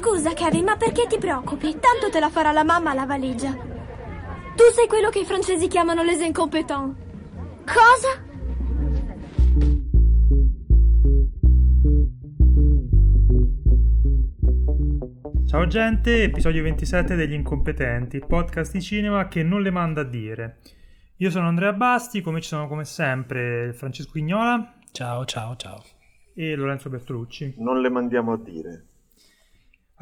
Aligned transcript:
Scusa, 0.00 0.32
Kevin, 0.32 0.64
ma 0.64 0.78
perché 0.78 1.06
ti 1.06 1.18
preoccupi? 1.18 1.72
Tanto 1.72 2.08
te 2.10 2.20
la 2.20 2.30
farà 2.30 2.52
la 2.52 2.64
mamma 2.64 2.94
la 2.94 3.04
valigia. 3.04 3.50
Tu 3.52 4.62
sei 4.72 4.86
quello 4.88 5.10
che 5.10 5.18
i 5.18 5.24
francesi 5.26 5.68
chiamano 5.68 6.02
les 6.02 6.22
incompetents. 6.22 6.96
Cosa? 7.66 8.24
Ciao 15.46 15.66
gente, 15.66 16.22
episodio 16.22 16.62
27 16.62 17.14
degli 17.14 17.34
incompetenti, 17.34 18.16
il 18.16 18.26
podcast 18.26 18.72
di 18.72 18.80
cinema 18.80 19.28
che 19.28 19.42
non 19.42 19.60
le 19.60 19.70
manda 19.70 20.00
a 20.00 20.04
dire. 20.04 20.60
Io 21.16 21.28
sono 21.28 21.48
Andrea 21.48 21.74
Basti, 21.74 22.22
come 22.22 22.40
ci 22.40 22.48
sono 22.48 22.68
come 22.68 22.86
sempre 22.86 23.74
Francesco 23.74 24.16
Ignola. 24.16 24.76
Ciao, 24.92 25.26
ciao, 25.26 25.56
ciao. 25.56 25.84
E 26.34 26.54
Lorenzo 26.54 26.88
Bertolucci. 26.88 27.56
Non 27.58 27.82
le 27.82 27.90
mandiamo 27.90 28.32
a 28.32 28.38
dire. 28.38 28.84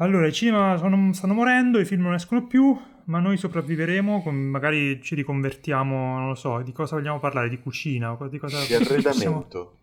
Allora, 0.01 0.27
i 0.27 0.33
cinema 0.33 0.77
sono, 0.77 1.11
stanno 1.13 1.33
morendo, 1.33 1.79
i 1.79 1.85
film 1.85 2.03
non 2.03 2.13
escono 2.13 2.47
più, 2.47 2.77
ma 3.05 3.19
noi 3.19 3.37
sopravviveremo, 3.37 4.21
con, 4.21 4.35
magari 4.35 5.01
ci 5.01 5.13
riconvertiamo, 5.15 6.17
non 6.17 6.27
lo 6.29 6.35
so, 6.35 6.61
di 6.61 6.71
cosa 6.71 6.95
vogliamo 6.95 7.19
parlare, 7.19 7.49
di 7.49 7.59
cucina, 7.59 8.17
di 8.29 8.37
cosa... 8.37 8.63
Di 8.65 8.73
arredamento. 8.75 9.73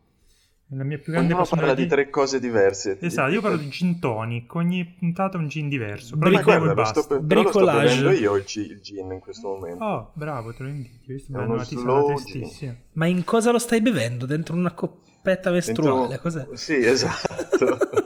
La 0.71 0.83
mia 0.83 0.99
più 0.99 1.13
grande 1.13 1.33
Ognuno 1.33 1.47
parla 1.49 1.75
di 1.75 1.87
tre 1.87 2.11
cose 2.11 2.41
diverse. 2.41 2.99
Esatto, 3.01 3.31
io 3.31 3.41
parlo 3.41 3.57
di 3.59 3.69
gin 3.69 4.01
tonic, 4.01 4.53
ogni 4.57 4.85
puntata 4.85 5.37
un 5.39 5.47
gin 5.47 5.69
diverso. 5.69 6.17
Però 6.17 6.29
Bric- 6.31 6.43
guarda, 6.43 6.73
lo 6.73 6.85
sto, 6.87 7.07
pe- 7.07 7.21
però 7.21 7.43
lo 7.43 7.51
sto 7.51 7.65
bevendo 7.67 8.11
io 8.11 8.35
il, 8.35 8.43
g- 8.43 8.57
il 8.71 8.81
gin 8.81 9.13
in 9.13 9.21
questo 9.21 9.47
momento. 9.47 9.85
Oh, 9.85 10.11
bravo, 10.15 10.53
te 10.53 10.65
lo 10.65 10.69
invidio. 10.71 11.15
Io 11.15 11.19
sto 11.21 11.27
È 11.29 11.31
bevendo 11.35 11.53
uno 11.53 11.63
una 11.63 11.65
tisana 11.65 12.01
slow 12.01 12.15
tristissima. 12.17 12.75
Ma 12.95 13.07
in 13.07 13.23
cosa 13.23 13.53
lo 13.53 13.61
stai 13.61 13.81
bevendo? 13.81 14.27
Dentro 14.27 14.57
una 14.57 14.73
coppetta 14.73 15.51
mestruale? 15.53 16.09
Dentro- 16.09 16.21
Cos'è? 16.23 16.49
Sì, 16.55 16.85
esatto. 16.85 17.79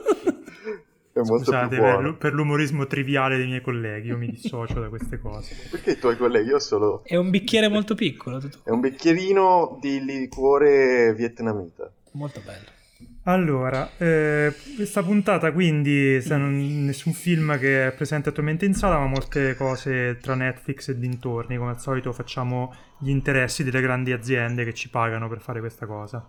È 1.13 1.19
molto 1.19 1.43
Scusate 1.45 1.75
più 1.75 1.83
per, 1.83 2.15
per 2.17 2.33
l'umorismo 2.33 2.87
triviale 2.87 3.37
dei 3.37 3.47
miei 3.47 3.61
colleghi, 3.61 4.07
io 4.07 4.17
mi 4.17 4.29
dissocio 4.29 4.79
da 4.79 4.87
queste 4.87 5.19
cose. 5.19 5.55
Perché 5.69 5.91
i 5.91 5.97
tuoi 5.99 6.15
colleghi? 6.15 6.49
Io 6.49 6.59
solo... 6.59 7.01
È 7.03 7.15
un 7.17 7.29
bicchiere 7.29 7.67
molto 7.67 7.95
piccolo, 7.95 8.39
tutto 8.39 8.59
È 8.63 8.69
un 8.69 8.79
bicchierino 8.79 9.77
di 9.81 10.03
liquore 10.03 11.13
vietnamita. 11.13 11.91
molto 12.11 12.41
bello. 12.45 12.79
Allora, 13.25 13.87
eh, 13.97 14.51
questa 14.75 15.03
puntata 15.03 15.51
quindi 15.51 16.19
se 16.21 16.37
non- 16.37 16.85
nessun 16.85 17.13
film 17.13 17.57
che 17.59 17.87
è 17.87 17.91
presente 17.91 18.29
attualmente 18.29 18.65
in 18.65 18.73
sala, 18.73 18.97
ma 18.97 19.05
molte 19.05 19.53
cose 19.55 20.17
tra 20.19 20.33
Netflix 20.33 20.87
e 20.89 20.97
dintorni. 20.97 21.57
Come 21.57 21.69
al 21.71 21.79
solito 21.79 22.13
facciamo 22.13 22.73
gli 22.97 23.09
interessi 23.09 23.63
delle 23.63 23.81
grandi 23.81 24.11
aziende 24.11 24.63
che 24.63 24.73
ci 24.73 24.89
pagano 24.89 25.29
per 25.29 25.39
fare 25.39 25.59
questa 25.59 25.85
cosa. 25.85 26.27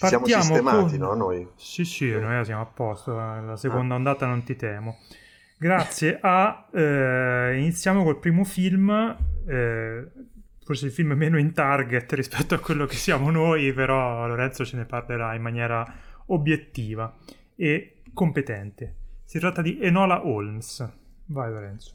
Ci 0.00 0.06
siamo 0.06 0.22
Partiamo 0.24 0.42
sistemati, 0.42 0.96
con- 0.96 1.08
no? 1.08 1.14
Noi. 1.14 1.46
Sì, 1.56 1.84
sì, 1.84 2.10
noi 2.10 2.42
siamo 2.46 2.62
a 2.62 2.64
posto, 2.64 3.14
la 3.14 3.56
seconda 3.56 3.96
ondata 3.96 4.24
non 4.24 4.42
ti 4.44 4.56
temo. 4.56 4.96
Grazie 5.58 6.18
a... 6.22 6.68
eh, 6.72 7.58
iniziamo 7.58 8.02
col 8.02 8.18
primo 8.18 8.44
film, 8.44 8.88
eh, 9.46 10.10
forse 10.64 10.86
il 10.86 10.92
film 10.92 11.12
meno 11.12 11.38
in 11.38 11.52
target 11.52 12.10
rispetto 12.14 12.54
a 12.54 12.60
quello 12.60 12.86
che 12.86 12.94
siamo 12.94 13.30
noi, 13.30 13.74
però 13.74 14.26
Lorenzo 14.26 14.64
ce 14.64 14.78
ne 14.78 14.86
parlerà 14.86 15.34
in 15.34 15.42
maniera 15.42 15.84
obiettiva 16.28 17.14
e 17.54 18.00
competente. 18.14 18.94
Si 19.26 19.38
tratta 19.38 19.60
di 19.60 19.80
Enola 19.82 20.26
Holmes. 20.26 20.88
Vai 21.26 21.50
Lorenzo. 21.50 21.94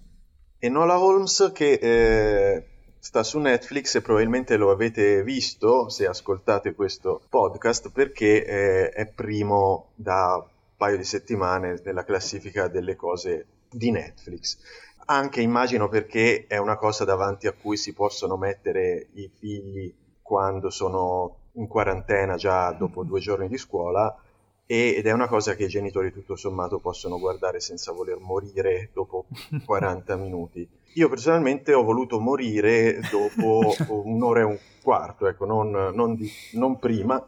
Enola 0.59 0.99
Holmes 0.99 1.51
che 1.55 1.71
eh, 1.81 2.67
sta 3.05 3.21
su 3.21 3.37
Netflix 3.37 3.93
e 3.93 4.01
probabilmente 4.01 4.57
lo 4.57 4.71
avete 4.71 5.21
visto 5.21 5.89
se 5.89 6.07
ascoltate 6.07 6.73
questo 6.73 7.21
podcast 7.29 7.91
perché 7.91 8.43
eh, 8.43 8.89
è 8.89 9.05
primo 9.05 9.91
da 9.93 10.37
un 10.37 10.47
paio 10.75 10.97
di 10.97 11.03
settimane 11.03 11.79
nella 11.83 12.03
classifica 12.03 12.67
delle 12.67 12.95
cose 12.95 13.45
di 13.69 13.91
Netflix. 13.91 14.57
Anche 15.05 15.41
immagino 15.41 15.87
perché 15.87 16.45
è 16.47 16.57
una 16.57 16.77
cosa 16.77 17.05
davanti 17.05 17.45
a 17.45 17.51
cui 17.51 17.77
si 17.77 17.93
possono 17.93 18.37
mettere 18.37 19.09
i 19.13 19.29
figli 19.37 19.93
quando 20.23 20.71
sono 20.71 21.35
in 21.51 21.67
quarantena 21.67 22.37
già 22.37 22.71
dopo 22.71 23.03
due 23.03 23.19
giorni 23.19 23.47
di 23.47 23.59
scuola 23.59 24.19
ed 24.67 25.05
è 25.05 25.11
una 25.11 25.27
cosa 25.27 25.55
che 25.55 25.65
i 25.65 25.69
genitori 25.69 26.11
tutto 26.11 26.35
sommato 26.35 26.79
possono 26.79 27.19
guardare 27.19 27.59
senza 27.59 27.91
voler 27.91 28.17
morire 28.19 28.89
dopo 28.93 29.25
40 29.63 30.15
minuti. 30.15 30.67
Io 30.95 31.09
personalmente 31.09 31.73
ho 31.73 31.83
voluto 31.83 32.19
morire 32.19 32.99
dopo 33.11 33.73
un'ora 34.03 34.39
e 34.41 34.43
un 34.43 34.59
quarto, 34.81 35.27
ecco, 35.27 35.45
non, 35.45 35.69
non 35.93 36.15
di- 36.15 36.31
non 36.53 36.79
prima, 36.79 37.23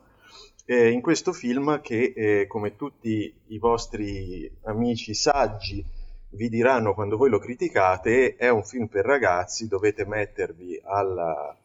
eh, 0.66 0.90
in 0.90 1.02
questo 1.02 1.31
film 1.34 1.81
che, 1.81 2.14
eh, 2.16 2.47
come 2.47 2.76
tutti 2.76 3.34
i 3.47 3.58
vostri 3.58 4.52
amici 4.64 5.14
saggi 5.14 5.84
vi 6.31 6.50
diranno 6.50 6.94
quando 6.94 7.18
voi 7.18 7.30
lo 7.30 7.40
criticate, 7.40 8.36
è 8.36 8.50
un 8.50 8.64
film 8.64 8.88
per 8.88 9.06
ragazzi, 9.06 9.68
dovete 9.68 10.06
mettervi 10.06 10.80
alla 10.84 11.56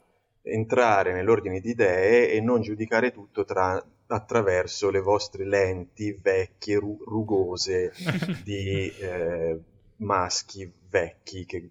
entrare 0.43 1.13
nell'ordine 1.13 1.61
di 1.61 1.71
idee 1.71 2.31
e 2.31 2.41
non 2.41 2.63
giudicare 2.63 3.13
tutto 3.13 3.45
tra- 3.45 3.83
attraverso 4.13 4.91
le 4.91 5.01
vostre 5.01 5.45
lenti 5.45 6.13
vecchie, 6.13 6.79
ru- 6.79 7.03
rugose 7.05 7.93
di 8.45 8.89
eh, 8.89 9.59
maschi 9.97 10.71
vecchi 10.89 11.47
che 11.47 11.71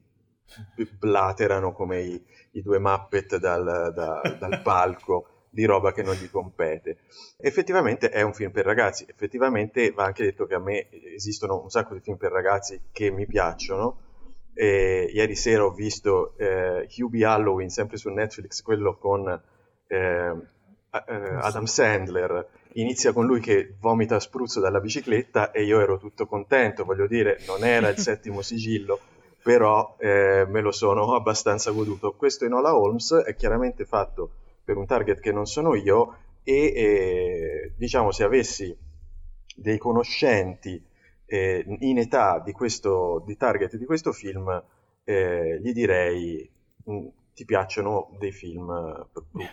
blaterano 0.97 1.71
come 1.71 2.01
i, 2.01 2.25
i 2.51 2.61
due 2.61 2.79
Muppet 2.79 3.37
dal, 3.37 3.91
da- 3.93 4.37
dal 4.39 4.61
palco 4.63 5.27
di 5.49 5.65
roba 5.65 5.91
che 5.91 6.01
non 6.01 6.15
gli 6.15 6.29
compete. 6.29 6.99
Effettivamente 7.37 8.09
è 8.09 8.21
un 8.21 8.33
film 8.33 8.51
per 8.51 8.65
ragazzi, 8.65 9.05
effettivamente 9.07 9.91
va 9.91 10.05
anche 10.05 10.23
detto 10.23 10.45
che 10.45 10.55
a 10.55 10.59
me 10.59 10.89
esistono 11.13 11.61
un 11.61 11.69
sacco 11.69 11.93
di 11.93 11.99
film 11.99 12.17
per 12.17 12.31
ragazzi 12.31 12.81
che 12.91 13.11
mi 13.11 13.27
piacciono. 13.27 13.97
E 14.53 15.09
ieri 15.13 15.35
sera 15.35 15.63
ho 15.63 15.71
visto 15.71 16.37
eh, 16.37 16.87
Hubie 16.97 17.25
Halloween, 17.25 17.69
sempre 17.69 17.97
su 17.97 18.09
Netflix, 18.09 18.61
quello 18.61 18.97
con 18.97 19.41
eh, 19.87 20.35
Adam 20.91 21.65
Sandler. 21.65 22.47
Inizia 22.73 23.13
con 23.13 23.25
lui 23.25 23.39
che 23.39 23.75
vomita 23.79 24.15
a 24.15 24.19
spruzzo 24.19 24.59
dalla 24.59 24.79
bicicletta 24.79 25.51
e 25.51 25.63
io 25.63 25.79
ero 25.79 25.97
tutto 25.97 26.25
contento, 26.25 26.83
voglio 26.83 27.07
dire, 27.07 27.39
non 27.47 27.63
era 27.63 27.89
il 27.89 27.97
settimo 27.99 28.41
sigillo, 28.41 28.99
però 29.41 29.95
eh, 29.99 30.45
me 30.47 30.61
lo 30.61 30.71
sono 30.71 31.15
abbastanza 31.15 31.71
goduto. 31.71 32.13
Questo 32.13 32.45
Enola 32.45 32.77
Holmes 32.77 33.13
è 33.25 33.35
chiaramente 33.35 33.85
fatto 33.85 34.31
per 34.63 34.77
un 34.77 34.85
target 34.85 35.19
che 35.19 35.31
non 35.31 35.45
sono 35.45 35.75
io 35.75 36.17
e 36.43 36.53
eh, 36.75 37.73
diciamo 37.75 38.11
se 38.11 38.23
avessi 38.23 38.75
dei 39.55 39.77
conoscenti 39.77 40.81
eh, 41.25 41.65
in 41.79 41.97
età 41.99 42.39
di 42.39 42.51
questo 42.51 43.23
di 43.25 43.37
target 43.37 43.75
di 43.75 43.85
questo 43.85 44.11
film 44.11 44.63
eh, 45.03 45.59
gli 45.61 45.71
direi 45.71 46.49
"Mm, 46.89 47.07
ti 47.33 47.45
piacciono 47.45 48.15
dei 48.17 48.31
film 48.31 48.69
eh, 48.69 49.05
brutti?" 49.11 49.49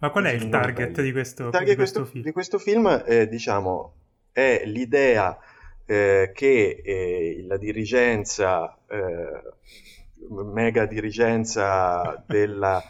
Ma 0.00 0.10
qual 0.10 0.24
è 0.24 0.30
il 0.30 0.48
target 0.48 1.02
di 1.02 1.12
questo, 1.12 1.44
Il 1.44 1.50
target 1.50 1.68
di 1.68 1.76
questo, 1.76 2.00
questo 2.00 2.12
film? 2.12 2.24
di 2.24 2.32
questo 2.32 2.58
film, 2.58 3.02
eh, 3.06 3.28
diciamo, 3.28 3.94
è 4.32 4.62
l'idea 4.64 5.38
eh, 5.84 6.30
che 6.32 6.80
eh, 6.82 7.44
la 7.46 7.58
dirigenza, 7.58 8.78
eh, 8.88 9.42
mega 10.30 10.86
dirigenza 10.86 12.24
della, 12.26 12.82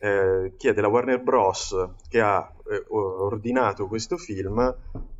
eh, 0.00 0.54
chi 0.56 0.66
è, 0.66 0.74
della 0.74 0.88
Warner 0.88 1.20
Bros. 1.20 1.88
che 2.08 2.20
ha 2.20 2.52
eh, 2.68 2.84
ordinato 2.88 3.86
questo 3.86 4.16
film, 4.16 4.74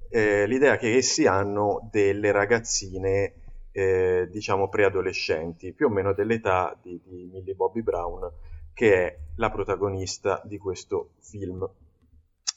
l'idea 0.09 0.79
che 0.79 0.97
essi 0.97 1.27
hanno 1.27 1.89
delle 1.93 2.33
ragazzine, 2.33 3.35
eh, 3.71 4.27
diciamo, 4.31 4.69
preadolescenti, 4.69 5.73
più 5.75 5.87
o 5.87 5.91
meno 5.91 6.13
dell'età 6.13 6.77
di, 6.81 6.99
di 7.05 7.29
Millie 7.31 7.55
Bobby 7.55 7.83
Brown, 7.83 8.31
che 8.73 8.95
è 8.95 9.19
la 9.37 9.51
protagonista 9.51 10.41
di 10.45 10.59
questo 10.59 11.13
film. 11.21 11.69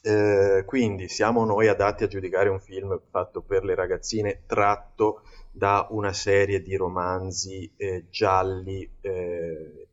Eh, 0.01 0.63
quindi 0.65 1.09
siamo 1.09 1.43
noi 1.43 1.67
adatti 1.67 2.03
a 2.03 2.07
giudicare 2.07 2.49
un 2.49 2.59
film 2.59 3.01
fatto 3.09 3.41
per 3.41 3.63
le 3.65 3.75
ragazzine 3.75 4.43
tratto 4.45 5.23
da 5.51 5.87
una 5.91 6.13
serie 6.13 6.61
di 6.61 6.75
romanzi 6.75 7.73
eh, 7.75 8.05
gialli 8.09 8.89
eh, 9.01 9.87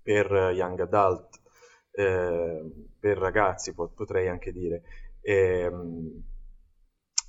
per 0.00 0.52
young 0.54 0.80
adult, 0.80 1.40
eh, 1.92 2.70
per 2.98 3.18
ragazzi 3.18 3.74
po- 3.74 3.88
potrei 3.88 4.28
anche 4.28 4.52
dire, 4.52 4.82
Ehm, 5.22 6.24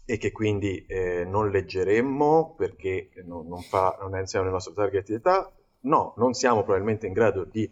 e 0.06 0.18
che 0.18 0.31
quindi 0.31 0.86
eh, 0.86 1.24
non 1.25 1.50
leggeremmo 1.50 2.56
perché 2.57 3.12
non, 3.24 3.48
non 3.48 3.62
fa, 3.62 3.98
non 4.01 4.16
è 4.16 4.24
nel 4.34 4.51
nostro 4.51 4.74
target 4.74 5.06
di 5.07 5.13
età. 5.13 5.50
No, 5.81 6.13
non 6.18 6.34
siamo 6.34 6.63
probabilmente 6.63 7.07
in 7.07 7.13
grado 7.13 7.46
di 7.46 7.69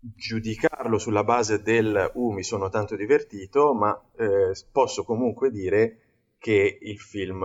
giudicarlo 0.00 0.98
sulla 0.98 1.24
base 1.24 1.62
del 1.62 2.10
uh, 2.14 2.30
mi 2.30 2.42
sono 2.42 2.68
tanto 2.68 2.96
divertito, 2.96 3.74
ma 3.74 4.00
eh, 4.16 4.52
posso 4.70 5.04
comunque 5.04 5.50
dire 5.50 5.98
che 6.38 6.78
il 6.80 6.98
film 6.98 7.42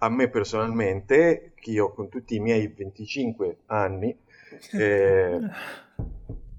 a 0.00 0.08
me 0.08 0.28
personalmente, 0.28 1.52
che 1.54 1.70
io 1.70 1.92
con 1.92 2.08
tutti 2.08 2.36
i 2.36 2.40
miei 2.40 2.68
25 2.68 3.58
anni, 3.66 4.16
eh, 4.72 5.38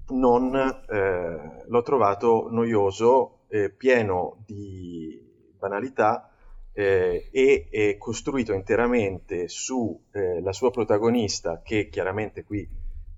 non 0.08 0.54
eh, 0.54 1.64
l'ho 1.66 1.82
trovato 1.82 2.48
noioso, 2.50 3.40
eh, 3.48 3.70
pieno 3.70 4.42
di 4.46 5.28
banalità 5.58 6.30
eh, 6.72 7.28
e 7.30 7.66
è 7.70 7.96
costruito 7.98 8.52
interamente 8.52 9.48
sulla 9.48 9.98
eh, 10.12 10.52
sua 10.52 10.70
protagonista 10.70 11.60
che 11.62 11.88
chiaramente 11.88 12.44
qui 12.44 12.66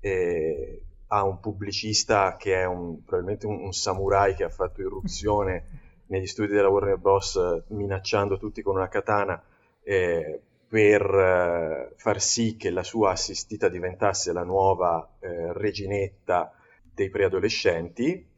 eh, 0.00 0.82
ha 1.14 1.24
un 1.24 1.40
pubblicista 1.40 2.36
che 2.36 2.54
è 2.54 2.64
un, 2.64 3.04
probabilmente 3.04 3.46
un, 3.46 3.60
un, 3.64 3.72
samurai 3.72 4.34
che 4.34 4.44
ha 4.44 4.48
fatto 4.48 4.80
irruzione 4.80 5.80
negli 6.08 6.26
studi 6.26 6.52
della 6.52 6.68
Warner 6.68 6.96
Bros. 6.96 7.64
minacciando 7.68 8.38
tutti 8.38 8.62
con 8.62 8.76
una 8.76 8.88
katana 8.88 9.42
eh, 9.82 10.40
per 10.66 11.02
eh, 11.02 11.92
far 11.96 12.20
sì 12.20 12.56
che 12.56 12.70
la 12.70 12.82
sua 12.82 13.10
assistita 13.10 13.68
diventasse 13.68 14.32
la 14.32 14.42
nuova 14.42 15.16
eh, 15.20 15.52
reginetta 15.52 16.50
dei 16.94 17.10
preadolescenti. 17.10 18.30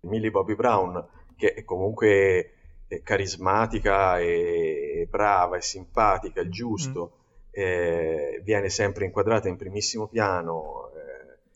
Millie 0.00 0.30
Bobby 0.30 0.56
Brown, 0.56 1.04
che 1.36 1.54
è 1.54 1.64
comunque 1.64 2.50
è 2.88 3.02
carismatica 3.02 4.18
e 4.18 5.06
brava 5.08 5.56
e 5.56 5.62
simpatica, 5.62 6.40
il 6.40 6.50
giusto, 6.50 7.12
mm. 7.12 7.50
eh, 7.50 8.40
viene 8.42 8.68
sempre 8.68 9.04
inquadrata 9.04 9.48
in 9.48 9.56
primissimo 9.56 10.06
piano, 10.08 10.85
eh, 10.85 10.85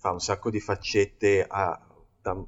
fa 0.01 0.11
un 0.13 0.19
sacco 0.19 0.49
di 0.49 0.61
faccette 0.61 1.45
a, 1.47 1.79
da, 2.23 2.43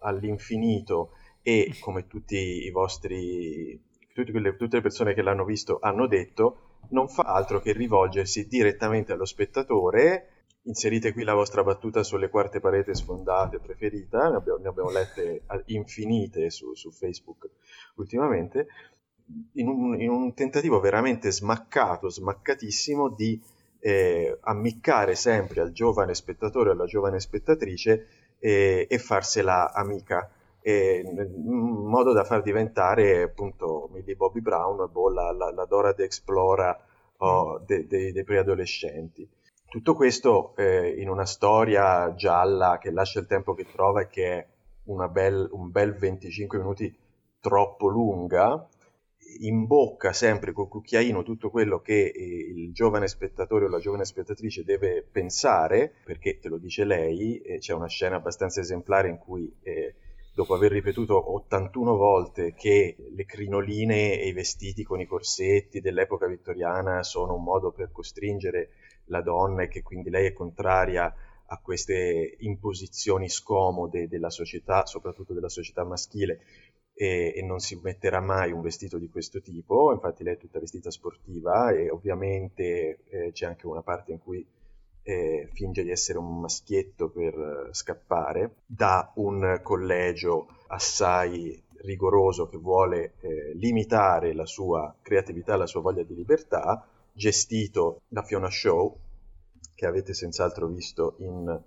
all'infinito 0.00 1.12
e 1.40 1.74
come 1.80 2.06
tutti 2.06 2.36
i 2.36 2.70
vostri 2.70 3.82
tutte, 4.12 4.30
quelle, 4.30 4.54
tutte 4.54 4.76
le 4.76 4.82
persone 4.82 5.14
che 5.14 5.22
l'hanno 5.22 5.46
visto 5.46 5.78
hanno 5.80 6.06
detto 6.06 6.78
non 6.90 7.08
fa 7.08 7.22
altro 7.22 7.60
che 7.60 7.72
rivolgersi 7.72 8.46
direttamente 8.46 9.12
allo 9.12 9.24
spettatore. 9.24 10.44
Inserite 10.64 11.14
qui 11.14 11.24
la 11.24 11.32
vostra 11.32 11.62
battuta 11.62 12.02
sulle 12.02 12.28
quarte 12.28 12.60
parete 12.60 12.94
sfondate 12.94 13.60
preferita, 13.60 14.28
ne 14.28 14.36
abbiamo, 14.36 14.58
ne 14.58 14.68
abbiamo 14.68 14.90
lette 14.90 15.44
infinite 15.66 16.50
su, 16.50 16.74
su, 16.74 16.90
Facebook 16.90 17.48
ultimamente, 17.94 18.66
in 19.54 19.68
un, 19.68 19.98
in 19.98 20.10
un, 20.10 20.34
tentativo 20.34 20.78
veramente 20.78 21.30
smaccato, 21.30 22.10
smaccatissimo 22.10 23.08
di 23.08 23.40
eh, 23.80 24.38
ammiccare 24.42 25.14
sempre 25.14 25.60
al 25.60 25.72
giovane 25.72 26.14
spettatore 26.14 26.70
o 26.70 26.72
alla 26.72 26.84
giovane 26.84 27.18
spettatrice 27.18 28.06
eh, 28.38 28.86
e 28.88 28.98
farsela 28.98 29.72
amica. 29.72 30.30
in 30.62 31.26
modo 31.86 32.12
da 32.12 32.24
far 32.24 32.42
diventare 32.42 33.22
appunto 33.22 33.88
Millie 33.92 34.14
Bobby 34.14 34.40
Brown 34.40 34.88
boh, 34.92 35.10
la, 35.10 35.32
la, 35.32 35.50
la 35.50 35.64
Dora 35.64 35.92
de 35.92 36.04
Explora 36.04 36.78
oh, 37.16 37.62
dei 37.64 37.86
de, 37.86 38.12
de 38.12 38.24
preadolescenti. 38.24 39.28
Tutto 39.68 39.94
questo 39.94 40.54
eh, 40.56 40.96
in 40.98 41.08
una 41.08 41.24
storia 41.24 42.12
gialla 42.14 42.78
che 42.78 42.90
lascia 42.90 43.20
il 43.20 43.26
tempo 43.26 43.54
che 43.54 43.66
trova 43.70 44.02
e 44.02 44.08
che 44.08 44.36
è 44.36 44.46
bel, 45.10 45.48
un 45.52 45.70
bel 45.70 45.94
25 45.94 46.58
minuti 46.58 46.94
troppo 47.40 47.86
lunga, 47.86 48.66
imbocca 49.38 50.12
sempre 50.12 50.52
col 50.52 50.68
cucchiaino 50.68 51.22
tutto 51.22 51.50
quello 51.50 51.80
che 51.80 52.06
eh, 52.06 52.52
il 52.54 52.72
giovane 52.72 53.08
spettatore 53.08 53.64
o 53.64 53.68
la 53.68 53.78
giovane 53.78 54.04
spettatrice 54.04 54.64
deve 54.64 55.02
pensare, 55.02 55.92
perché 56.04 56.38
te 56.38 56.48
lo 56.48 56.58
dice 56.58 56.84
lei, 56.84 57.40
eh, 57.40 57.58
c'è 57.58 57.72
una 57.72 57.88
scena 57.88 58.16
abbastanza 58.16 58.60
esemplare 58.60 59.08
in 59.08 59.18
cui 59.18 59.52
eh, 59.62 59.94
dopo 60.34 60.54
aver 60.54 60.72
ripetuto 60.72 61.34
81 61.34 61.96
volte 61.96 62.54
che 62.54 62.96
le 63.14 63.24
crinoline 63.24 64.18
e 64.18 64.28
i 64.28 64.32
vestiti 64.32 64.82
con 64.82 65.00
i 65.00 65.06
corsetti 65.06 65.80
dell'epoca 65.80 66.26
vittoriana 66.26 67.02
sono 67.02 67.34
un 67.34 67.42
modo 67.42 67.72
per 67.72 67.90
costringere 67.92 68.70
la 69.06 69.22
donna 69.22 69.62
e 69.62 69.68
che 69.68 69.82
quindi 69.82 70.08
lei 70.10 70.26
è 70.26 70.32
contraria 70.32 71.12
a 71.52 71.58
queste 71.58 72.36
imposizioni 72.40 73.28
scomode 73.28 74.06
della 74.06 74.30
società, 74.30 74.86
soprattutto 74.86 75.34
della 75.34 75.48
società 75.48 75.84
maschile, 75.84 76.40
e, 77.00 77.32
e, 77.34 77.42
non 77.42 77.60
si 77.60 77.80
metterà 77.82 78.20
mai 78.20 78.52
un 78.52 78.60
vestito 78.60 78.98
di 78.98 79.08
questo 79.08 79.40
tipo, 79.40 79.90
infatti 79.90 80.22
lei 80.22 80.34
è 80.34 80.36
tutta 80.36 80.58
vestita 80.58 80.90
sportiva 80.90 81.70
e 81.70 81.88
ovviamente 81.88 82.98
eh, 83.08 83.32
c'è 83.32 83.46
anche 83.46 83.66
una 83.66 83.80
parte 83.80 84.12
in 84.12 84.18
cui 84.18 84.46
eh, 85.02 85.48
finge 85.54 85.82
di 85.82 85.90
essere 85.90 86.18
un 86.18 86.40
maschietto 86.40 87.08
per 87.08 87.38
uh, 87.38 87.72
scappare 87.72 88.56
da 88.66 89.10
un 89.14 89.60
collegio 89.62 90.48
assai 90.66 91.58
rigoroso 91.84 92.48
che 92.48 92.58
vuole 92.58 93.14
eh, 93.20 93.54
limitare 93.54 94.34
la 94.34 94.44
sua 94.44 94.94
creatività, 95.00 95.56
la 95.56 95.66
sua 95.66 95.80
voglia 95.80 96.02
di 96.02 96.14
libertà, 96.14 96.86
gestito 97.14 98.02
da 98.08 98.22
Fiona 98.22 98.50
Shaw, 98.50 98.94
che 99.74 99.86
avete 99.86 100.12
senz'altro 100.12 100.66
visto 100.66 101.14
in, 101.20 101.62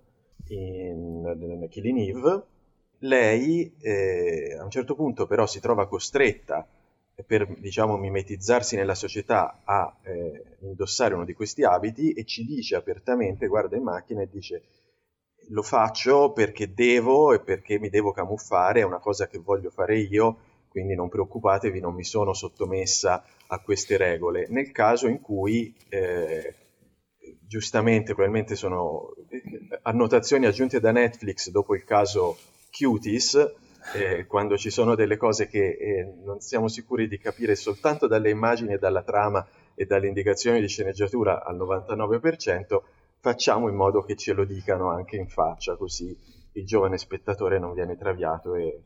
in, 0.50 1.36
in 1.39 1.68
Killing 1.71 1.97
Eve. 1.97 2.44
Lei 3.03 3.75
eh, 3.81 4.55
a 4.57 4.63
un 4.63 4.69
certo 4.69 4.95
punto 4.95 5.27
però 5.27 5.45
si 5.45 5.59
trova 5.59 5.88
costretta 5.88 6.65
per 7.25 7.47
diciamo 7.59 7.97
mimetizzarsi 7.97 8.75
nella 8.75 8.95
società 8.95 9.61
a 9.63 9.95
eh, 10.03 10.57
indossare 10.61 11.13
uno 11.13 11.25
di 11.25 11.33
questi 11.33 11.63
abiti 11.63 12.13
e 12.13 12.23
ci 12.23 12.45
dice 12.45 12.75
apertamente, 12.75 13.47
guarda 13.47 13.75
in 13.75 13.83
macchina 13.83 14.21
e 14.21 14.29
dice 14.31 14.63
lo 15.50 15.61
faccio 15.61 16.31
perché 16.31 16.73
devo 16.73 17.33
e 17.33 17.41
perché 17.41 17.77
mi 17.77 17.89
devo 17.89 18.13
camuffare, 18.13 18.79
è 18.79 18.85
una 18.85 19.00
cosa 19.00 19.27
che 19.27 19.38
voglio 19.38 19.69
fare 19.69 19.97
io, 20.00 20.38
quindi 20.69 20.95
non 20.95 21.09
preoccupatevi, 21.09 21.81
non 21.81 21.94
mi 21.94 22.05
sono 22.05 22.33
sottomessa 22.33 23.23
a 23.47 23.59
queste 23.59 23.97
regole. 23.97 24.47
Nel 24.47 24.71
caso 24.71 25.07
in 25.07 25.19
cui 25.19 25.75
eh, 25.89 26.55
giustamente 27.45 28.13
probabilmente 28.13 28.55
sono 28.55 29.13
annotazioni 29.81 30.45
aggiunte 30.45 30.79
da 30.79 30.91
Netflix 30.91 31.50
dopo 31.50 31.75
il 31.75 31.83
caso 31.83 32.38
Cuties, 32.75 33.53
eh, 33.93 34.25
quando 34.25 34.57
ci 34.57 34.71
sono 34.71 34.95
delle 34.95 35.15
cose 35.15 35.47
che 35.47 35.77
eh, 35.79 36.13
non 36.23 36.39
siamo 36.39 36.67
sicuri 36.67 37.07
di 37.07 37.19
capire 37.19 37.55
soltanto 37.55 38.07
dalle 38.07 38.31
immagini 38.31 38.77
dalla 38.77 39.03
trama 39.03 39.45
e 39.75 39.85
dalle 39.85 40.07
indicazioni 40.07 40.59
di 40.59 40.67
sceneggiatura 40.67 41.43
al 41.43 41.55
99%, 41.55 42.81
facciamo 43.19 43.69
in 43.69 43.75
modo 43.75 44.01
che 44.01 44.15
ce 44.15 44.33
lo 44.33 44.43
dicano 44.43 44.89
anche 44.89 45.17
in 45.17 45.27
faccia, 45.27 45.75
così 45.75 46.17
il 46.53 46.65
giovane 46.65 46.97
spettatore 46.97 47.59
non 47.59 47.73
viene 47.73 47.95
traviato 47.95 48.55
e, 48.55 48.81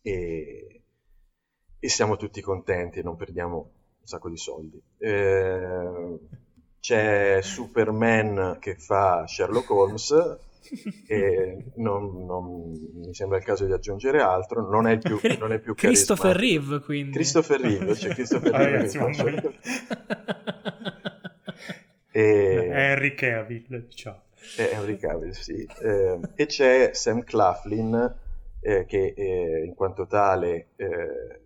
e, 0.00 0.82
e 1.78 1.88
siamo 1.88 2.16
tutti 2.16 2.40
contenti 2.40 3.00
e 3.00 3.02
non 3.02 3.16
perdiamo 3.16 3.56
un 4.00 4.06
sacco 4.06 4.30
di 4.30 4.38
soldi. 4.38 4.82
Eh, 4.96 6.18
c'è 6.80 7.40
Superman 7.42 8.56
che 8.58 8.76
fa 8.76 9.26
Sherlock 9.26 9.68
Holmes 9.68 10.38
e 11.06 11.64
non, 11.76 12.24
non, 12.24 12.72
mi 12.94 13.14
sembra 13.14 13.38
il 13.38 13.44
caso 13.44 13.64
di 13.64 13.72
aggiungere 13.72 14.20
altro 14.20 14.68
non 14.68 14.86
è 14.86 14.92
il 14.92 14.98
più, 14.98 15.18
non 15.38 15.52
è 15.52 15.58
più 15.58 15.74
Christopher 15.74 16.36
Reeve 16.36 16.80
quindi. 16.80 17.12
Christopher 17.12 17.60
Reeve 17.60 17.92
c'è 17.94 18.08
Christopher 18.10 18.52
Reeve 18.52 18.90
Ragazzi, 18.90 18.98
e... 22.12 22.68
è 22.68 22.90
Henry 22.90 23.14
Cavill 23.14 23.86
diciamo. 23.86 24.22
È 24.56 24.70
Henry 24.72 24.96
Cavill 24.96 25.30
sì. 25.30 25.66
Eh, 25.82 26.18
e 26.34 26.46
c'è 26.46 26.90
Sam 26.92 27.22
Claflin 27.22 28.16
eh, 28.60 28.84
che 28.84 29.14
eh, 29.16 29.64
in 29.64 29.74
quanto 29.74 30.06
tale 30.06 30.68
eh, 30.76 31.40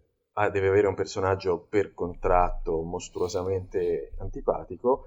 deve 0.51 0.69
avere 0.69 0.87
un 0.89 0.95
personaggio 0.95 1.67
per 1.69 1.95
contratto 1.95 2.83
mostruosamente 2.83 4.13
antipatico 4.19 5.07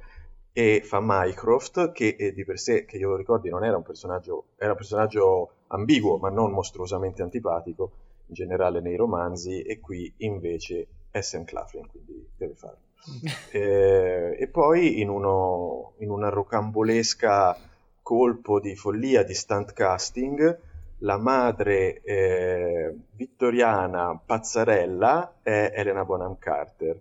e 0.57 0.81
fa 0.83 0.97
Mycroft 0.99 1.91
che 1.91 2.15
eh, 2.17 2.33
di 2.33 2.43
per 2.43 2.57
sé, 2.57 2.85
che 2.85 2.97
io 2.97 3.09
lo 3.09 3.15
ricordi, 3.15 3.47
non 3.47 3.63
era 3.63 3.77
un 3.77 3.83
personaggio, 3.83 4.45
era 4.57 4.71
un 4.71 4.77
personaggio 4.77 5.51
ambiguo 5.67 6.17
ma 6.17 6.31
non 6.31 6.51
mostruosamente 6.51 7.21
antipatico 7.21 7.91
in 8.25 8.33
generale 8.33 8.81
nei 8.81 8.95
romanzi 8.95 9.61
e 9.61 9.79
qui 9.79 10.11
invece 10.17 10.87
è 11.11 11.21
Sam 11.21 11.43
Claflin, 11.43 11.85
quindi 11.87 12.27
deve 12.35 12.55
farlo. 12.55 12.79
eh, 13.53 14.35
e 14.35 14.47
poi 14.47 14.99
in, 14.99 15.09
uno, 15.09 15.93
in 15.97 16.09
una 16.09 16.29
rocambolesca 16.29 17.55
colpo 18.01 18.59
di 18.59 18.75
follia 18.75 19.21
di 19.21 19.35
stunt 19.35 19.73
casting 19.73 20.59
la 21.01 21.17
madre 21.19 22.01
eh, 22.01 22.95
vittoriana 23.11 24.19
pazzarella 24.25 25.35
è 25.43 25.71
Elena 25.75 26.03
Bonham 26.03 26.39
Carter. 26.39 26.99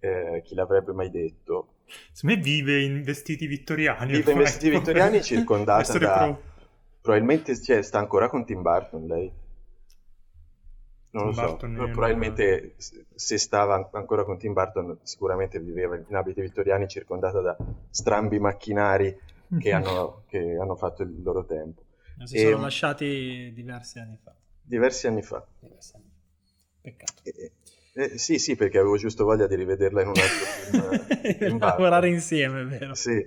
Eh, 0.00 0.42
chi 0.44 0.56
l'avrebbe 0.56 0.92
mai 0.92 1.10
detto? 1.10 1.68
Secondo 2.12 2.36
me 2.36 2.42
vive 2.42 2.82
in 2.82 3.02
vestiti 3.02 3.46
vittoriani. 3.46 4.12
Vive 4.12 4.32
in 4.32 4.38
vestiti 4.38 4.70
vittoriani 4.70 5.22
circondata 5.22 5.98
da... 5.98 6.16
Pro... 6.16 6.42
Probabilmente 7.00 7.60
cioè, 7.60 7.82
sta 7.82 7.98
ancora 7.98 8.28
con 8.28 8.44
Tim 8.44 8.62
Burton 8.62 9.06
lei. 9.06 9.32
Non 11.10 11.26
lo 11.26 11.32
so, 11.32 11.56
probabilmente 11.56 12.74
se 12.76 13.38
stava 13.38 13.88
ancora 13.92 14.24
con 14.24 14.36
Tim 14.36 14.52
Burton 14.52 14.98
sicuramente 15.02 15.58
viveva 15.58 15.96
in 15.96 16.14
abiti 16.14 16.42
vittoriani 16.42 16.86
circondata 16.86 17.40
da 17.40 17.56
strambi 17.88 18.38
macchinari 18.38 19.18
che, 19.58 19.72
hanno, 19.72 20.24
che 20.28 20.58
hanno 20.60 20.76
fatto 20.76 21.02
il 21.02 21.22
loro 21.22 21.46
tempo. 21.46 21.82
Si 22.24 22.36
e... 22.36 22.50
sono 22.50 22.62
lasciati 22.62 23.52
diversi 23.54 23.98
anni 23.98 24.18
fa. 24.22 24.34
Diversi 24.60 25.06
anni 25.06 25.22
fa. 25.22 25.44
Diversi 25.60 25.96
anni 25.96 26.10
fa. 26.10 26.16
Peccato. 26.82 27.22
E, 27.22 27.52
eh, 27.98 28.16
sì, 28.16 28.38
sì, 28.38 28.54
perché 28.54 28.78
avevo 28.78 28.96
giusto 28.96 29.24
voglia 29.24 29.48
di 29.48 29.56
rivederla 29.56 30.02
in 30.02 30.08
un 30.08 30.14
altro 30.16 30.46
film. 30.46 31.50
In 31.52 31.58
lavorare 31.58 32.08
insieme, 32.08 32.64
vero? 32.64 32.94
Sì. 32.94 33.26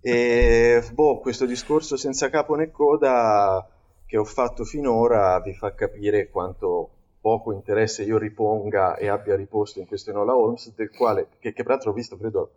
E, 0.00 0.82
boh, 0.92 1.18
questo 1.18 1.44
discorso 1.44 1.96
senza 1.96 2.30
capo 2.30 2.54
né 2.54 2.70
coda 2.70 3.68
che 4.06 4.16
ho 4.16 4.24
fatto 4.24 4.64
finora 4.64 5.38
vi 5.40 5.52
fa 5.52 5.74
capire 5.74 6.30
quanto 6.30 6.90
poco 7.20 7.52
interesse 7.52 8.02
io 8.02 8.16
riponga 8.16 8.96
e 8.96 9.08
abbia 9.08 9.36
riposto 9.36 9.78
in 9.78 9.86
questo 9.86 10.10
Enola 10.10 10.34
Holmes, 10.34 10.74
del 10.74 10.90
quale, 10.90 11.28
che, 11.38 11.52
che 11.52 11.62
peraltro 11.62 11.90
ho 11.90 11.94
visto, 11.94 12.16
credo, 12.16 12.52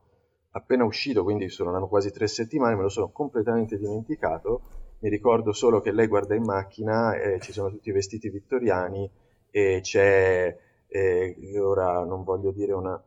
appena 0.51 0.85
uscito, 0.85 1.23
quindi 1.23 1.49
sono 1.49 1.87
quasi 1.87 2.11
tre 2.11 2.27
settimane, 2.27 2.75
me 2.75 2.83
lo 2.83 2.89
sono 2.89 3.09
completamente 3.09 3.77
dimenticato. 3.77 4.61
Mi 4.99 5.09
ricordo 5.09 5.51
solo 5.51 5.81
che 5.81 5.91
lei 5.91 6.07
guarda 6.07 6.35
in 6.35 6.43
macchina 6.43 7.15
e 7.15 7.41
ci 7.41 7.51
sono 7.51 7.69
tutti 7.69 7.89
i 7.89 7.91
vestiti 7.91 8.29
vittoriani 8.29 9.11
e 9.51 9.79
c'è, 9.81 10.57
e 10.95 11.59
ora 11.59 12.03
non 12.05 12.23
voglio 12.23 12.51
dire 12.51 12.71
una, 12.73 13.01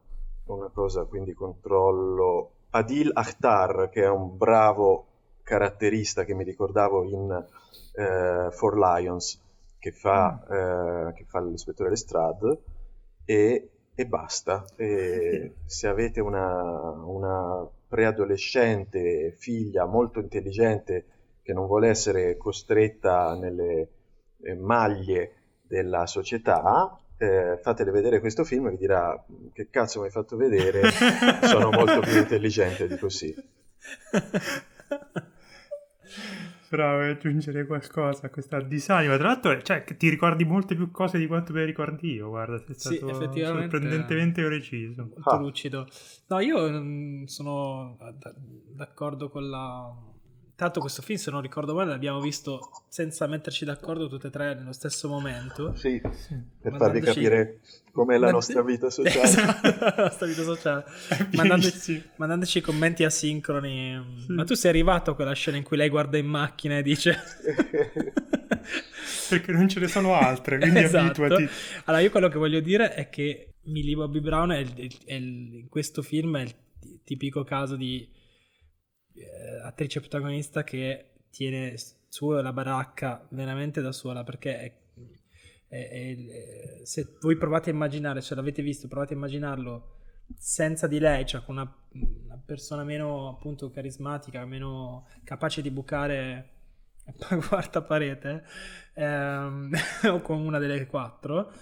una 0.46 0.68
cosa, 0.72 1.04
quindi 1.04 1.32
controllo, 1.34 2.50
Adil 2.70 3.10
Akhtar, 3.12 3.88
che 3.90 4.02
è 4.02 4.08
un 4.08 4.36
bravo 4.36 5.06
caratterista 5.44 6.24
che 6.24 6.34
mi 6.34 6.42
ricordavo 6.42 7.04
in 7.04 7.30
eh, 7.94 8.50
Four 8.50 8.76
Lions, 8.76 9.40
che 9.78 9.92
fa, 9.92 10.44
mm. 10.44 10.52
eh, 10.52 11.12
che 11.14 11.24
fa 11.26 11.40
l'ispettore 11.40 11.90
Lestrade, 11.90 12.58
e, 13.24 13.70
e 13.94 14.06
basta. 14.06 14.64
E 14.74 15.54
se 15.64 15.86
avete 15.86 16.20
una, 16.20 16.90
una 16.90 17.68
preadolescente 17.86 19.30
figlia 19.38 19.86
molto 19.86 20.18
intelligente 20.18 21.04
che 21.42 21.52
non 21.52 21.66
vuole 21.66 21.88
essere 21.88 22.36
costretta 22.36 23.36
nelle 23.36 23.88
eh, 24.42 24.54
maglie 24.56 25.34
della 25.62 26.06
società, 26.06 27.00
eh, 27.18 27.58
fatele 27.62 27.90
vedere 27.90 28.20
questo 28.20 28.44
film 28.44 28.66
e 28.66 28.70
vi 28.70 28.76
dirà 28.76 29.24
che 29.52 29.68
cazzo 29.70 30.00
mi 30.00 30.06
hai 30.06 30.12
fatto 30.12 30.36
vedere, 30.36 30.82
sono 31.42 31.70
molto 31.70 32.00
più 32.00 32.16
intelligente 32.16 32.86
di 32.86 32.96
così. 32.96 33.34
Bravo, 36.68 37.02
aggiungere 37.10 37.64
qualcosa 37.64 38.26
a 38.26 38.30
questa 38.30 38.60
disanima. 38.60 39.16
Tra 39.16 39.28
l'altro, 39.28 39.62
cioè, 39.62 39.84
ti 39.84 40.08
ricordi 40.08 40.44
molte 40.44 40.74
più 40.74 40.90
cose 40.90 41.16
di 41.16 41.26
quanto 41.26 41.52
me 41.52 41.60
le 41.60 41.66
ricordi 41.66 42.14
io. 42.14 42.28
Guarda, 42.28 42.58
sei 42.58 42.74
stato 42.74 42.96
sì, 42.96 43.04
effettivamente, 43.04 43.70
sorprendentemente 43.70 44.44
preciso. 44.44 45.02
Molto 45.02 45.30
ah. 45.30 45.38
lucido. 45.38 45.86
No, 46.26 46.40
io 46.40 46.68
mm, 46.68 47.24
sono 47.24 47.96
d'accordo 48.74 49.28
con 49.28 49.48
la 49.48 49.94
Tanto 50.56 50.80
questo 50.80 51.02
film, 51.02 51.18
se 51.18 51.30
non 51.30 51.42
ricordo 51.42 51.74
male, 51.74 51.90
l'abbiamo 51.90 52.18
visto 52.18 52.70
senza 52.88 53.26
metterci 53.26 53.66
d'accordo 53.66 54.08
tutte 54.08 54.28
e 54.28 54.30
tre 54.30 54.54
nello 54.54 54.72
stesso 54.72 55.06
momento. 55.06 55.76
Sì, 55.76 56.00
per 56.00 56.76
farvi 56.78 57.00
capire 57.00 57.60
com'è 57.92 58.16
la 58.20 58.30
nostra 58.30 58.62
vita 58.62 58.88
sociale. 58.88 59.22
esatto, 59.22 59.76
la 59.78 60.02
nostra 60.04 60.26
vita 60.26 60.42
sociale. 60.42 60.84
mandandoci, 61.34 62.02
mandandoci, 62.16 62.62
commenti 62.62 63.04
asincroni. 63.04 64.22
Sì. 64.24 64.32
Ma 64.32 64.44
tu 64.44 64.54
sei 64.54 64.70
arrivato 64.70 65.10
a 65.10 65.14
quella 65.14 65.34
scena 65.34 65.58
in 65.58 65.62
cui 65.62 65.76
lei 65.76 65.90
guarda 65.90 66.16
in 66.16 66.26
macchina 66.26 66.78
e 66.78 66.82
dice... 66.82 67.16
Perché 69.28 69.52
non 69.52 69.68
ce 69.68 69.80
ne 69.80 69.88
sono 69.88 70.14
altre, 70.14 70.56
quindi 70.56 70.78
esatto. 70.80 71.22
abituati. 71.22 71.48
Allora, 71.84 72.02
io 72.02 72.10
quello 72.10 72.28
che 72.28 72.38
voglio 72.38 72.60
dire 72.60 72.94
è 72.94 73.10
che 73.10 73.56
Millie 73.64 73.94
Bobby 73.94 74.20
Brown 74.20 74.52
è 74.52 74.58
il, 74.58 74.72
è 75.04 75.12
il, 75.12 75.54
in 75.54 75.68
questo 75.68 76.00
film 76.00 76.38
è 76.38 76.42
il 76.42 76.54
tipico 77.04 77.44
caso 77.44 77.76
di 77.76 78.08
attrice 79.62 80.00
protagonista 80.00 80.64
che 80.64 81.10
tiene 81.30 81.76
su 82.08 82.30
la 82.30 82.52
baracca 82.52 83.26
veramente 83.30 83.80
da 83.80 83.92
sola 83.92 84.24
perché 84.24 84.58
è, 84.58 84.76
è, 85.68 85.88
è, 85.88 86.84
se 86.84 87.16
voi 87.20 87.36
provate 87.36 87.70
a 87.70 87.72
immaginare, 87.72 88.20
se 88.20 88.34
l'avete 88.34 88.62
visto, 88.62 88.88
provate 88.88 89.14
a 89.14 89.16
immaginarlo 89.16 89.94
senza 90.36 90.86
di 90.86 90.98
lei, 90.98 91.26
cioè 91.26 91.44
con 91.44 91.56
una, 91.56 91.76
una 91.92 92.42
persona 92.44 92.84
meno 92.84 93.28
appunto 93.28 93.70
carismatica, 93.70 94.44
meno 94.44 95.06
capace 95.24 95.62
di 95.62 95.70
bucare 95.70 96.50
la 97.04 97.36
quarta 97.48 97.82
parete 97.82 98.44
ehm, 98.94 99.70
o 100.10 100.20
con 100.20 100.40
una 100.40 100.58
delle 100.58 100.86
quattro, 100.86 101.52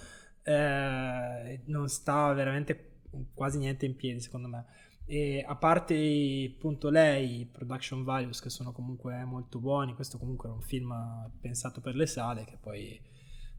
eh, 0.43 1.61
non 1.65 1.89
sta 1.89 2.33
veramente 2.33 2.93
quasi 3.35 3.59
niente 3.59 3.87
in 3.87 3.97
piedi 3.97 4.21
secondo 4.21 4.49
me. 4.49 4.65
E 5.07 5.45
a 5.47 5.55
parte 5.57 6.53
appunto 6.57 6.89
lei, 6.89 7.41
i 7.41 7.47
production 7.47 8.05
values 8.05 8.41
che 8.41 8.49
sono 8.51 8.73
comunque 8.73 9.23
molto 9.25 9.59
buoni, 9.59 9.95
questo 9.95 10.19
comunque 10.19 10.49
è 10.49 10.53
un 10.53 10.63
film 10.63 10.95
pensato 11.41 11.81
per 11.81 11.95
le 11.95 12.07
sale 12.07 12.45
che 12.45 12.57
poi 12.59 13.01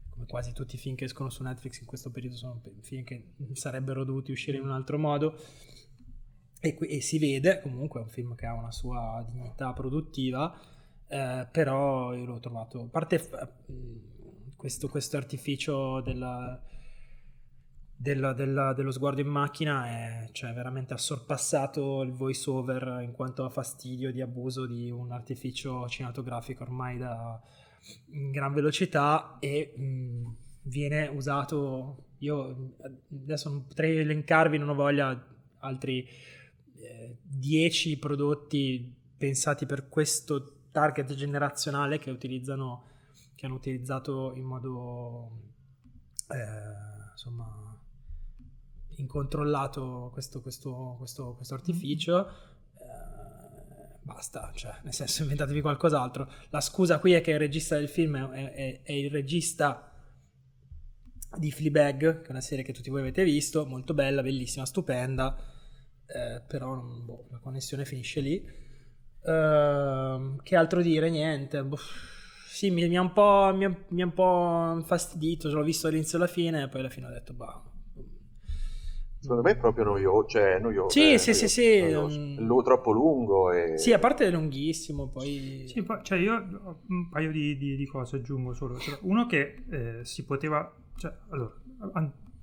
come 0.08 0.26
quasi 0.26 0.52
tutti 0.52 0.74
i 0.74 0.78
film 0.78 0.96
che 0.96 1.04
escono 1.04 1.30
su 1.30 1.42
Netflix 1.42 1.80
in 1.80 1.86
questo 1.86 2.10
periodo 2.10 2.36
sono 2.36 2.60
film 2.80 3.04
che 3.04 3.34
sarebbero 3.52 4.02
dovuti 4.02 4.32
uscire 4.32 4.56
in 4.56 4.64
un 4.64 4.72
altro 4.72 4.98
modo. 4.98 5.38
E, 6.58 6.76
e 6.80 7.00
si 7.00 7.18
vede 7.18 7.60
comunque 7.60 8.00
è 8.00 8.02
un 8.02 8.08
film 8.08 8.34
che 8.34 8.46
ha 8.46 8.54
una 8.54 8.72
sua 8.72 9.24
dignità 9.30 9.72
produttiva 9.74 10.58
eh, 11.08 11.46
però 11.52 12.14
io 12.14 12.24
l'ho 12.24 12.40
trovato 12.40 12.80
a 12.80 12.88
parte 12.88 13.28
questo, 14.56 14.88
questo 14.88 15.16
artificio 15.16 16.00
della 16.00 16.60
della, 17.96 18.34
della, 18.34 18.74
dello 18.74 18.90
sguardo 18.90 19.22
in 19.22 19.28
macchina 19.28 19.86
è, 19.86 20.28
cioè, 20.32 20.52
veramente 20.52 20.92
ha 20.92 20.98
sorpassato 20.98 22.02
il 22.02 22.12
voice 22.12 22.50
over 22.50 23.00
in 23.02 23.12
quanto 23.12 23.44
a 23.44 23.48
fastidio 23.48 24.12
di 24.12 24.20
abuso 24.20 24.66
di 24.66 24.90
un 24.90 25.12
artificio 25.12 25.88
cinematografico 25.88 26.62
ormai 26.62 26.98
da 26.98 27.40
in 28.10 28.30
gran 28.32 28.52
velocità 28.52 29.38
e 29.38 29.72
mh, 29.76 30.36
viene 30.62 31.06
usato 31.06 32.04
io 32.18 32.74
adesso 33.10 33.48
non 33.48 33.66
potrei 33.66 33.98
elencarvi 33.98 34.58
non 34.58 34.70
ho 34.70 34.74
voglia 34.74 35.24
altri 35.60 36.06
10 37.22 37.92
eh, 37.92 37.98
prodotti 37.98 38.94
pensati 39.16 39.64
per 39.66 39.88
questo 39.88 40.64
target 40.70 41.14
generazionale 41.14 41.98
che 41.98 42.10
utilizzano 42.10 42.84
che 43.36 43.46
hanno 43.46 43.54
utilizzato 43.54 44.34
in 44.34 44.44
modo 44.44 45.52
eh, 46.28 47.10
insomma 47.12 47.65
incontrollato 48.96 50.10
questo, 50.12 50.40
questo, 50.40 50.94
questo, 50.98 51.34
questo 51.34 51.54
artificio. 51.54 52.28
Eh, 52.28 53.98
basta, 54.02 54.50
cioè, 54.54 54.74
nel 54.82 54.92
senso, 54.92 55.22
inventatevi 55.24 55.60
qualcos'altro. 55.60 56.30
La 56.50 56.60
scusa 56.60 56.98
qui 56.98 57.12
è 57.12 57.20
che 57.20 57.32
il 57.32 57.38
regista 57.38 57.76
del 57.76 57.88
film 57.88 58.30
è, 58.30 58.52
è, 58.52 58.82
è 58.82 58.92
il 58.92 59.10
regista 59.10 59.92
di 61.36 61.50
Fleabag, 61.50 62.22
che 62.22 62.28
è 62.28 62.30
una 62.30 62.40
serie 62.40 62.64
che 62.64 62.72
tutti 62.72 62.90
voi 62.90 63.00
avete 63.00 63.24
visto, 63.24 63.66
molto 63.66 63.94
bella, 63.94 64.22
bellissima, 64.22 64.64
stupenda, 64.64 65.36
eh, 66.06 66.42
però 66.46 66.76
boh, 66.76 67.26
la 67.30 67.38
connessione 67.38 67.84
finisce 67.84 68.20
lì. 68.20 68.64
Uh, 69.26 70.36
che 70.42 70.54
altro 70.54 70.80
dire? 70.82 71.10
Niente. 71.10 71.62
Boh, 71.64 71.78
sì, 72.48 72.70
mi, 72.70 72.88
mi, 72.88 72.96
ha 72.96 73.00
un 73.00 73.12
po', 73.12 73.52
mi, 73.54 73.64
ha, 73.64 73.76
mi 73.88 74.02
ha 74.02 74.04
un 74.06 74.14
po' 74.14 74.72
infastidito, 74.76 75.50
l'ho 75.50 75.62
visto 75.62 75.88
all'inizio 75.88 76.18
e 76.18 76.22
alla 76.22 76.30
fine, 76.30 76.62
e 76.62 76.68
poi 76.68 76.80
alla 76.80 76.88
fine 76.88 77.06
ho 77.06 77.10
detto, 77.10 77.34
bah, 77.34 77.62
Secondo 79.26 79.42
me 79.42 79.50
è 79.50 79.56
proprio 79.56 79.84
noioso, 79.84 80.28
cioè 80.28 80.60
noioso. 80.60 80.90
Sì, 80.90 81.14
eh, 81.14 81.18
sì, 81.18 81.34
sì, 81.34 81.48
sì. 81.48 81.80
Noioso. 81.80 82.62
troppo 82.62 82.92
lungo 82.92 83.50
e... 83.50 83.76
Sì, 83.76 83.92
a 83.92 83.98
parte 83.98 84.24
è 84.24 84.30
lunghissimo, 84.30 85.08
poi... 85.08 85.64
Sì, 85.66 85.82
poi, 85.82 85.98
cioè 86.02 86.18
io 86.18 86.80
un 86.88 87.08
paio 87.10 87.32
di, 87.32 87.56
di, 87.56 87.74
di 87.74 87.86
cose 87.86 88.16
aggiungo 88.16 88.54
solo. 88.54 88.78
Cioè, 88.78 88.98
uno 89.02 89.26
che 89.26 89.64
eh, 89.68 90.04
si 90.04 90.24
poteva... 90.24 90.72
Cioè, 90.96 91.12
allora, 91.30 91.52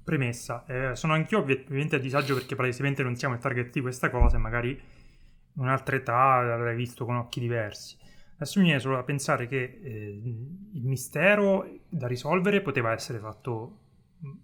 premessa, 0.03 0.65
eh, 0.67 0.95
sono 0.95 1.13
anch'io 1.13 1.39
ovviamente 1.39 1.95
a 1.95 1.99
disagio 1.99 2.33
perché 2.33 2.55
palesemente 2.55 3.01
non 3.01 3.15
siamo 3.15 3.35
il 3.35 3.39
target 3.39 3.71
di 3.71 3.79
questa 3.79 4.09
cosa 4.09 4.35
e 4.35 4.39
magari 4.39 4.71
in 4.71 5.61
un'altra 5.61 5.95
età 5.95 6.41
l'avrei 6.41 6.75
visto 6.75 7.05
con 7.05 7.15
occhi 7.15 7.39
diversi. 7.39 7.95
Adesso 8.35 8.59
mi 8.59 8.65
viene 8.65 8.81
solo 8.81 8.95
da 8.95 9.03
pensare 9.03 9.47
che 9.47 9.79
eh, 9.81 10.21
il 10.73 10.83
mistero 10.83 11.65
da 11.87 12.07
risolvere 12.07 12.61
poteva 12.61 12.91
essere 12.91 13.19
fatto 13.19 13.77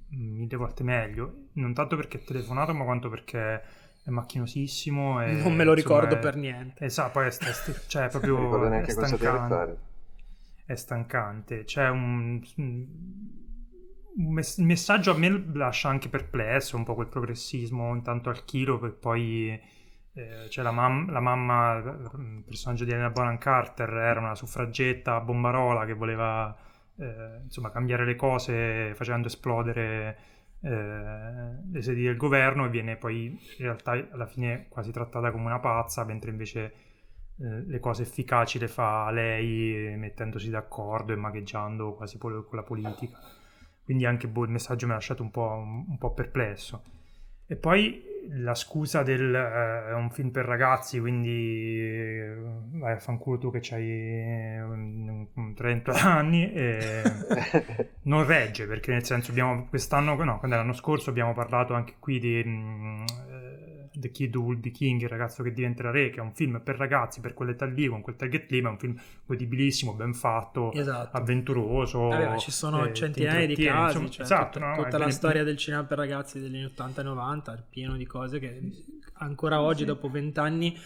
mille 0.09 0.55
volte 0.57 0.83
meglio. 0.83 1.48
Non 1.53 1.74
tanto 1.74 1.95
perché 1.95 2.19
è 2.19 2.24
telefonato, 2.24 2.74
ma 2.74 2.83
quanto 2.83 3.09
perché 3.09 3.62
è 4.03 4.09
macchinosissimo. 4.09 5.24
E, 5.24 5.33
non 5.41 5.53
me 5.53 5.63
lo 5.63 5.74
ricordo 5.74 6.15
è, 6.15 6.19
per 6.19 6.36
niente. 6.36 6.86
Esatto, 6.86 7.12
poi 7.12 7.27
è, 7.27 7.29
è, 7.29 7.75
cioè, 7.88 8.05
è 8.05 8.09
proprio 8.09 8.71
è 8.71 8.89
stancante. 8.89 9.77
È 10.65 10.75
stancante. 10.75 11.63
C'è 11.63 11.89
un, 11.89 12.41
un 12.57 12.88
mess- 14.15 14.57
messaggio 14.57 15.12
a 15.12 15.17
me 15.17 15.45
lascia 15.53 15.89
anche 15.89 16.09
perplesso, 16.09 16.77
un 16.77 16.83
po' 16.83 16.95
quel 16.95 17.07
progressismo 17.07 17.93
intanto 17.95 18.29
al 18.29 18.43
chilo, 18.45 18.77
per 18.77 18.93
poi... 18.93 19.77
Eh, 20.12 20.48
c'è 20.50 20.63
la, 20.63 20.71
mam- 20.71 21.12
la, 21.12 21.19
mamma, 21.19 21.77
il 21.77 22.43
personaggio 22.43 22.83
di 22.83 22.91
Elena 22.91 23.12
Bonham 23.12 23.38
Carter, 23.38 23.89
era 23.93 24.19
una 24.19 24.33
suffragetta 24.33 25.21
bombarola 25.21 25.86
che 25.86 25.93
voleva 25.93 26.57
eh, 27.00 27.41
insomma, 27.44 27.72
cambiare 27.72 28.06
le 28.06 28.15
cose 28.15 28.94
facendo 28.96 29.27
esplodere 29.27 30.18
eh, 30.62 30.70
le 31.72 31.82
sedi 31.82 32.03
del 32.03 32.18
governo 32.18 32.65
e 32.65 32.70
viene 32.70 32.98
poi 32.98 33.27
in 33.27 33.38
realtà 33.65 33.91
alla 33.91 34.25
fine 34.25 34.68
quasi 34.68 34.91
trattata 34.91 35.32
come 35.32 35.46
una 35.46 35.60
pazza, 35.60 36.03
mentre 36.03 36.32
invece 36.32 36.74
eh, 37.39 37.63
le 37.65 37.79
cose 37.79 38.03
efficaci 38.03 38.60
le 38.60 38.68
fa 38.68 39.10
lei 39.12 39.96
mettendosi 39.98 40.50
d'accordo 40.50 41.13
e 41.13 41.15
magheggiando 41.15 41.94
quasi 41.94 42.18
con 42.18 42.46
la 42.51 42.63
politica. 42.63 43.18
Quindi 43.84 44.06
anche 44.06 44.27
boh, 44.27 44.44
il 44.44 44.51
messaggio 44.51 44.86
mi 44.86 44.91
ha 44.91 44.96
lasciato 44.96 45.24
un 45.24 45.32
po', 45.32 45.51
un 45.88 45.98
po' 45.98 46.13
perplesso. 46.13 46.84
E 47.48 47.56
poi 47.56 48.03
la 48.31 48.55
scusa 48.55 49.03
del 49.03 49.33
eh, 49.33 49.89
è 49.89 49.93
un 49.93 50.09
film 50.12 50.29
per 50.29 50.45
ragazzi, 50.45 51.00
quindi 51.00 51.79
eh, 51.79 52.36
vai 52.74 52.93
a 52.93 53.00
fanculo 53.00 53.38
tu 53.38 53.51
che 53.51 53.62
hai 53.74 55.53
30 55.55 55.91
anni 56.01 56.51
non 58.03 58.25
regge 58.25 58.67
perché 58.67 58.91
nel 58.91 59.03
senso 59.03 59.31
abbiamo 59.31 59.67
quest'anno, 59.67 60.15
no, 60.24 60.38
quando 60.39 60.57
l'anno 60.57 60.74
scorso 60.74 61.09
abbiamo 61.09 61.33
parlato 61.33 61.74
anche 61.74 61.95
qui 62.00 62.19
di 62.19 62.43
mh, 62.43 63.05
The 63.93 64.12
Kid 64.12 64.36
Who 64.36 64.43
Will 64.43 64.60
Be 64.60 64.72
King, 64.72 65.01
il 65.01 65.10
ragazzo 65.10 65.43
che 65.43 65.51
diventerà 65.51 65.91
re, 65.91 66.10
che 66.10 66.19
è 66.19 66.22
un 66.22 66.34
film 66.34 66.62
per 66.63 66.75
ragazzi, 66.75 67.19
per 67.19 67.34
quell'età 67.34 67.65
lì, 67.65 67.88
con 67.88 68.01
quel 68.01 68.15
target 68.15 68.50
lì, 68.51 68.62
ma 68.62 68.69
è 68.69 68.72
un 68.72 68.77
film 68.77 69.01
godibilissimo, 69.25 69.93
ben 69.93 70.13
fatto, 70.13 70.72
esatto. 70.74 71.17
avventuroso. 71.17 72.08
Vabbè, 72.08 72.38
ci 72.38 72.51
sono 72.51 72.86
eh, 72.86 72.93
centinaia 72.93 73.46
di 73.46 73.55
casi, 73.55 73.98
insomma, 73.98 74.10
cioè, 74.10 74.24
esatto, 74.24 74.60
tutta, 74.60 74.75
no? 74.75 74.84
tutta 74.84 74.98
la 74.98 75.10
storia 75.10 75.43
del 75.43 75.58
cinema 75.58 75.84
per 75.84 75.98
ragazzi 75.98 76.39
degli 76.39 76.55
anni 76.55 76.65
80 76.65 77.01
e 77.01 77.03
90, 77.03 77.67
pieno 77.69 77.96
di 77.96 78.05
cose 78.05 78.39
che 78.39 78.62
ancora 79.13 79.62
oggi, 79.62 79.79
sì. 79.79 79.86
dopo 79.86 80.10
vent'anni, 80.10 80.77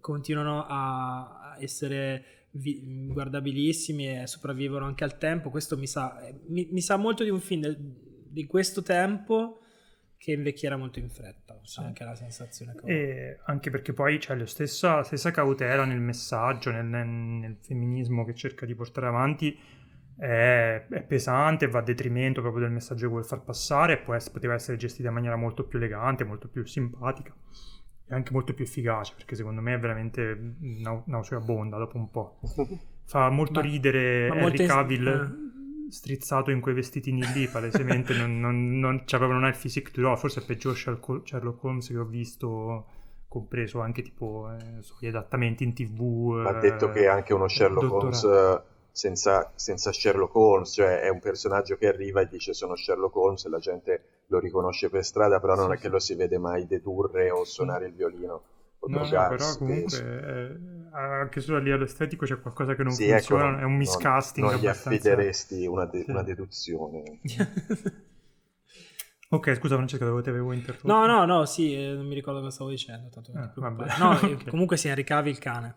continuano 0.00 0.64
a 0.68 1.56
essere 1.60 2.24
vi- 2.52 3.08
guardabilissimi 3.08 4.20
e 4.20 4.26
sopravvivono 4.26 4.84
anche 4.84 5.04
al 5.04 5.18
tempo. 5.18 5.50
Questo 5.50 5.76
mi 5.76 5.86
sa, 5.86 6.16
mi, 6.46 6.68
mi 6.70 6.80
sa 6.80 6.96
molto 6.96 7.24
di 7.24 7.30
un 7.30 7.40
film 7.40 7.60
del, 7.60 7.76
di 7.78 8.46
questo 8.46 8.82
tempo 8.82 9.60
che 10.18 10.32
invecchierà 10.32 10.76
molto 10.76 10.98
in 10.98 11.08
fretta, 11.08 11.58
sì. 11.62 11.78
anche 11.80 12.04
la 12.04 12.16
sensazione 12.16 12.74
che 12.74 12.80
ho. 12.80 12.88
E 12.88 13.38
anche 13.46 13.70
perché 13.70 13.92
poi 13.92 14.18
c'è 14.18 14.34
la 14.34 14.46
stessa, 14.46 15.04
stessa 15.04 15.30
cautela 15.30 15.84
nel 15.84 16.00
messaggio, 16.00 16.72
nel, 16.72 16.84
nel, 16.84 17.56
femminismo 17.60 18.24
che 18.24 18.34
cerca 18.34 18.66
di 18.66 18.74
portare 18.74 19.06
avanti, 19.06 19.56
è, 20.16 20.86
è, 20.90 21.02
pesante, 21.02 21.68
va 21.68 21.78
a 21.78 21.82
detrimento 21.82 22.40
proprio 22.40 22.64
del 22.64 22.72
messaggio 22.72 23.02
che 23.02 23.10
vuole 23.10 23.24
far 23.24 23.42
passare, 23.42 23.92
e 23.92 23.98
può 23.98 24.12
essere, 24.12 24.32
poteva 24.32 24.54
essere 24.54 24.76
gestita 24.76 25.08
in 25.08 25.14
maniera 25.14 25.36
molto 25.36 25.64
più 25.64 25.78
elegante, 25.78 26.24
molto 26.24 26.48
più 26.48 26.66
simpatica 26.66 27.32
e 28.10 28.14
anche 28.14 28.32
molto 28.32 28.54
più 28.54 28.64
efficace, 28.64 29.12
perché 29.14 29.36
secondo 29.36 29.60
me 29.60 29.74
è 29.74 29.78
veramente 29.78 30.56
nauseabonda 31.04 31.76
dopo 31.78 31.96
un 31.96 32.10
po'. 32.10 32.40
Fa 33.06 33.30
molto 33.30 33.60
ma, 33.60 33.66
ridere 33.66 34.28
ma 34.28 34.36
Henry 34.40 34.66
Cavill... 34.66 35.46
Eh 35.88 35.92
strizzato 35.92 36.50
in 36.50 36.60
quei 36.60 36.74
vestitini 36.74 37.24
lì, 37.32 37.46
palesemente 37.48 38.14
non, 38.14 38.38
non, 38.38 38.78
non, 38.78 39.02
cioè 39.06 39.18
proprio 39.18 39.38
non 39.38 39.44
ha 39.44 39.48
il 39.48 39.56
physique 39.56 39.90
du 39.94 40.14
forse 40.16 40.40
è 40.40 40.44
peggior 40.44 40.76
Sherlock 40.76 41.64
Holmes 41.64 41.88
che 41.88 41.96
ho 41.96 42.04
visto, 42.04 42.86
compreso 43.28 43.80
anche 43.80 44.02
tipo 44.02 44.50
eh, 44.50 44.82
so, 44.82 44.96
gli 45.00 45.06
adattamenti 45.06 45.64
in 45.64 45.74
tv. 45.74 46.44
Ha 46.46 46.58
eh, 46.58 46.60
detto 46.60 46.90
che 46.90 47.00
è 47.00 47.06
anche 47.06 47.32
uno 47.34 47.48
Sherlock 47.48 47.86
dottora... 47.86 48.04
Holmes 48.04 48.24
eh, 48.24 48.62
senza, 48.90 49.52
senza, 49.54 49.92
Sherlock 49.92 50.34
Holmes, 50.34 50.72
cioè 50.72 51.00
è 51.00 51.08
un 51.08 51.20
personaggio 51.20 51.76
che 51.76 51.86
arriva 51.86 52.20
e 52.20 52.28
dice 52.28 52.52
sono 52.52 52.74
Sherlock 52.74 53.16
Holmes 53.16 53.44
e 53.44 53.48
la 53.48 53.58
gente 53.58 54.02
lo 54.26 54.38
riconosce 54.40 54.90
per 54.90 55.04
strada, 55.04 55.40
però 55.40 55.54
non 55.54 55.70
sì, 55.70 55.76
è 55.76 55.78
che 55.78 55.88
lo 55.88 55.98
si 55.98 56.14
vede 56.14 56.38
mai 56.38 56.66
dedurre 56.66 57.30
o 57.30 57.44
suonare 57.44 57.86
il 57.86 57.94
violino 57.94 58.42
no, 58.86 58.98
no, 58.98 59.08
però 59.08 59.56
comunque 59.56 59.98
eh, 59.98 60.77
anche 60.92 61.40
solo 61.40 61.58
a 61.58 61.60
livello 61.60 61.84
estetico 61.84 62.24
c'è 62.24 62.40
qualcosa 62.40 62.74
che 62.74 62.82
non 62.82 62.92
sì, 62.92 63.08
funziona, 63.08 63.50
ecco, 63.50 63.60
è 63.60 63.64
un 63.64 63.76
miscasting. 63.76 64.46
Non, 64.46 64.54
non 64.54 64.64
gli 64.64 64.66
affideresti 64.66 65.66
una, 65.66 65.84
de- 65.86 66.04
sì. 66.04 66.10
una 66.10 66.22
deduzione. 66.22 67.20
ok, 69.30 69.54
scusa 69.54 69.76
Francesca, 69.76 70.04
dove 70.04 70.22
ti 70.22 70.28
avevo 70.28 70.52
interrotto? 70.52 70.86
No, 70.86 71.06
no, 71.06 71.24
no, 71.24 71.46
sì, 71.46 71.74
eh, 71.74 71.92
non 71.92 72.06
mi 72.06 72.14
ricordo 72.14 72.40
cosa 72.40 72.52
stavo 72.52 72.70
dicendo. 72.70 73.08
Tanto 73.08 73.32
ah, 73.34 73.52
no, 73.98 74.10
okay. 74.12 74.44
comunque 74.46 74.76
si 74.76 74.92
ricavi 74.92 75.30
il 75.30 75.38
cane. 75.38 75.74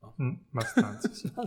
No. 0.00 0.14
Mm, 0.22 0.34
abbastanza, 0.50 1.12
sì. 1.12 1.32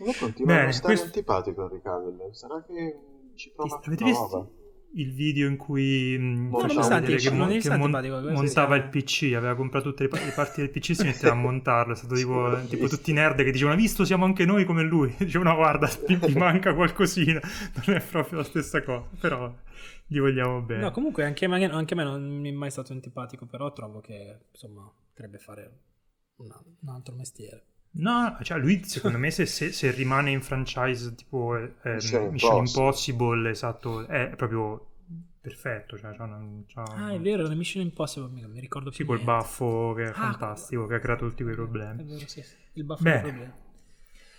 Io 0.00 0.12
continuo 0.18 0.46
Bene, 0.46 0.60
a 0.60 0.64
non 0.64 0.72
stare 0.72 0.94
questo... 0.94 1.06
antipatico 1.06 1.64
Henry 1.64 1.82
Cavill, 1.82 2.30
sarà 2.30 2.62
che 2.62 2.98
ci 3.34 3.50
prova 3.50 3.80
Avete 3.84 4.04
visto? 4.04 4.57
Il 4.92 5.12
video 5.12 5.48
in 5.48 5.56
cui 5.56 6.16
mm, 6.18 6.50
no, 6.50 6.58
facciamo 6.60 6.88
vedere 6.88 7.16
che, 7.16 7.30
mon- 7.30 7.58
che 7.58 7.76
mon- 7.76 8.32
montava 8.32 8.76
il 8.76 8.88
PC, 8.88 9.32
aveva 9.36 9.54
comprato 9.54 9.90
tutte 9.90 10.04
le, 10.04 10.08
pa- 10.08 10.24
le 10.24 10.32
parti 10.32 10.60
del 10.60 10.70
PC 10.70 10.90
e 10.90 10.94
si 10.94 11.04
metteva 11.04 11.32
a 11.32 11.36
montarlo, 11.36 11.92
è 11.92 11.96
stato 11.96 12.14
tipo, 12.14 12.58
tipo 12.68 12.88
tutti 12.88 13.10
i 13.10 13.12
nerd 13.14 13.42
che 13.42 13.50
dicevano 13.50 13.76
visto 13.76 14.04
siamo 14.04 14.24
anche 14.24 14.44
noi 14.44 14.64
come 14.64 14.82
lui, 14.82 15.14
dicevano 15.18 15.54
guarda 15.54 15.90
mi 16.08 16.34
manca 16.34 16.74
qualcosina, 16.74 17.40
non 17.86 17.96
è 17.96 18.00
proprio 18.00 18.38
la 18.38 18.44
stessa 18.44 18.82
cosa, 18.82 19.06
però 19.20 19.54
gli 20.06 20.18
vogliamo 20.18 20.60
bene. 20.62 20.80
No, 20.80 20.90
comunque 20.90 21.24
anche 21.24 21.44
anche 21.44 21.94
a 21.94 21.96
me 21.96 22.04
non 22.04 22.22
mi 22.22 22.48
è 22.48 22.52
mai 22.52 22.70
stato 22.70 22.92
antipatico, 22.92 23.46
però 23.46 23.72
trovo 23.72 24.00
che 24.00 24.38
insomma 24.50 24.90
potrebbe 25.12 25.38
fare 25.38 25.70
una, 26.36 26.58
un 26.80 26.88
altro 26.88 27.14
mestiere. 27.14 27.64
No, 27.90 28.36
cioè 28.42 28.58
lui 28.58 28.84
secondo 28.84 29.18
me 29.18 29.30
se, 29.30 29.46
se, 29.46 29.72
se, 29.72 29.90
rimane 29.90 30.30
in 30.30 30.42
franchise 30.42 31.14
tipo 31.14 31.56
eh, 31.56 31.70
Mission 32.30 32.66
Impossible, 32.66 33.50
esatto, 33.50 34.06
è 34.06 34.34
proprio 34.36 34.87
perfetto. 35.48 35.98
Cioè, 35.98 36.14
cioè, 36.14 36.26
non, 36.26 36.64
cioè... 36.66 36.84
Ah, 36.96 37.12
è 37.12 37.20
vero, 37.20 37.42
la 37.42 37.54
Mission 37.54 37.82
Impossible, 37.82 38.30
mi, 38.30 38.46
mi 38.46 38.60
ricordo 38.60 38.90
più. 38.90 38.98
Sì, 38.98 39.04
quel 39.04 39.22
baffo 39.22 39.94
che 39.94 40.04
è 40.04 40.08
ah, 40.08 40.12
fantastico, 40.12 40.86
che 40.86 40.94
ha 40.94 40.98
creato 40.98 41.28
tutti 41.28 41.42
quei 41.42 41.54
problemi. 41.54 42.02
È 42.02 42.04
vero, 42.04 42.26
sì, 42.26 42.44
il 42.74 42.84
baffo 42.84 43.02
Beh, 43.02 43.20
problemi. 43.20 43.52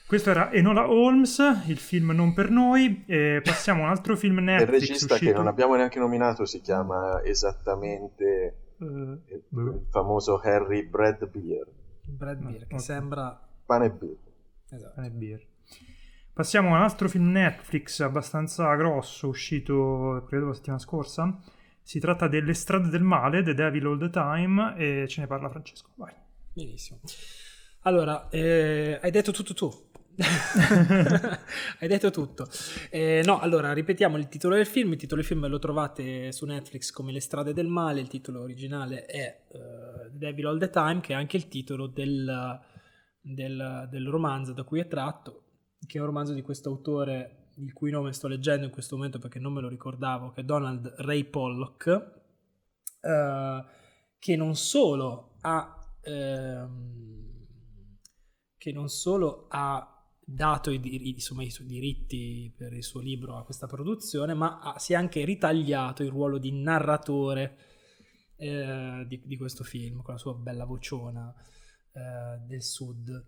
Questo 0.07 0.31
era 0.31 0.51
Enola 0.51 0.89
Holmes, 0.89 1.39
il 1.67 1.77
film 1.77 2.11
non 2.11 2.33
per 2.33 2.49
noi. 2.49 3.03
E 3.05 3.41
passiamo 3.43 3.81
a 3.81 3.85
un 3.85 3.91
altro 3.91 4.15
film 4.15 4.39
Netflix. 4.39 4.67
Il 4.67 4.79
regista 4.79 5.13
uscito... 5.13 5.31
che 5.31 5.37
non 5.37 5.47
abbiamo 5.47 5.75
neanche 5.75 5.99
nominato 5.99 6.45
si 6.45 6.61
chiama 6.61 7.21
esattamente 7.23 8.55
uh, 8.77 8.85
il, 8.85 9.43
il 9.51 9.85
famoso 9.91 10.39
Harry 10.39 10.83
Bradbeer. 10.83 11.67
Brad 12.05 12.39
Beer, 12.39 12.59
che 12.61 12.73
okay. 12.73 12.79
sembra... 12.79 13.39
Pane 13.65 13.85
e 13.85 13.91
beer. 13.91 14.17
Esatto. 14.71 14.93
Pane 14.95 15.07
e 15.07 15.11
beer. 15.11 15.45
Passiamo 16.39 16.73
a 16.73 16.77
un 16.77 16.83
altro 16.83 17.09
film 17.09 17.31
Netflix 17.31 17.99
abbastanza 17.99 18.73
grosso, 18.75 19.27
uscito 19.27 20.23
credo 20.25 20.45
la 20.47 20.53
settimana 20.53 20.79
scorsa. 20.79 21.37
Si 21.81 21.99
tratta 21.99 22.29
delle 22.29 22.53
strade 22.53 22.87
del 22.87 23.01
male, 23.01 23.43
The 23.43 23.53
Devil 23.53 23.87
All 23.87 23.99
the 23.99 24.09
Time, 24.09 24.73
e 24.77 25.05
ce 25.09 25.19
ne 25.19 25.27
parla 25.27 25.49
Francesco. 25.49 25.89
Vai. 25.95 26.13
Benissimo. 26.53 27.01
Allora, 27.81 28.29
eh, 28.29 28.97
hai 29.01 29.11
detto 29.11 29.33
tutto 29.33 29.53
tu. 29.53 29.69
Hai 31.79 31.87
detto 31.89 32.09
tutto. 32.09 32.47
Eh, 32.89 33.21
no, 33.25 33.41
allora 33.41 33.73
ripetiamo 33.73 34.15
il 34.15 34.29
titolo 34.29 34.55
del 34.55 34.65
film. 34.65 34.93
Il 34.93 34.97
titolo 34.97 35.19
del 35.19 35.29
film 35.29 35.45
lo 35.45 35.59
trovate 35.59 36.31
su 36.31 36.45
Netflix 36.45 36.91
come 36.91 37.11
Le 37.11 37.19
strade 37.19 37.51
del 37.51 37.67
male. 37.67 37.99
Il 37.99 38.07
titolo 38.07 38.43
originale 38.43 39.05
è 39.05 39.41
uh, 39.49 40.09
Devil 40.09 40.45
All 40.47 40.57
the 40.57 40.69
Time, 40.69 41.01
che 41.01 41.11
è 41.11 41.17
anche 41.17 41.35
il 41.35 41.49
titolo 41.49 41.87
del, 41.87 42.61
del, 43.19 43.87
del, 43.89 44.07
romanzo 44.07 44.53
da 44.53 44.63
cui 44.63 44.79
è 44.79 44.87
tratto, 44.87 45.43
che 45.85 45.97
è 45.97 46.01
un 46.01 46.07
romanzo 46.07 46.33
di 46.33 46.41
questo 46.41 46.69
autore, 46.69 47.51
il 47.57 47.73
cui 47.73 47.91
nome 47.91 48.13
sto 48.13 48.27
leggendo 48.27 48.65
in 48.65 48.71
questo 48.71 48.95
momento 48.95 49.19
perché 49.19 49.39
non 49.39 49.53
me 49.53 49.61
lo 49.61 49.69
ricordavo, 49.69 50.31
che 50.31 50.41
è 50.41 50.43
Donald 50.43 50.93
Ray 50.97 51.25
Pollock, 51.25 52.21
uh, 53.01 53.65
che 54.17 54.35
non 54.35 54.55
solo 54.55 55.35
ha. 55.41 55.75
Uh, 56.03 56.97
che 58.59 58.73
non 58.73 58.89
solo 58.89 59.47
ha 59.49 59.99
dato 60.21 60.69
i, 60.69 61.09
insomma, 61.09 61.43
i 61.43 61.49
suoi 61.49 61.65
diritti 61.65 62.53
per 62.55 62.73
il 62.73 62.83
suo 62.83 62.99
libro 62.99 63.37
a 63.37 63.43
questa 63.43 63.67
produzione, 63.67 64.33
ma 64.33 64.59
ha, 64.59 64.77
si 64.77 64.93
è 64.93 64.95
anche 64.95 65.23
ritagliato 65.23 66.03
il 66.03 66.09
ruolo 66.09 66.37
di 66.37 66.51
narratore 66.51 67.57
eh, 68.35 69.05
di, 69.07 69.21
di, 69.25 69.37
questo 69.37 69.63
film, 69.63 70.01
con 70.01 70.13
la 70.13 70.19
sua 70.19 70.35
bella 70.35 70.65
vociona 70.65 71.33
eh, 71.93 72.37
del 72.45 72.61
sud, 72.61 73.25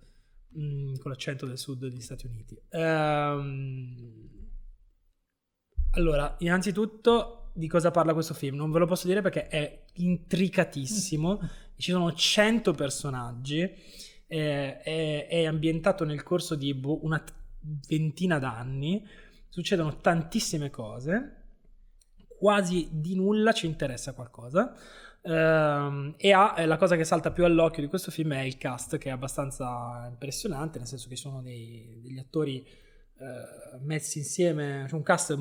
mh, 0.51 0.63
mm, 0.63 0.95
con 0.95 1.11
l'accento 1.11 1.45
del 1.45 1.57
sud 1.57 1.79
degli 1.79 2.01
Stati 2.01 2.25
Uniti. 2.25 2.59
Ehm, 2.69 4.29
allora, 5.91 6.35
innanzitutto 6.39 7.51
di 7.53 7.67
cosa 7.67 7.91
parla 7.91 8.13
questo 8.13 8.33
film? 8.33 8.55
Non 8.55 8.71
ve 8.71 8.79
lo 8.79 8.85
posso 8.85 9.07
dire 9.07 9.21
perché 9.21 9.47
è 9.47 9.83
intricatissimo, 9.93 11.39
ci 11.77 11.91
sono 11.91 12.13
100 12.13 12.73
personaggi 12.73 13.59
eh, 14.31 14.79
è, 14.79 15.27
è, 15.27 15.45
ambientato 15.45 16.05
nel 16.05 16.23
corso 16.23 16.55
di 16.55 16.79
una 16.83 17.21
ventina 17.87 18.39
d'anni, 18.39 19.05
succedono 19.49 19.97
tantissime 19.97 20.69
cose, 20.69 21.35
quasi 22.39 22.87
di 22.91 23.15
nulla 23.15 23.51
ci 23.51 23.65
interessa 23.65 24.13
qualcosa. 24.13 24.73
Uh, 25.23 26.15
e 26.17 26.31
ha, 26.31 26.55
eh, 26.57 26.65
la 26.65 26.77
cosa 26.77 26.95
che 26.95 27.03
salta 27.03 27.29
più 27.29 27.45
all'occhio 27.45 27.83
di 27.83 27.87
questo 27.87 28.09
film 28.09 28.33
è 28.33 28.41
il 28.41 28.57
cast 28.57 28.97
che 28.97 29.09
è 29.09 29.11
abbastanza 29.11 30.07
impressionante 30.09 30.79
nel 30.79 30.87
senso 30.87 31.07
che 31.07 31.15
sono 31.15 31.43
dei, 31.43 31.99
degli 32.01 32.17
attori 32.17 32.65
uh, 33.17 33.85
messi 33.85 34.17
insieme 34.17 34.85
c'è 34.87 34.95
un 34.95 35.03
cast 35.03 35.37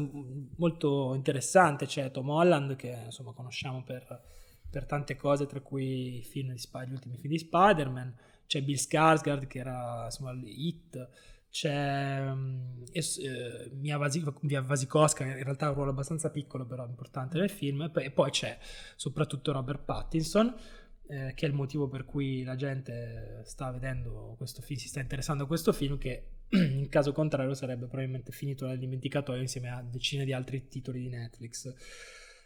molto 0.57 1.15
interessante 1.15 1.87
c'è 1.87 2.11
Tom 2.11 2.29
Holland 2.29 2.77
che 2.77 3.05
insomma 3.07 3.33
conosciamo 3.33 3.83
per, 3.83 4.21
per 4.69 4.85
tante 4.85 5.17
cose 5.17 5.47
tra 5.47 5.61
cui 5.61 6.21
Spy, 6.23 6.87
gli 6.87 6.93
ultimi 6.93 7.17
film 7.17 7.33
di 7.33 7.39
Spider-Man 7.39 8.15
c'è 8.47 8.61
Bill 8.61 8.77
Skarsgård 8.77 9.47
che 9.47 9.61
era 9.61 10.05
insomma 10.05 10.39
Hit, 10.45 11.09
c'è 11.51 12.21
um, 12.31 12.85
eh, 12.93 13.71
Mia, 13.73 13.99
Vasikowska, 13.99 15.25
in 15.25 15.43
realtà 15.43 15.67
ha 15.67 15.69
un 15.71 15.75
ruolo 15.75 15.91
abbastanza 15.91 16.31
piccolo 16.31 16.65
però 16.65 16.87
importante 16.87 17.39
nel 17.39 17.51
film, 17.51 17.91
e 17.97 18.11
poi 18.11 18.31
c'è 18.31 18.57
soprattutto 18.95 19.53
Robert 19.53 19.85
Pattinson, 19.85 20.55
eh, 21.09 21.33
che 21.35 21.47
è 21.47 21.49
il 21.49 21.55
motivo 21.55 21.89
per 21.89 22.05
cui 22.05 22.45
la 22.45 22.55
gente 22.55 23.43
sta 23.45 23.71
vedendo 23.73 24.35
questo 24.37 24.63
film, 24.63 24.79
si 24.79 24.89
sta 24.89 25.01
interessando 25.01 25.45
a 25.45 25.47
questo 25.49 25.73
film, 25.73 25.99
che 25.99 26.29
in 26.51 26.89
caso 26.89 27.13
contrario 27.13 27.55
sarebbe 27.55 27.87
probabilmente 27.87 28.31
finito 28.31 28.67
nel 28.67 28.79
dimenticatoio 28.79 29.41
insieme 29.41 29.71
a 29.71 29.83
decine 29.83 30.25
di 30.25 30.33
altri 30.33 30.69
titoli 30.69 31.01
di 31.01 31.09
Netflix. 31.09 31.75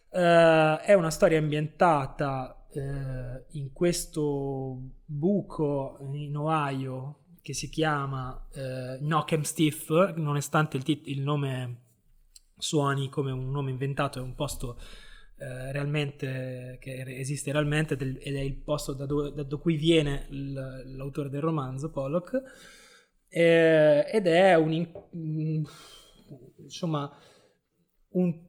Uh, 0.08 0.78
è 0.80 0.94
una 0.94 1.10
storia 1.10 1.38
ambientata 1.38 2.66
uh, 2.70 3.44
in 3.58 3.72
questo 3.72 4.78
buco 5.04 5.98
in 6.12 6.36
Ohio 6.36 7.23
che 7.44 7.52
si 7.52 7.68
chiama 7.68 8.30
uh, 8.54 8.96
Knockem 9.00 9.42
Stiff, 9.42 9.90
nonostante 10.14 10.78
il, 10.78 10.82
tit- 10.82 11.06
il, 11.08 11.20
nome 11.20 11.82
suoni 12.56 13.10
come 13.10 13.32
un 13.32 13.50
nome 13.50 13.70
inventato, 13.70 14.18
è 14.18 14.22
un 14.22 14.34
posto 14.34 14.80
realmente 15.36 16.78
che 16.80 17.02
esiste 17.18 17.52
realmente 17.52 17.96
del- 17.96 18.18
ed 18.22 18.34
è 18.34 18.40
il 18.40 18.54
posto 18.54 18.94
da, 18.94 19.04
do- 19.04 19.28
da 19.28 19.56
cui 19.56 19.76
viene 19.76 20.26
l- 20.30 20.96
l'autore 20.96 21.28
del 21.28 21.42
romanzo, 21.42 21.90
Pollock, 21.90 22.42
ed 23.28 24.26
è 24.26 24.54
un... 24.54 24.72
In- 24.72 25.64
insomma, 26.62 27.14
un 28.12 28.40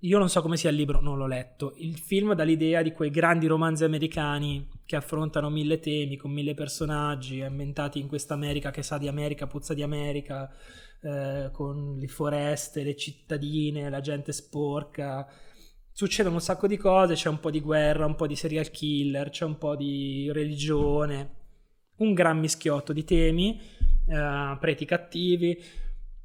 io 0.00 0.18
non 0.18 0.28
so 0.28 0.42
come 0.42 0.56
sia 0.56 0.70
il 0.70 0.76
libro, 0.76 1.00
non 1.00 1.18
l'ho 1.18 1.26
letto. 1.26 1.74
Il 1.78 1.98
film 1.98 2.34
dà 2.34 2.44
l'idea 2.44 2.82
di 2.82 2.92
quei 2.92 3.10
grandi 3.10 3.46
romanzi 3.46 3.84
americani 3.84 4.68
che 4.84 4.96
affrontano 4.96 5.50
mille 5.50 5.80
temi 5.80 6.16
con 6.16 6.30
mille 6.30 6.54
personaggi 6.54 7.42
ambientati 7.42 7.98
in 7.98 8.06
questa 8.06 8.34
America 8.34 8.70
che 8.70 8.82
sa 8.82 8.96
di 8.96 9.08
America, 9.08 9.46
puzza 9.46 9.74
di 9.74 9.82
America, 9.82 10.48
eh, 11.02 11.50
con 11.52 11.96
le 11.98 12.06
foreste, 12.06 12.84
le 12.84 12.94
cittadine, 12.94 13.90
la 13.90 14.00
gente 14.00 14.32
sporca. 14.32 15.26
Succedono 15.90 16.36
un 16.36 16.40
sacco 16.40 16.68
di 16.68 16.76
cose, 16.76 17.14
c'è 17.14 17.28
un 17.28 17.40
po' 17.40 17.50
di 17.50 17.60
guerra, 17.60 18.06
un 18.06 18.14
po' 18.14 18.28
di 18.28 18.36
serial 18.36 18.70
killer, 18.70 19.30
c'è 19.30 19.44
un 19.44 19.58
po' 19.58 19.74
di 19.74 20.30
religione, 20.32 21.34
un 21.96 22.14
gran 22.14 22.38
mischiotto 22.38 22.92
di 22.92 23.02
temi, 23.02 23.60
eh, 24.06 24.56
preti 24.60 24.84
cattivi 24.84 25.60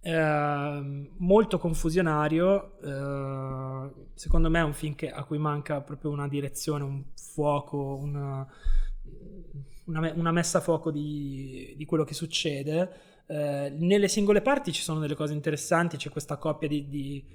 eh, 0.04 1.10
molto 1.18 1.58
confusionario. 1.58 2.78
Eh, 2.82 4.06
secondo 4.14 4.50
me 4.50 4.60
è 4.60 4.64
un 4.64 4.74
film 4.74 4.96
che, 4.96 5.10
a 5.10 5.24
cui 5.24 5.38
manca 5.38 5.82
proprio 5.82 6.12
una 6.12 6.28
direzione, 6.28 6.84
un 6.84 7.04
fuoco, 7.16 7.96
una, 7.96 8.46
una, 9.86 10.12
una 10.14 10.32
messa 10.32 10.58
a 10.58 10.62
fuoco 10.62 10.92
di, 10.92 11.74
di, 11.78 11.86
quello 11.86 12.04
che 12.04 12.14
succede. 12.14 13.12
Eh, 13.28 13.74
nelle 13.78 14.10
singole 14.10 14.42
parti 14.42 14.74
ci 14.74 14.82
sono 14.82 15.00
delle 15.00 15.16
cose 15.16 15.34
interessanti, 15.34 15.96
c'è 15.96 16.10
questa 16.10 16.36
coppia 16.36 16.68
di, 16.68 16.90
di, 16.90 17.26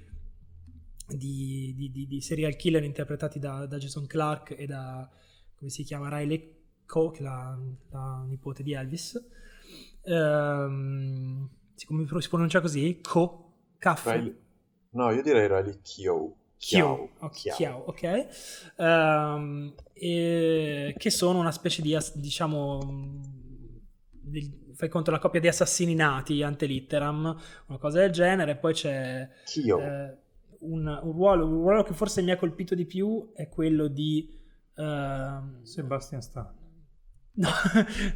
di 2.07 2.21
serial 2.21 2.55
killer 2.55 2.83
interpretati 2.83 3.39
da, 3.39 3.65
da, 3.65 3.77
Jason 3.77 4.05
Clark 4.05 4.53
e 4.55 4.67
da, 4.67 5.09
come 5.55 5.71
si 5.71 5.83
chiama, 5.83 6.15
Riley 6.15 6.57
Coe, 6.85 7.19
la, 7.19 7.57
la 7.89 8.23
nipote 8.27 8.61
di 8.61 8.73
Elvis. 8.73 9.19
Ehm, 10.03 11.49
come 11.85 12.05
si 12.21 12.29
pronuncia 12.29 12.61
così? 12.61 12.99
Co, 13.01 13.53
caffè. 13.77 14.13
Riley. 14.13 14.35
No, 14.91 15.11
io 15.11 15.21
direi 15.21 15.47
Riley 15.47 15.79
Kyo. 15.81 16.35
Chiao, 16.57 17.11
okay, 17.19 17.53
Chiao, 17.53 17.83
ok. 17.85 18.27
Um, 18.75 19.73
e, 19.93 20.93
che 20.97 21.09
sono 21.09 21.39
una 21.39 21.53
specie 21.53 21.81
di, 21.81 21.97
diciamo, 22.15 22.79
di, 24.09 24.73
fai 24.73 24.89
conto 24.89 25.09
la 25.09 25.19
coppia 25.19 25.39
di 25.39 25.47
assassini 25.47 25.95
nati, 25.95 26.43
ante 26.43 26.65
litteram, 26.65 27.37
una 27.67 27.77
cosa 27.77 27.99
del 27.99 28.11
genere. 28.11 28.57
Poi 28.57 28.73
c'è 28.73 29.21
eh, 29.21 30.17
un, 30.59 30.85
un, 30.85 31.13
ruolo, 31.13 31.45
un 31.45 31.53
ruolo 31.53 31.83
che 31.83 31.93
forse 31.93 32.21
mi 32.21 32.31
ha 32.31 32.37
colpito 32.37 32.75
di 32.75 32.85
più 32.85 33.31
è 33.33 33.47
quello 33.47 33.87
di... 33.87 34.37
Uh, 34.75 35.63
Sebastian 35.63 36.21
Stan. 36.21 36.58
No, 37.39 37.49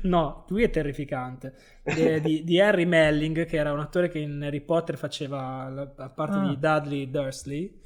no, 0.02 0.46
lui 0.50 0.64
è 0.64 0.70
terrificante. 0.70 1.56
Di, 1.82 2.20
di, 2.22 2.44
di, 2.44 2.60
Harry 2.60 2.86
Melling, 2.86 3.46
che 3.46 3.56
era 3.56 3.72
un 3.72 3.80
attore 3.80 4.10
che 4.10 4.20
in 4.20 4.42
Harry 4.44 4.60
Potter 4.60 4.98
faceva 4.98 5.70
la, 5.70 5.94
la 5.96 6.10
parte 6.10 6.38
ah. 6.38 6.48
di 6.48 6.60
Dudley 6.60 7.10
Dursley. 7.10 7.82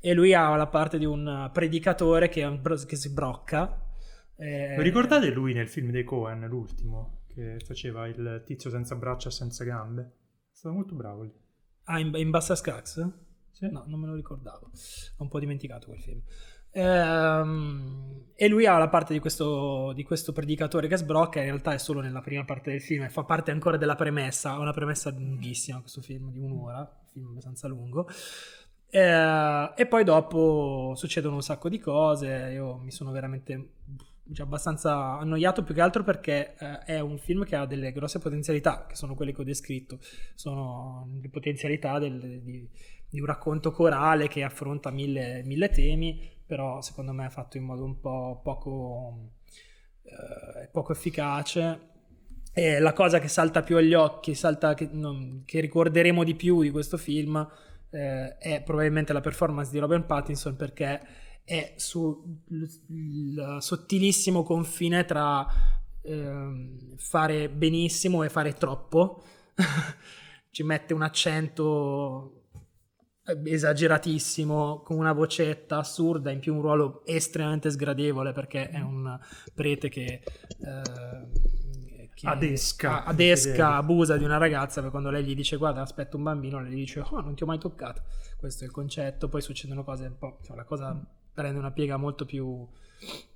E 0.00 0.14
lui 0.14 0.32
ha 0.32 0.56
la 0.56 0.66
parte 0.66 0.96
di 0.96 1.04
un 1.04 1.50
predicatore 1.52 2.30
che, 2.30 2.60
che 2.86 2.96
si 2.96 3.12
brocca. 3.12 3.84
E... 4.34 4.74
Lo 4.74 4.82
ricordate 4.82 5.28
lui 5.30 5.52
nel 5.52 5.68
film 5.68 5.90
dei 5.90 6.04
Cohen, 6.04 6.46
l'ultimo, 6.48 7.24
che 7.26 7.58
faceva 7.62 8.06
il 8.06 8.42
tizio 8.46 8.70
senza 8.70 8.96
braccia 8.96 9.28
e 9.28 9.32
senza 9.32 9.64
gambe? 9.64 10.02
È 10.50 10.56
stato 10.56 10.74
molto 10.74 10.94
bravo 10.94 11.24
lì. 11.24 11.32
Ah, 11.84 11.98
in, 11.98 12.10
in 12.14 12.30
Bassa 12.30 12.54
Scrax? 12.54 13.06
Sì. 13.50 13.68
No, 13.70 13.84
non 13.86 14.00
me 14.00 14.06
lo 14.06 14.14
ricordavo. 14.14 14.70
Ho 15.18 15.22
un 15.22 15.28
po' 15.28 15.38
dimenticato 15.38 15.88
quel 15.88 16.00
film. 16.00 16.22
Ehm, 16.72 17.79
e 18.42 18.48
lui 18.48 18.64
ha 18.64 18.78
la 18.78 18.88
parte 18.88 19.12
di 19.12 19.18
questo, 19.18 19.92
di 19.92 20.02
questo, 20.02 20.32
predicatore 20.32 20.88
che 20.88 20.96
sbrocca, 20.96 21.40
in 21.40 21.44
realtà 21.44 21.74
è 21.74 21.78
solo 21.78 22.00
nella 22.00 22.22
prima 22.22 22.42
parte 22.42 22.70
del 22.70 22.80
film 22.80 23.02
e 23.02 23.10
fa 23.10 23.22
parte 23.22 23.50
ancora 23.50 23.76
della 23.76 23.96
premessa, 23.96 24.52
ha 24.52 24.58
una 24.58 24.72
premessa 24.72 25.10
lunghissima 25.10 25.80
questo 25.80 26.00
film 26.00 26.30
di 26.30 26.38
un'ora, 26.38 26.78
un 26.78 27.06
film 27.12 27.26
abbastanza 27.32 27.68
lungo. 27.68 28.08
Eh, 28.88 29.72
e 29.76 29.86
poi 29.86 30.04
dopo 30.04 30.94
succedono 30.96 31.34
un 31.34 31.42
sacco 31.42 31.68
di 31.68 31.78
cose, 31.78 32.48
io 32.54 32.78
mi 32.78 32.90
sono 32.90 33.10
veramente 33.10 33.72
cioè, 34.32 34.46
abbastanza 34.46 35.18
annoiato 35.18 35.62
più 35.62 35.74
che 35.74 35.82
altro 35.82 36.02
perché 36.02 36.54
eh, 36.58 36.78
è 36.86 37.00
un 37.00 37.18
film 37.18 37.44
che 37.44 37.56
ha 37.56 37.66
delle 37.66 37.92
grosse 37.92 38.20
potenzialità, 38.20 38.86
che 38.88 38.94
sono 38.94 39.14
quelle 39.14 39.34
che 39.34 39.42
ho 39.42 39.44
descritto, 39.44 39.98
sono 40.34 41.06
le 41.20 41.28
potenzialità 41.28 41.98
del, 41.98 42.40
di, 42.40 42.66
di, 43.06 43.20
un 43.20 43.26
racconto 43.26 43.70
corale 43.70 44.28
che 44.28 44.42
affronta 44.42 44.88
mille, 44.90 45.42
mille 45.44 45.68
temi 45.68 46.38
però 46.50 46.80
secondo 46.80 47.12
me 47.12 47.26
è 47.26 47.30
fatto 47.30 47.58
in 47.58 47.62
modo 47.62 47.84
un 47.84 48.00
po' 48.00 48.40
poco, 48.42 49.34
eh, 50.02 50.68
poco 50.72 50.90
efficace. 50.90 51.90
E 52.52 52.80
la 52.80 52.92
cosa 52.92 53.20
che 53.20 53.28
salta 53.28 53.62
più 53.62 53.76
agli 53.76 53.94
occhi, 53.94 54.34
salta, 54.34 54.74
che, 54.74 54.88
non, 54.90 55.44
che 55.46 55.60
ricorderemo 55.60 56.24
di 56.24 56.34
più 56.34 56.62
di 56.62 56.72
questo 56.72 56.96
film, 56.96 57.36
eh, 57.90 58.36
è 58.36 58.62
probabilmente 58.64 59.12
la 59.12 59.20
performance 59.20 59.70
di 59.70 59.78
Robert 59.78 60.06
Pattinson 60.06 60.56
perché 60.56 61.00
è 61.44 61.74
sul 61.76 62.18
sottilissimo 63.60 64.42
confine 64.42 65.04
tra 65.04 65.46
eh, 66.02 66.94
fare 66.96 67.48
benissimo 67.48 68.24
e 68.24 68.28
fare 68.28 68.54
troppo. 68.54 69.22
Ci 70.50 70.64
mette 70.64 70.94
un 70.94 71.02
accento 71.02 72.39
esageratissimo, 73.44 74.80
con 74.82 74.98
una 74.98 75.12
vocetta 75.12 75.78
assurda, 75.78 76.30
in 76.30 76.40
più 76.40 76.54
un 76.54 76.62
ruolo 76.62 77.04
estremamente 77.04 77.70
sgradevole 77.70 78.32
perché 78.32 78.68
è 78.68 78.80
un 78.80 79.18
prete 79.54 79.88
che... 79.88 80.22
Eh, 80.22 81.58
che 82.12 82.26
adesca, 82.26 83.04
adesca, 83.04 83.76
abusa 83.76 84.18
di 84.18 84.24
una 84.24 84.36
ragazza 84.36 84.82
per 84.82 84.90
quando 84.90 85.08
lei 85.08 85.24
gli 85.24 85.34
dice 85.34 85.56
guarda 85.56 85.80
aspetta 85.80 86.18
un 86.18 86.24
bambino 86.24 86.60
lei 86.60 86.72
gli 86.72 86.74
dice 86.74 87.00
oh 87.00 87.20
non 87.20 87.34
ti 87.34 87.44
ho 87.44 87.46
mai 87.46 87.58
toccato 87.58 88.02
questo 88.36 88.64
è 88.64 88.66
il 88.66 88.72
concetto 88.72 89.30
poi 89.30 89.40
succedono 89.40 89.84
cose 89.84 90.04
un 90.04 90.18
po' 90.18 90.36
insomma, 90.38 90.58
la 90.58 90.64
cosa 90.66 91.02
prende 91.32 91.58
una 91.58 91.70
piega 91.70 91.96
molto 91.96 92.26
più 92.26 92.68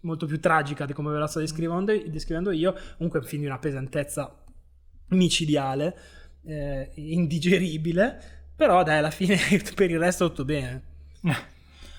molto 0.01 0.27
più 0.27 0.41
tragica 0.41 0.85
di 0.87 0.93
come 0.93 1.13
ve 1.13 1.19
la 1.19 1.27
sto 1.27 1.41
descrivendo, 1.41 1.93
descrivendo 2.07 2.51
io. 2.51 2.75
Comunque 2.97 3.21
è 3.21 3.23
un 3.23 3.29
film 3.29 3.43
di 3.43 3.49
una 3.49 3.59
pesantezza 3.59 4.43
micidiale 5.09 5.97
eh, 6.45 6.91
indigeribile 6.95 8.43
però 8.57 8.83
dai, 8.83 8.99
alla 8.99 9.11
fine 9.11 9.37
per 9.75 9.91
il 9.91 9.99
resto 9.99 10.29
tutto 10.29 10.45
bene. 10.45 10.83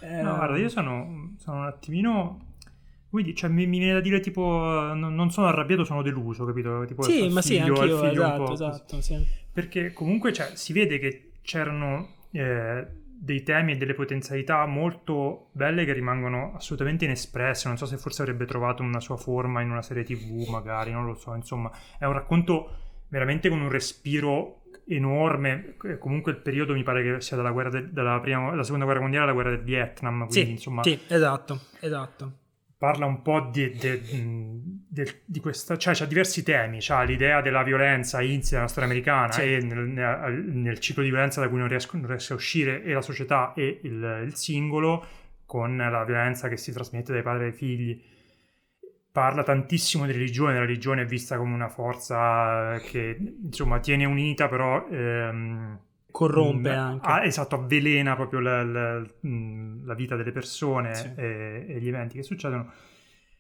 Eh, 0.02 0.22
no, 0.22 0.36
guarda, 0.36 0.58
io 0.58 0.70
sono, 0.70 1.34
sono 1.38 1.60
un 1.60 1.65
attimino... 1.65 2.39
Quindi 3.10 3.34
cioè, 3.34 3.50
mi, 3.50 3.65
mi, 3.65 3.78
viene 3.78 3.94
da 3.94 4.02
dire 4.02 4.20
tipo 4.20 4.44
non, 4.94 5.32
sono 5.32 5.48
arrabbiato, 5.48 5.86
sono 5.86 6.02
deluso, 6.02 6.44
capito? 6.44 6.84
Tipo, 6.86 7.02
sì, 7.04 7.30
ma 7.30 7.41
sì, 7.41 7.58
anch'io, 7.58 8.04
esatto, 8.04 8.52
esatto 8.52 9.02
sì. 9.02 9.26
Perché 9.54 9.94
comunque 9.94 10.34
cioè, 10.34 10.52
si 10.56 10.74
vede 10.74 11.00
che 11.00 11.32
c'erano 11.41 12.15
eh, 12.32 12.86
dei 13.18 13.41
temi 13.44 13.72
e 13.72 13.78
delle 13.78 13.94
potenzialità 13.94 14.65
molto 14.65 15.48
belle 15.54 15.86
che 15.86 15.94
rimangono 15.94 16.54
assolutamente 16.56 17.06
inespresse. 17.06 17.70
Non 17.70 17.78
so 17.78 17.86
se 17.86 17.98
forse 17.98 18.22
avrebbe 18.22 18.46
trovato 18.46 18.84
una 18.84 19.00
sua 19.00 19.15
forma 19.15 19.62
in 19.62 19.72
una 19.72 19.82
serie 19.82 20.04
tv, 20.04 20.50
magari, 20.50 20.91
non 20.91 21.06
lo 21.06 21.15
so. 21.15 21.34
Insomma, 21.34 21.72
è 21.98 22.04
un 22.04 22.13
racconto 22.13 22.70
veramente 23.08 23.48
con 23.48 23.62
un 23.62 23.70
respiro 23.70 24.64
enorme. 24.88 25.76
Comunque 26.00 26.32
il 26.32 26.38
periodo 26.38 26.74
mi 26.74 26.84
pare 26.84 27.04
che 27.04 27.21
sia 27.21 27.36
dalla, 27.36 27.52
guerra 27.52 27.69
de, 27.69 27.91
dalla, 27.91 28.19
prima, 28.19 28.50
dalla 28.50 28.63
seconda 28.63 28.86
guerra 28.86 29.02
mondiale 29.02 29.26
alla 29.26 29.34
guerra 29.34 29.50
del 29.52 29.63
Vietnam. 29.63 30.28
Quindi, 30.28 30.34
sì, 30.34 30.50
insomma, 30.52 30.84
sì, 30.84 31.00
esatto, 31.08 31.60
esatto. 31.80 32.32
Parla 32.78 33.06
un 33.06 33.21
po' 33.21 33.50
di, 33.52 33.71
di, 33.71 34.02
di, 34.88 35.12
di 35.24 35.39
questa, 35.39 35.78
cioè 35.78 35.95
c'ha 35.95 36.06
diversi 36.06 36.43
temi, 36.43 36.80
c'ha 36.82 37.04
l'idea 37.04 37.41
della 37.41 37.63
violenza 37.63 38.21
insita 38.21 38.58
nella 38.58 38.67
storia 38.67 38.89
americana 38.89 39.32
sì. 39.32 39.41
e 39.41 39.60
nel, 39.62 39.88
nel, 39.88 40.43
nel, 40.43 40.80
ciclo 40.80 41.02
di 41.02 41.10
violenza 41.10 41.39
da 41.39 41.48
cui 41.48 41.58
non, 41.58 41.69
riesco, 41.69 41.95
non 41.98 42.08
riesce 42.08 42.34
a 42.34 42.36
uscire 42.36 42.84
e 42.84 42.91
la 42.91 43.02
società 43.02 43.54
e 43.56 43.80
il, 43.84 44.24
il 44.26 44.36
singolo 44.36 45.06
con 45.45 45.78
la 45.78 46.04
violenza 46.04 46.50
che 46.50 46.58
si 46.58 46.74
trasmette 46.74 47.13
dai 47.13 47.21
padri 47.21 47.45
ai 47.45 47.54
figli 47.54 48.04
parla 49.15 49.43
tantissimo 49.43 50.06
di 50.06 50.12
religione, 50.12 50.56
la 50.56 50.60
religione 50.65 51.04
è 51.04 51.06
vista 51.06 51.38
come 51.38 51.54
una 51.54 51.69
forza 51.69 52.78
che 52.82 53.17
insomma 53.43 53.80
tiene 53.80 54.04
unita 54.04 54.49
però... 54.49 54.86
Ehm, 54.89 55.80
corrompe 56.12 56.69
mh, 56.69 56.78
anche. 56.78 57.08
Ah, 57.08 57.25
esatto, 57.25 57.56
avvelena 57.56 58.15
proprio 58.15 58.41
la, 58.41 58.62
la, 58.62 58.97
la 58.99 59.93
vita 59.93 60.17
delle 60.17 60.34
persone 60.34 60.95
sì. 60.95 61.13
e, 61.15 61.65
e, 61.65 61.80
gli 61.80 61.88
eventi 61.88 62.17
che 62.17 62.23
succedono. 62.23 62.73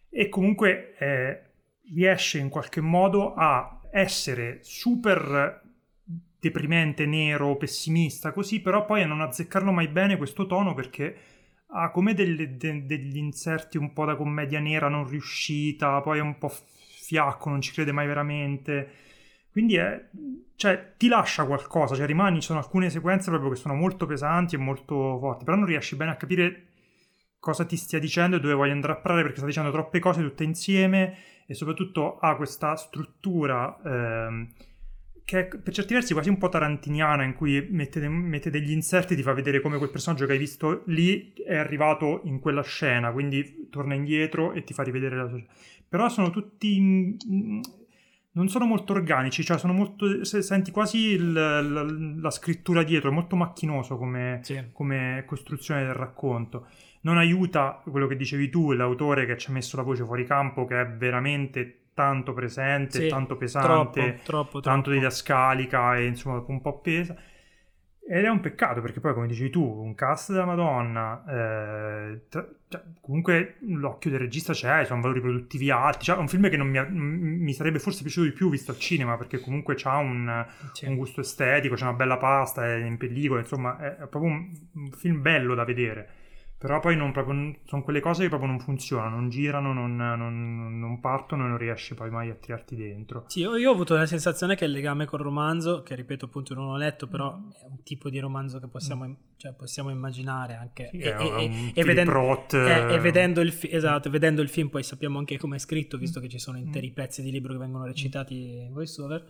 E 0.09 0.29
comunque 0.29 0.95
eh, 0.97 1.41
riesce 1.93 2.37
in 2.37 2.47
qualche 2.47 2.79
modo 2.79 3.33
a 3.33 3.81
essere 3.91 4.59
super 4.61 5.61
deprimente, 6.39 7.05
nero, 7.05 7.57
pessimista, 7.57 8.31
così, 8.31 8.61
però 8.61 8.85
poi 8.85 9.01
a 9.01 9.07
non 9.07 9.19
azzeccarlo 9.19 9.73
mai 9.73 9.89
bene 9.89 10.15
questo 10.15 10.45
tono 10.45 10.73
perché 10.73 11.15
ha 11.67 11.89
come 11.91 12.13
delle- 12.13 12.57
de- 12.57 12.85
degli 12.85 13.17
inserti 13.17 13.77
un 13.77 13.93
po' 13.93 14.05
da 14.05 14.15
commedia 14.15 14.59
nera 14.59 14.87
non 14.87 15.07
riuscita, 15.07 16.01
poi 16.01 16.19
è 16.19 16.21
un 16.21 16.37
po' 16.37 16.49
fiacco, 16.49 17.49
non 17.49 17.61
ci 17.61 17.71
crede 17.71 17.91
mai 17.91 18.07
veramente. 18.07 18.89
Quindi 19.51 19.75
è, 19.75 20.09
cioè, 20.55 20.93
ti 20.97 21.07
lascia 21.07 21.45
qualcosa, 21.45 21.95
cioè 21.95 22.05
rimani, 22.05 22.39
ci 22.41 22.47
sono 22.47 22.59
alcune 22.59 22.89
sequenze 22.89 23.29
proprio 23.29 23.51
che 23.51 23.55
sono 23.57 23.73
molto 23.73 24.05
pesanti 24.05 24.55
e 24.55 24.57
molto 24.57 25.17
forti, 25.19 25.45
però 25.45 25.57
non 25.57 25.65
riesci 25.65 25.95
bene 25.95 26.11
a 26.11 26.15
capire 26.15 26.63
cosa 27.39 27.65
ti 27.65 27.77
stia 27.77 27.99
dicendo 27.99 28.37
e 28.37 28.39
dove 28.39 28.53
voglia 28.53 28.73
andare 28.73 28.93
a 28.93 28.95
parare 28.97 29.21
perché 29.21 29.37
sta 29.37 29.45
dicendo 29.45 29.71
troppe 29.71 29.99
cose 29.99 30.21
tutte 30.21 30.43
insieme 30.43 31.17
e 31.45 31.53
soprattutto 31.53 32.17
ha 32.17 32.35
questa 32.35 32.75
struttura 32.75 33.79
ehm, 33.85 34.47
che 35.25 35.39
è 35.39 35.57
per 35.57 35.73
certi 35.73 35.93
versi 35.95 36.13
quasi 36.13 36.29
un 36.29 36.37
po' 36.37 36.49
tarantiniana 36.49 37.23
in 37.23 37.33
cui 37.33 37.67
mette, 37.71 37.99
de- 37.99 38.07
mette 38.07 38.51
degli 38.51 38.71
inserti 38.71 39.13
e 39.13 39.15
ti 39.15 39.23
fa 39.23 39.33
vedere 39.33 39.59
come 39.59 39.77
quel 39.77 39.89
personaggio 39.89 40.27
che 40.27 40.33
hai 40.33 40.37
visto 40.37 40.83
lì 40.85 41.33
è 41.33 41.55
arrivato 41.55 42.21
in 42.25 42.39
quella 42.39 42.61
scena, 42.61 43.11
quindi 43.11 43.67
torna 43.71 43.95
indietro 43.95 44.53
e 44.53 44.63
ti 44.63 44.73
fa 44.73 44.83
rivedere 44.83 45.15
la 45.15 45.27
sua 45.27 45.43
Però 45.89 46.07
sono 46.09 46.29
tutti... 46.29 46.79
mm, 46.79 47.59
non 48.33 48.49
sono 48.49 48.65
molto 48.65 48.91
organici, 48.93 49.43
cioè 49.43 49.57
sono 49.57 49.73
molto... 49.73 50.23
se- 50.25 50.41
Senti 50.43 50.69
quasi 50.69 50.97
il- 51.13 51.31
la, 51.33 51.61
la 51.61 52.29
scrittura 52.31 52.83
dietro, 52.83 53.09
è 53.09 53.13
molto 53.13 53.35
macchinoso 53.35 53.97
come, 53.97 54.39
Sì. 54.43 54.61
come 54.73 55.23
costruzione 55.25 55.83
del 55.85 55.93
racconto. 55.93 56.67
Non 57.01 57.17
aiuta 57.17 57.81
quello 57.83 58.07
che 58.07 58.15
dicevi 58.17 58.49
tu, 58.49 58.73
l'autore 58.73 59.25
che 59.25 59.37
ci 59.37 59.49
ha 59.49 59.53
messo 59.53 59.77
la 59.77 59.83
voce 59.83 60.03
fuori 60.03 60.25
campo, 60.25 60.65
che 60.65 60.81
è 60.81 60.87
veramente 60.87 61.79
tanto 61.95 62.33
presente, 62.33 62.99
Sì, 62.99 63.07
tanto 63.07 63.35
pesante, 63.37 64.01
Troppo, 64.01 64.23
troppo, 64.23 64.59
tanto 64.61 64.91
didascalica 64.91 65.97
e 65.97 66.05
insomma 66.05 66.43
un 66.47 66.61
po' 66.61 66.79
pesa. 66.81 67.15
Ed 68.07 68.23
è 68.23 68.29
un 68.29 68.39
peccato 68.39 68.81
perché 68.81 68.99
poi, 68.99 69.15
come 69.15 69.25
dicevi 69.25 69.49
tu, 69.49 69.63
un 69.63 69.95
cast 69.95 70.31
della 70.31 70.45
Madonna, 70.45 71.23
eh, 71.27 72.21
tra- 72.29 72.47
cioè, 72.67 72.83
comunque 73.01 73.55
l'occhio 73.61 74.11
del 74.11 74.19
regista 74.19 74.53
c'è, 74.53 74.85
sono 74.85 75.01
valori 75.01 75.21
produttivi 75.21 75.71
alti. 75.71 76.05
Cioè, 76.05 76.15
è 76.17 76.19
un 76.19 76.27
film 76.27 76.47
che 76.51 76.57
non 76.57 76.67
mi, 76.67 76.79
mi 76.87 77.53
sarebbe 77.53 77.79
forse 77.79 78.03
piaciuto 78.03 78.27
di 78.27 78.33
più 78.33 78.49
visto 78.51 78.69
al 78.71 78.77
cinema 78.77 79.17
perché 79.17 79.39
comunque 79.39 79.75
ha 79.83 79.97
un, 79.97 80.45
Sì. 80.73 80.85
un 80.85 80.95
gusto 80.97 81.21
estetico, 81.21 81.73
c'è 81.73 81.81
una 81.83 81.93
bella 81.93 82.17
pasta, 82.17 82.63
è 82.65 82.75
in 82.75 82.97
pellicola, 82.97 83.39
insomma, 83.39 83.79
è, 83.79 83.95
è 84.03 84.07
proprio 84.07 84.31
un, 84.33 84.51
un 84.73 84.91
film 84.91 85.21
bello 85.23 85.55
da 85.55 85.63
vedere. 85.63 86.09
Però 86.65 86.79
poi 86.79 86.95
non 86.97 87.11
proprio, 87.11 87.57
sono 87.65 87.83
quelle 87.83 87.99
cose 87.99 88.23
che 88.23 88.29
proprio 88.29 88.49
non 88.49 88.59
funzionano, 88.59 89.17
non 89.17 89.29
girano, 89.29 89.71
non, 89.71 89.95
non- 89.95 90.79
non 90.79 90.99
partono 90.99 91.45
e 91.45 91.49
non 91.49 91.57
riesci 91.57 91.93
poi 91.93 92.09
mai 92.09 92.31
a 92.31 92.33
tirarti 92.33 92.75
dentro. 92.75 93.25
Sì, 93.27 93.41
io, 93.41 93.55
io 93.55 93.69
ho 93.69 93.73
avuto 93.73 93.95
la 93.95 94.07
sensazione 94.07 94.55
che 94.55 94.65
il 94.65 94.71
legame 94.71 95.05
col 95.05 95.19
romanzo, 95.19 95.83
che 95.83 95.93
ripeto 95.93 96.25
appunto 96.25 96.55
non 96.55 96.67
ho 96.69 96.75
letto, 96.77 97.05
però 97.07 97.35
è 97.35 97.65
un 97.69 97.83
tipo 97.83 98.09
di 98.09 98.17
romanzo 98.17 98.59
che 98.59 98.67
possiamo, 98.67 99.15
cioè, 99.37 99.53
possiamo 99.53 99.91
immaginare 99.91 100.55
anche. 100.55 100.89
Sì, 100.91 100.97
e, 100.97 101.13
è 101.15 101.21
e- 101.21 101.23
un 101.23 101.39
e- 101.39 101.47
Philip 101.49 101.77
e 101.77 101.83
vedendo, 101.83 102.11
Roth, 102.11 102.53
e- 102.55 102.57
e 102.57 102.93
eh, 102.95 102.99
vedendo 102.99 103.41
il, 103.41 103.51
fi- 103.51 103.69
esatto, 103.71 104.09
vedendo 104.09 104.41
il 104.41 104.49
film 104.49 104.69
poi 104.69 104.81
sappiamo 104.81 105.19
anche 105.19 105.37
come 105.37 105.57
è 105.57 105.59
scritto, 105.59 105.97
visto 105.99 106.19
che 106.19 106.27
ci 106.29 106.39
sono 106.39 106.57
Mm. 106.57 106.61
interi 106.61 106.89
pezzi 106.91 107.21
di 107.21 107.29
libro 107.29 107.53
che 107.53 107.59
vengono 107.59 107.85
recitati 107.85 108.33
in 108.65 108.73
voiceover. 108.73 109.23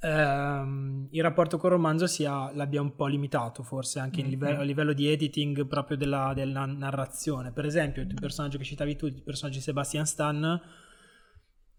Ehm, 0.00 1.08
il 1.10 1.22
rapporto 1.22 1.58
col 1.58 1.70
romanzo 1.70 2.06
sia, 2.06 2.52
l'abbia 2.54 2.80
un 2.80 2.94
po' 2.94 3.06
limitato 3.06 3.62
forse 3.62 3.98
anche 3.98 4.20
in 4.20 4.26
Mm, 4.26 4.30
live- 4.30 4.56
mm. 4.56 4.60
a 4.60 4.62
livello 4.62 4.92
di 4.92 5.08
editing 5.08 5.66
proprio 5.66 5.96
della, 5.96 6.32
della 6.34 6.66
narrazione. 6.66 7.50
Per 7.52 7.64
esempio 7.64 8.02
il 8.02 8.14
personaggio 8.14 8.58
che 8.58 8.64
citavi 8.64 8.94
tu 8.96 9.06
il 9.06 9.22
personaggio 9.22 9.58
di 9.58 9.64
Sebastian 9.64 10.06
Stan 10.06 10.60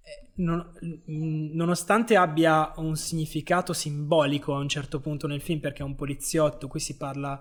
eh, 0.01 0.31
non- 0.35 0.71
mm, 1.09 1.55
nonostante 1.55 2.15
abbia 2.17 2.73
un 2.77 2.95
significato 2.95 3.71
simbolico 3.73 4.53
a 4.55 4.59
un 4.59 4.67
certo 4.69 4.99
punto 4.99 5.27
nel 5.27 5.41
film 5.41 5.59
perché 5.59 5.81
è 5.81 5.85
un 5.85 5.95
poliziotto 5.95 6.67
qui 6.67 6.79
si 6.79 6.97
parla 6.97 7.39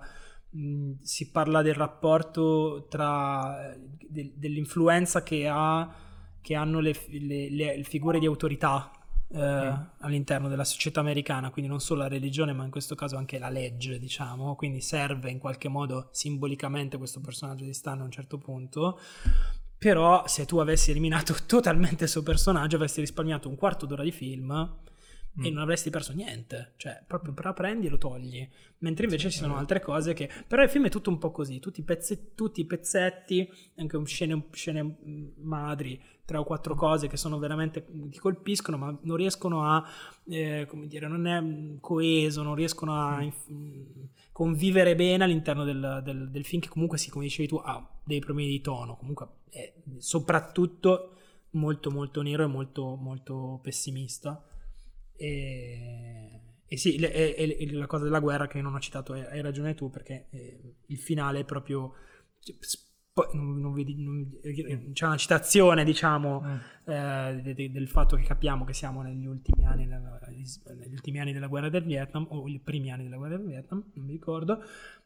mh, 0.51 0.93
si 1.01 1.29
parla 1.31 1.61
del 1.61 1.73
rapporto 1.75 2.87
tra 2.89 3.75
del- 4.07 4.33
dell'influenza 4.35 5.23
che 5.23 5.47
ha 5.51 5.93
che 6.41 6.55
hanno 6.55 6.79
le, 6.79 6.93
le- 7.09 7.49
le 7.49 7.83
figure 7.83 8.17
di 8.19 8.25
autorità 8.25 8.91
eh, 9.31 9.77
all'interno 9.99 10.47
della 10.47 10.63
società 10.63 10.99
americana, 10.99 11.49
quindi 11.49 11.69
non 11.69 11.79
solo 11.79 12.01
la 12.01 12.07
religione, 12.07 12.53
ma 12.53 12.63
in 12.63 12.71
questo 12.71 12.95
caso 12.95 13.15
anche 13.17 13.37
la 13.37 13.49
legge, 13.49 13.99
diciamo, 13.99 14.55
quindi 14.55 14.81
serve 14.81 15.29
in 15.29 15.39
qualche 15.39 15.67
modo 15.67 16.09
simbolicamente 16.11 16.97
questo 16.97 17.21
personaggio 17.21 17.65
di 17.65 17.73
Stan 17.73 17.99
a 17.99 18.03
un 18.03 18.11
certo 18.11 18.37
punto. 18.37 18.99
Però 19.77 20.27
se 20.27 20.45
tu 20.45 20.57
avessi 20.57 20.91
eliminato 20.91 21.35
totalmente 21.45 22.05
il 22.05 22.09
suo 22.09 22.23
personaggio, 22.23 22.75
avresti 22.75 22.99
risparmiato 22.99 23.47
un 23.47 23.55
quarto 23.55 23.85
d'ora 23.85 24.03
di 24.03 24.11
film 24.11 24.77
e 25.41 25.49
Mm. 25.49 25.53
non 25.53 25.61
avresti 25.61 25.89
perso 25.89 26.11
niente. 26.13 26.73
Cioè, 26.75 27.03
proprio 27.07 27.33
però 27.33 27.53
prendi 27.53 27.87
e 27.87 27.89
lo 27.89 27.97
togli. 27.97 28.47
Mentre 28.79 29.05
invece 29.05 29.29
ci 29.29 29.37
sono 29.37 29.57
altre 29.57 29.79
cose 29.79 30.13
che... 30.13 30.29
Però 30.47 30.61
il 30.63 30.69
film 30.69 30.87
è 30.87 30.89
tutto 30.89 31.09
un 31.09 31.17
po' 31.17 31.31
così, 31.31 31.59
tutti 31.59 31.81
i, 31.81 31.83
pezze- 31.83 32.33
tutti 32.33 32.61
i 32.61 32.65
pezzetti, 32.65 33.47
anche 33.77 34.05
scene, 34.05 34.47
scene 34.51 34.83
mm, 34.83 35.27
madri, 35.37 36.01
tre 36.29 36.37
o 36.37 36.43
quattro 36.43 36.75
cose 36.75 37.07
che 37.07 37.17
sono 37.17 37.39
veramente... 37.39 37.83
ti 38.09 38.19
colpiscono, 38.19 38.77
ma 38.77 38.95
non 39.01 39.17
riescono 39.17 39.63
a... 39.65 39.83
eh, 40.29 40.65
come 40.69 40.85
dire, 40.87 41.07
non 41.07 41.25
è 41.25 41.41
mm, 41.41 41.77
coeso, 41.79 42.43
non 42.43 42.53
riescono 42.53 42.93
a 42.93 43.21
inf- 43.23 43.51
mm, 43.51 43.81
convivere 44.31 44.95
bene 44.95 45.23
all'interno 45.23 45.63
del, 45.63 46.01
del- 46.03 46.29
del 46.29 46.45
film 46.45 46.61
che 46.61 46.69
comunque, 46.69 46.97
sì, 46.99 47.09
come 47.09 47.25
dicevi 47.25 47.47
tu, 47.47 47.55
ha 47.55 47.83
dei 48.03 48.19
problemi 48.19 48.49
di 48.49 48.61
tono. 48.61 48.95
Comunque 48.95 49.27
è 49.49 49.73
soprattutto 49.97 51.15
molto 51.51 51.89
molto 51.89 52.21
nero 52.21 52.43
e 52.43 52.47
molto 52.47 52.95
molto 52.95 53.59
pessimista. 53.63 54.43
E, 55.15 56.41
e 56.67 56.77
sì, 56.77 56.95
e- 56.97 57.57
e 57.59 57.71
la 57.73 57.87
cosa 57.87 58.03
della 58.03 58.19
guerra 58.19 58.47
che 58.47 58.61
non 58.61 58.75
ho 58.75 58.79
citato, 58.79 59.13
hai 59.13 59.23
hai 59.25 59.41
ragione 59.41 59.73
tu, 59.73 59.89
perché 59.89 60.27
eh, 60.29 60.75
il 60.85 60.97
finale 60.99 61.39
è 61.39 61.43
proprio... 61.45 61.93
cioè, 62.39 62.55
poi 63.27 63.39
non- 63.39 63.73
vedi- 63.73 63.95
non- 64.03 64.29
c'è 64.93 65.05
una 65.05 65.17
citazione, 65.17 65.83
diciamo, 65.83 66.41
Mm. 66.41 66.91
eh, 66.91 67.41
de- 67.43 67.53
de- 67.53 67.71
del 67.71 67.87
fatto 67.87 68.15
che 68.15 68.23
capiamo 68.23 68.63
che 68.65 68.73
siamo 68.73 69.01
negli 69.01 69.25
ultimi 69.25 69.65
anni, 69.65 69.87
della- 69.87 70.19
negli 70.29 70.93
ultimi 70.93 71.19
anni 71.19 71.33
della 71.33 71.47
guerra 71.47 71.69
del 71.69 71.83
Vietnam, 71.83 72.25
o 72.29 72.47
i 72.47 72.59
primi 72.63 72.91
anni 72.91 73.03
della 73.03 73.17
guerra 73.17 73.37
del 73.37 73.45
Vietnam, 73.45 73.83
non 73.93 74.05
mi 74.05 74.11
ricordo, 74.13 74.61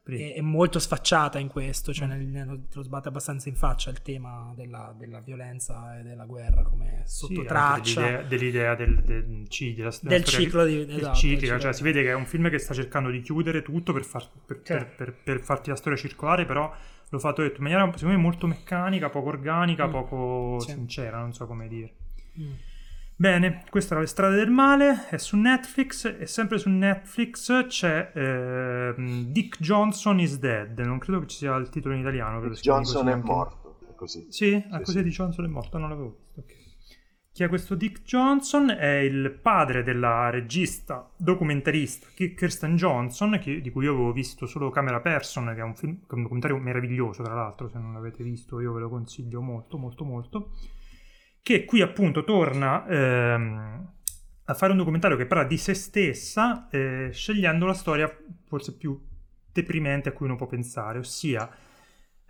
è, 0.05 0.33
è 0.35 0.41
molto 0.41 0.79
sfacciata 0.79 1.39
in 1.39 1.47
questo, 1.47 1.93
cioè 1.93 2.07
nel- 2.07 2.25
nello- 2.27 2.57
te 2.67 2.75
lo 2.75 2.83
sbatte 2.83 3.07
abbastanza 3.07 3.47
in 3.49 3.55
faccia 3.55 3.89
il 3.89 4.01
tema 4.01 4.53
della, 4.55 4.93
della 4.97 5.21
violenza 5.21 5.97
e 5.97 6.03
della 6.03 6.25
guerra 6.25 6.63
come 6.63 7.03
Sì, 7.05 7.25
sottotraccia. 7.33 8.01
dell'idea, 8.01 8.23
dell'idea 8.23 8.75
del, 8.75 9.01
del, 9.03 9.45
ci- 9.47 9.73
della, 9.73 9.89
della 10.01 10.15
Del 10.15 10.23
ciclo 10.25 10.65
di- 10.65 10.85
del 10.85 10.97
esatto, 10.97 11.19
del 11.25 11.37
cioè 11.39 11.57
ciclo. 11.57 11.71
si 11.73 11.83
vede 11.83 12.03
che 12.03 12.09
è 12.09 12.13
un 12.15 12.25
film 12.25 12.49
che 12.49 12.57
sta 12.59 12.73
cercando 12.73 13.09
di 13.09 13.21
chiudere 13.21 13.61
tutto 13.61 13.93
per, 13.93 14.03
far- 14.03 14.29
per- 14.45 14.61
Certo. 14.63 14.93
per- 14.97 15.15
per 15.23 15.39
farti 15.41 15.69
la 15.69 15.75
storia 15.77 15.97
circolare, 15.97 16.45
però 16.45 16.71
lo 17.13 17.19
fa 17.19 17.31
detto, 17.31 17.57
in 17.57 17.63
maniera 17.63 17.85
secondo 17.95 18.15
me 18.17 18.21
molto 18.21 18.47
meccanica, 18.47 19.09
poco 19.09 19.29
organica, 19.29 19.87
Mm. 19.87 19.91
poco 19.91 20.59
Sì. 20.59 20.71
sincera, 20.71 21.19
non 21.19 21.33
so 21.33 21.45
come 21.47 21.67
dire. 21.67 21.93
Mm. 22.39 22.51
Bene, 23.15 23.63
questa 23.69 23.93
era 23.93 24.01
Le 24.01 24.07
strade 24.09 24.35
del 24.35 24.49
male, 24.49 25.07
è 25.09 25.17
su 25.17 25.37
Netflix 25.37 26.15
e 26.19 26.25
sempre 26.25 26.57
su 26.57 26.69
Netflix 26.69 27.67
c'è 27.67 28.11
ehm, 28.13 29.25
Dick 29.31 29.59
Johnson 29.61 30.19
is 30.19 30.39
Dead, 30.39 30.77
non 30.79 30.97
credo 30.97 31.19
che 31.19 31.27
ci 31.27 31.37
sia 31.37 31.55
il 31.55 31.69
titolo 31.69 31.93
in 31.93 32.01
italiano. 32.01 32.39
chiami 32.39 32.55
Johnson 32.59 33.09
è 33.09 33.15
morto, 33.15 33.77
è 33.89 33.93
così. 33.95 34.25
Sì, 34.29 34.55
ah, 34.71 34.77
Sì, 34.79 34.83
così 34.83 34.97
sì. 34.97 35.03
di 35.03 35.09
Johnson 35.11 35.45
è 35.45 35.47
morto, 35.47 35.77
non 35.77 35.89
l'avevo 35.89 36.17
visto. 36.17 36.39
ok. 36.39 36.61
Chi 37.33 37.41
è 37.41 37.47
questo 37.49 37.73
Dick 37.73 38.03
Johnson? 38.03 38.69
È 38.69 38.85
il 38.85 39.31
padre 39.31 39.81
della 39.81 40.29
regista 40.29 41.09
documentarista 41.17 42.05
Ki- 42.13 42.35
Kirsten 42.35 42.75
Johnson, 42.75 43.39
che- 43.41 43.59
di 43.59 43.71
cui 43.71 43.85
io 43.85 43.93
avevo 43.93 44.11
visto 44.11 44.45
solo 44.45 44.69
Camera 44.69 45.01
Person, 45.01 45.51
che 45.55 45.61
è 45.61 45.63
un, 45.63 45.73
film, 45.73 45.97
un 46.09 46.21
documentario 46.21 46.59
meraviglioso, 46.59 47.23
tra 47.23 47.33
l'altro, 47.33 47.69
se 47.69 47.79
non 47.79 47.91
l'avete 47.91 48.23
visto 48.23 48.59
io 48.59 48.71
ve 48.73 48.81
lo 48.81 48.89
consiglio 48.89 49.41
molto, 49.41 49.79
molto, 49.79 50.03
molto. 50.03 50.51
Che 51.41 51.65
qui 51.65 51.81
appunto 51.81 52.23
torna 52.23 52.85
ehm, 52.85 53.91
a 54.43 54.53
fare 54.53 54.71
un 54.71 54.77
documentario 54.77 55.17
che 55.17 55.25
parla 55.25 55.45
di 55.45 55.57
se 55.57 55.73
stessa, 55.73 56.67
eh, 56.69 57.09
scegliendo 57.11 57.65
la 57.65 57.73
storia 57.73 58.15
forse 58.45 58.77
più 58.77 58.95
deprimente 59.51 60.09
a 60.09 60.11
cui 60.11 60.27
uno 60.27 60.35
può 60.35 60.45
pensare, 60.45 60.99
ossia 60.99 61.49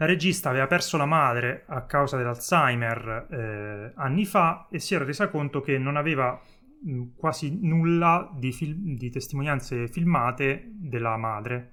la 0.04 0.06
regista 0.06 0.50
aveva 0.50 0.68
perso 0.68 0.98
la 0.98 1.06
madre 1.06 1.64
a 1.68 1.84
causa 1.84 2.18
dell'Alzheimer 2.18 3.28
eh, 3.32 3.92
anni 3.96 4.26
fa 4.26 4.68
e 4.70 4.80
si 4.80 4.96
era 4.96 5.06
resa 5.06 5.30
conto 5.30 5.62
che 5.62 5.78
non 5.78 5.96
aveva 5.96 6.40
mh, 6.84 7.16
quasi 7.16 7.58
nulla 7.62 8.30
di, 8.38 8.52
fil- 8.52 8.98
di 8.98 9.10
testimonianze 9.10 9.88
filmate 9.88 10.72
della 10.74 11.16
madre, 11.16 11.72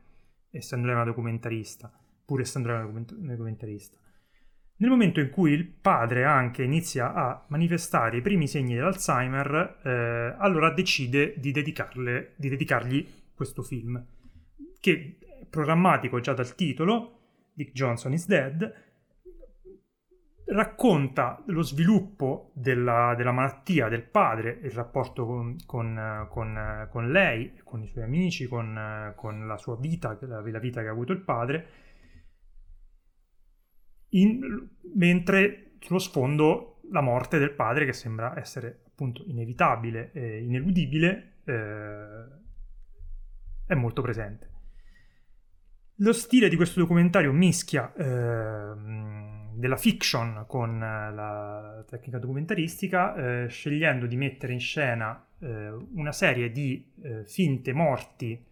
essendo 0.51 0.87
lei 0.87 0.95
una 0.95 1.05
documentarista, 1.05 1.93
pur 2.25 2.40
essendo 2.40 2.69
lei 2.69 2.77
una 2.77 2.87
document- 2.87 3.16
una 3.19 3.33
documentarista. 3.33 3.99
Nel 4.77 4.90
momento 4.90 5.19
in 5.19 5.31
cui 5.31 5.51
il 5.51 5.66
padre 5.66 6.25
anche 6.25 6.62
inizia 6.62 7.12
a 7.12 7.45
manifestare 7.49 8.19
i 8.19 8.23
primi 8.23 8.47
segni 8.47 8.77
dell'Alzheimer, 8.77 9.81
eh, 9.83 10.37
allora 10.38 10.73
decide 10.73 11.35
di, 11.37 11.51
di 11.51 12.49
dedicargli 12.49 13.07
questo 13.35 13.62
film, 13.62 14.03
che 14.79 15.19
è 15.19 15.47
programmatico 15.47 16.21
già 16.21 16.33
dal 16.33 16.55
titolo, 16.55 17.20
Dick 17.53 17.73
Johnson 17.73 18.13
is 18.13 18.27
Dead, 18.27 18.89
racconta 20.47 21.43
lo 21.47 21.63
sviluppo 21.63 22.51
della, 22.55 23.15
della 23.17 23.33
malattia 23.33 23.89
del 23.89 24.03
padre, 24.03 24.59
il 24.63 24.71
rapporto 24.71 25.25
con, 25.25 25.57
con, 25.65 26.27
con, 26.29 26.89
con 26.91 27.11
lei, 27.11 27.61
con 27.63 27.83
i 27.83 27.87
suoi 27.87 28.05
amici, 28.05 28.47
con, 28.47 29.13
con 29.17 29.47
la 29.47 29.57
sua 29.57 29.77
vita, 29.77 30.19
la, 30.23 30.41
la 30.41 30.59
vita 30.59 30.81
che 30.81 30.89
ha 30.89 30.93
avuto 30.93 31.13
il 31.13 31.23
padre, 31.23 31.67
in, 34.11 34.69
mentre 34.95 35.73
sullo 35.79 35.99
sfondo 35.99 36.81
la 36.91 37.01
morte 37.01 37.39
del 37.39 37.53
padre 37.53 37.85
che 37.85 37.93
sembra 37.93 38.39
essere 38.39 38.83
appunto 38.87 39.23
inevitabile 39.27 40.11
e 40.13 40.43
ineludibile 40.43 41.39
eh, 41.45 42.25
è 43.67 43.75
molto 43.75 44.03
presente. 44.03 44.50
Lo 46.03 46.15
stile 46.15 46.49
di 46.49 46.57
questo 46.57 46.81
documentario 46.81 47.31
mischia 47.31 47.93
eh, 47.93 48.75
della 49.53 49.77
fiction 49.77 50.45
con 50.47 50.79
la 50.79 51.85
tecnica 51.87 52.19
documentaristica, 52.19 53.43
eh, 53.43 53.49
scegliendo 53.49 54.07
di 54.07 54.17
mettere 54.17 54.55
in 54.55 54.61
scena 54.61 55.23
eh, 55.41 55.69
una 55.93 56.13
serie 56.13 56.51
di 56.51 56.91
eh, 57.03 57.27
finte 57.27 57.75
morti 57.75 58.43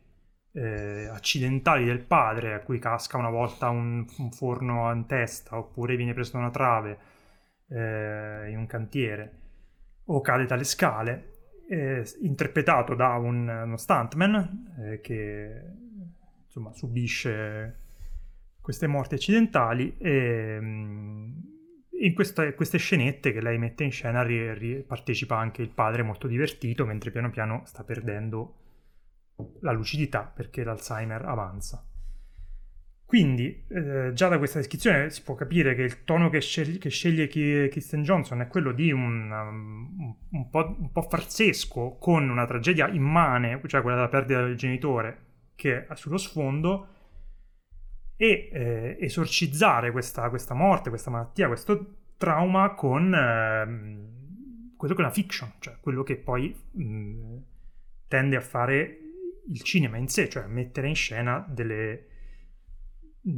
eh, 0.53 1.09
accidentali 1.11 1.87
del 1.87 2.01
padre, 2.01 2.53
a 2.53 2.61
cui 2.61 2.79
casca 2.79 3.17
una 3.17 3.31
volta 3.31 3.71
un, 3.71 4.05
un 4.19 4.31
forno 4.31 4.93
in 4.93 5.07
testa, 5.07 5.57
oppure 5.57 5.97
viene 5.97 6.13
preso 6.13 6.33
da 6.33 6.39
una 6.41 6.51
trave 6.51 6.99
eh, 7.71 8.51
in 8.51 8.59
un 8.59 8.67
cantiere, 8.67 9.33
o 10.05 10.21
cade 10.21 10.45
dalle 10.45 10.65
scale, 10.65 11.33
interpretato 12.21 12.95
da 12.95 13.15
un, 13.17 13.47
uno 13.47 13.77
stuntman 13.77 14.99
che 15.03 15.88
insomma, 16.49 16.73
subisce 16.73 17.87
queste 18.61 18.87
morti 18.87 19.15
accidentali 19.15 19.97
e 19.99 20.59
mm, 20.61 21.33
in 22.01 22.15
queste, 22.15 22.55
queste 22.55 22.79
scenette 22.79 23.33
che 23.33 23.41
lei 23.41 23.59
mette 23.59 23.85
in 23.85 23.93
scena 23.93 24.23
ri, 24.23 24.55
ri, 24.55 24.83
partecipa 24.87 25.37
anche 25.37 25.63
il 25.63 25.71
padre 25.71 26.03
molto 26.03 26.27
divertito 26.27 26.85
mentre 26.85 27.11
piano 27.11 27.31
piano 27.31 27.63
sta 27.65 27.85
perdendo 27.85 28.57
la 29.61 29.73
lucidità 29.73 30.23
perché 30.23 30.65
l'Alzheimer 30.65 31.25
avanza. 31.25 31.83
Quindi 33.05 33.65
eh, 33.69 34.11
già 34.13 34.29
da 34.29 34.37
questa 34.37 34.59
descrizione 34.59 35.09
si 35.09 35.23
può 35.23 35.35
capire 35.35 35.75
che 35.75 35.81
il 35.81 36.05
tono 36.05 36.29
che 36.29 36.43
sceglie, 36.43 36.77
che 36.77 36.91
sceglie 36.91 37.27
Kristen 37.27 38.03
Johnson 38.03 38.43
è 38.43 38.49
quello 38.49 38.73
di 38.73 38.93
un, 38.93 39.31
um, 39.31 40.17
un, 40.31 40.51
po', 40.51 40.77
un 40.79 40.93
po' 40.93 41.03
farsesco 41.03 41.97
con 41.99 42.29
una 42.29 42.45
tragedia 42.45 42.87
immane, 42.89 43.63
cioè 43.65 43.81
quella 43.81 43.97
della 43.97 44.11
perdita 44.11 44.43
del 44.43 44.57
genitore, 44.57 45.28
che 45.59 45.87
è 45.87 45.97
sullo 45.97 46.19
sfondo, 46.19 46.87
e 48.17 48.49
eh, 48.53 48.97
esorcizzare 49.01 49.91
questa, 49.91 50.29
questa, 50.29 50.55
morte, 50.55 50.89
questa 50.89 51.11
malattia, 51.11 51.49
questo 51.49 51.95
trauma 52.17 52.75
con 52.75 53.13
eh, 53.13 54.77
quello 54.77 54.95
che 54.95 55.01
è 55.01 55.05
la 55.05 55.11
fiction, 55.11 55.53
cioè 55.59 55.77
quello 55.81 56.05
che 56.05 56.17
poi 56.17 56.55
mh, 56.71 57.37
tende 58.07 58.37
a 58.37 58.41
fare 58.41 58.99
il 59.47 59.63
cinema 59.63 59.97
in 59.97 60.09
sé, 60.09 60.29
cioè 60.29 60.47
mettere 60.47 60.89
in 60.89 60.95
scena 60.95 61.45
delle, 61.49 62.07
mh, 63.23 63.33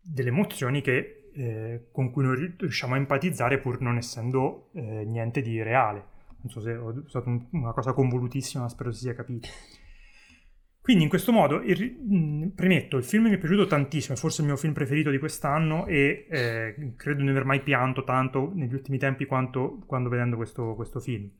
delle 0.00 0.28
emozioni 0.28 0.80
che, 0.80 1.30
eh, 1.34 1.88
con 1.90 2.10
cui 2.10 2.24
noi 2.24 2.54
riusciamo 2.56 2.94
a 2.94 2.98
empatizzare 2.98 3.58
pur 3.58 3.80
non 3.80 3.96
essendo 3.96 4.70
eh, 4.74 5.04
niente 5.04 5.42
di 5.42 5.60
reale. 5.62 6.10
Non 6.42 6.50
so 6.50 6.60
se 6.60 6.74
ho 6.74 6.88
usato 6.88 7.46
una 7.50 7.72
cosa 7.72 7.92
convolutissima, 7.92 8.68
spero 8.68 8.90
si 8.92 9.00
sia 9.00 9.14
capito. 9.14 9.48
Quindi 10.82 11.04
in 11.04 11.08
questo 11.08 11.30
modo, 11.30 11.62
il, 11.62 12.52
premetto, 12.56 12.96
il 12.96 13.04
film 13.04 13.28
mi 13.28 13.34
è 13.34 13.38
piaciuto 13.38 13.66
tantissimo, 13.66 14.16
è 14.16 14.18
forse 14.18 14.40
il 14.40 14.48
mio 14.48 14.56
film 14.56 14.72
preferito 14.72 15.10
di 15.10 15.18
quest'anno 15.18 15.86
e 15.86 16.26
eh, 16.28 16.94
credo 16.96 17.22
di 17.22 17.28
aver 17.28 17.44
mai 17.44 17.62
pianto 17.62 18.02
tanto 18.02 18.50
negli 18.52 18.74
ultimi 18.74 18.98
tempi 18.98 19.24
quanto 19.24 19.78
quando 19.86 20.08
vedendo 20.08 20.34
questo, 20.34 20.74
questo 20.74 20.98
film. 20.98 21.30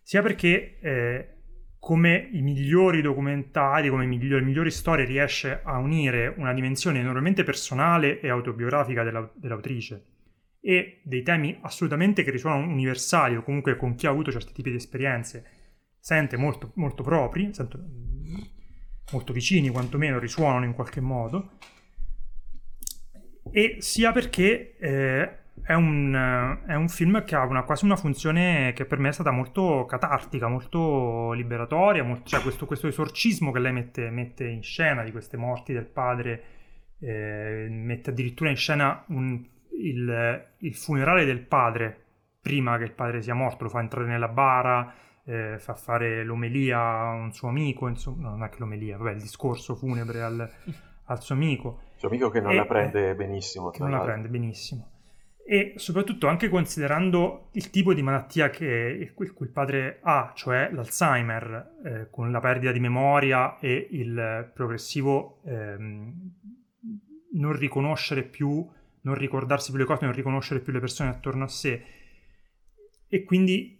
Sia 0.00 0.22
perché 0.22 0.78
eh, 0.78 1.38
come 1.80 2.28
i 2.32 2.40
migliori 2.40 3.02
documentari, 3.02 3.88
come 3.88 4.06
migliori, 4.06 4.44
migliori 4.44 4.70
storie 4.70 5.04
riesce 5.04 5.60
a 5.64 5.78
unire 5.78 6.32
una 6.36 6.52
dimensione 6.52 7.00
enormemente 7.00 7.42
personale 7.42 8.20
e 8.20 8.28
autobiografica 8.28 9.02
della, 9.02 9.28
dell'autrice 9.34 10.04
e 10.60 11.00
dei 11.02 11.22
temi 11.22 11.58
assolutamente 11.62 12.22
che 12.22 12.30
risuonano 12.30 12.70
universali 12.70 13.34
o 13.34 13.42
comunque 13.42 13.76
con 13.76 13.96
chi 13.96 14.06
ha 14.06 14.10
avuto 14.10 14.30
certi 14.30 14.52
tipi 14.52 14.70
di 14.70 14.76
esperienze 14.76 15.44
sente 15.98 16.36
molto, 16.36 16.70
molto 16.74 17.02
propri, 17.02 17.52
sento, 17.52 17.78
molto 19.12 19.32
vicini 19.32 19.68
quantomeno, 19.68 20.18
risuonano 20.18 20.64
in 20.64 20.74
qualche 20.74 21.00
modo, 21.00 21.50
e 23.50 23.76
sia 23.80 24.12
perché 24.12 24.76
eh, 24.78 25.38
è, 25.62 25.72
un, 25.72 26.60
è, 26.66 26.74
un, 26.74 26.88
film 26.88 27.24
che 27.24 27.34
ha 27.34 27.44
una, 27.44 27.62
quasi 27.62 27.84
una 27.84 27.96
funzione 27.96 28.72
che 28.74 28.84
per 28.84 28.98
me 28.98 29.08
è 29.08 29.12
stata 29.12 29.30
molto 29.30 29.86
catartica, 29.86 30.48
molto 30.48 31.32
liberatoria, 31.32 32.04
molto, 32.04 32.28
cioè 32.28 32.40
questo, 32.42 32.66
questo, 32.66 32.86
esorcismo 32.86 33.50
che 33.50 33.58
lei 33.58 33.72
mette, 33.72 34.10
mette, 34.10 34.46
in 34.46 34.62
scena 34.62 35.02
di 35.02 35.10
queste 35.10 35.36
morti 35.36 35.72
del 35.72 35.86
padre, 35.86 36.42
eh, 37.00 37.66
mette 37.70 38.10
addirittura 38.10 38.50
in 38.50 38.56
scena 38.56 39.04
un, 39.08 39.42
il, 39.80 40.46
il 40.58 40.74
funerale 40.74 41.24
del 41.24 41.40
padre 41.40 42.04
prima 42.40 42.78
che 42.78 42.84
il 42.84 42.92
padre 42.92 43.20
sia 43.20 43.34
morto, 43.34 43.64
lo 43.64 43.70
fa 43.70 43.80
entrare 43.80 44.06
nella 44.06 44.28
bara, 44.28 44.94
eh, 45.28 45.58
fa 45.58 45.74
fare 45.74 46.24
l'omelia 46.24 46.80
a 46.80 47.12
un 47.12 47.32
suo 47.32 47.48
amico, 47.48 47.86
insomma, 47.86 48.22
no, 48.22 48.30
non 48.30 48.44
è 48.44 48.48
che 48.48 48.56
l'omelia, 48.60 48.96
vabbè, 48.96 49.12
il 49.12 49.20
discorso 49.20 49.74
funebre 49.74 50.22
al, 50.22 50.50
al 51.04 51.22
suo 51.22 51.34
amico. 51.34 51.80
Il 51.92 51.98
suo 51.98 52.08
amico 52.08 52.30
che 52.30 52.40
non 52.40 52.52
e, 52.52 52.56
la 52.56 52.64
prende 52.64 53.14
benissimo. 53.14 53.68
Che 53.68 53.80
non 53.80 53.90
l'altro. 53.90 54.06
la 54.06 54.12
prende 54.14 54.30
benissimo. 54.30 54.90
E 55.44 55.74
soprattutto 55.76 56.28
anche 56.28 56.48
considerando 56.48 57.48
il 57.52 57.70
tipo 57.70 57.92
di 57.92 58.02
malattia 58.02 58.48
che 58.48 58.64
il, 58.66 59.14
il 59.16 59.48
padre 59.50 59.98
ha, 60.02 60.32
cioè 60.34 60.70
l'Alzheimer, 60.72 61.76
eh, 61.84 62.10
con 62.10 62.30
la 62.30 62.40
perdita 62.40 62.72
di 62.72 62.80
memoria 62.80 63.58
e 63.58 63.88
il 63.90 64.50
progressivo 64.54 65.40
ehm, 65.44 66.32
non 67.32 67.52
riconoscere 67.52 68.22
più, 68.22 68.66
non 69.02 69.14
ricordarsi 69.14 69.70
più 69.70 69.78
le 69.78 69.86
cose, 69.86 70.04
non 70.04 70.14
riconoscere 70.14 70.60
più 70.60 70.72
le 70.72 70.80
persone 70.80 71.10
attorno 71.10 71.44
a 71.44 71.48
sé. 71.48 71.82
E 73.08 73.24
quindi 73.24 73.77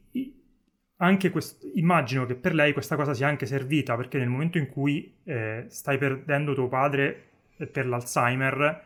anche 0.99 1.31
quest- 1.31 1.71
immagino 1.75 2.27
che 2.27 2.35
per 2.35 2.55
lei 2.55 2.73
questa 2.73 2.97
cosa 2.97 3.15
sia 3.15 3.29
anche 3.29 3.47
servita 3.47 3.97
perché 3.97 4.19
nel 4.19 4.29
momento 4.29 4.59
in 4.59 4.69
cui 4.69 5.17
eh, 5.25 5.67
stai 5.69 5.99
perdendo 5.99 6.55
tuo 6.55 6.69
padre 6.69 7.31
eh, 7.57 7.67
per 7.67 7.87
l'Alzheimer 7.87 8.85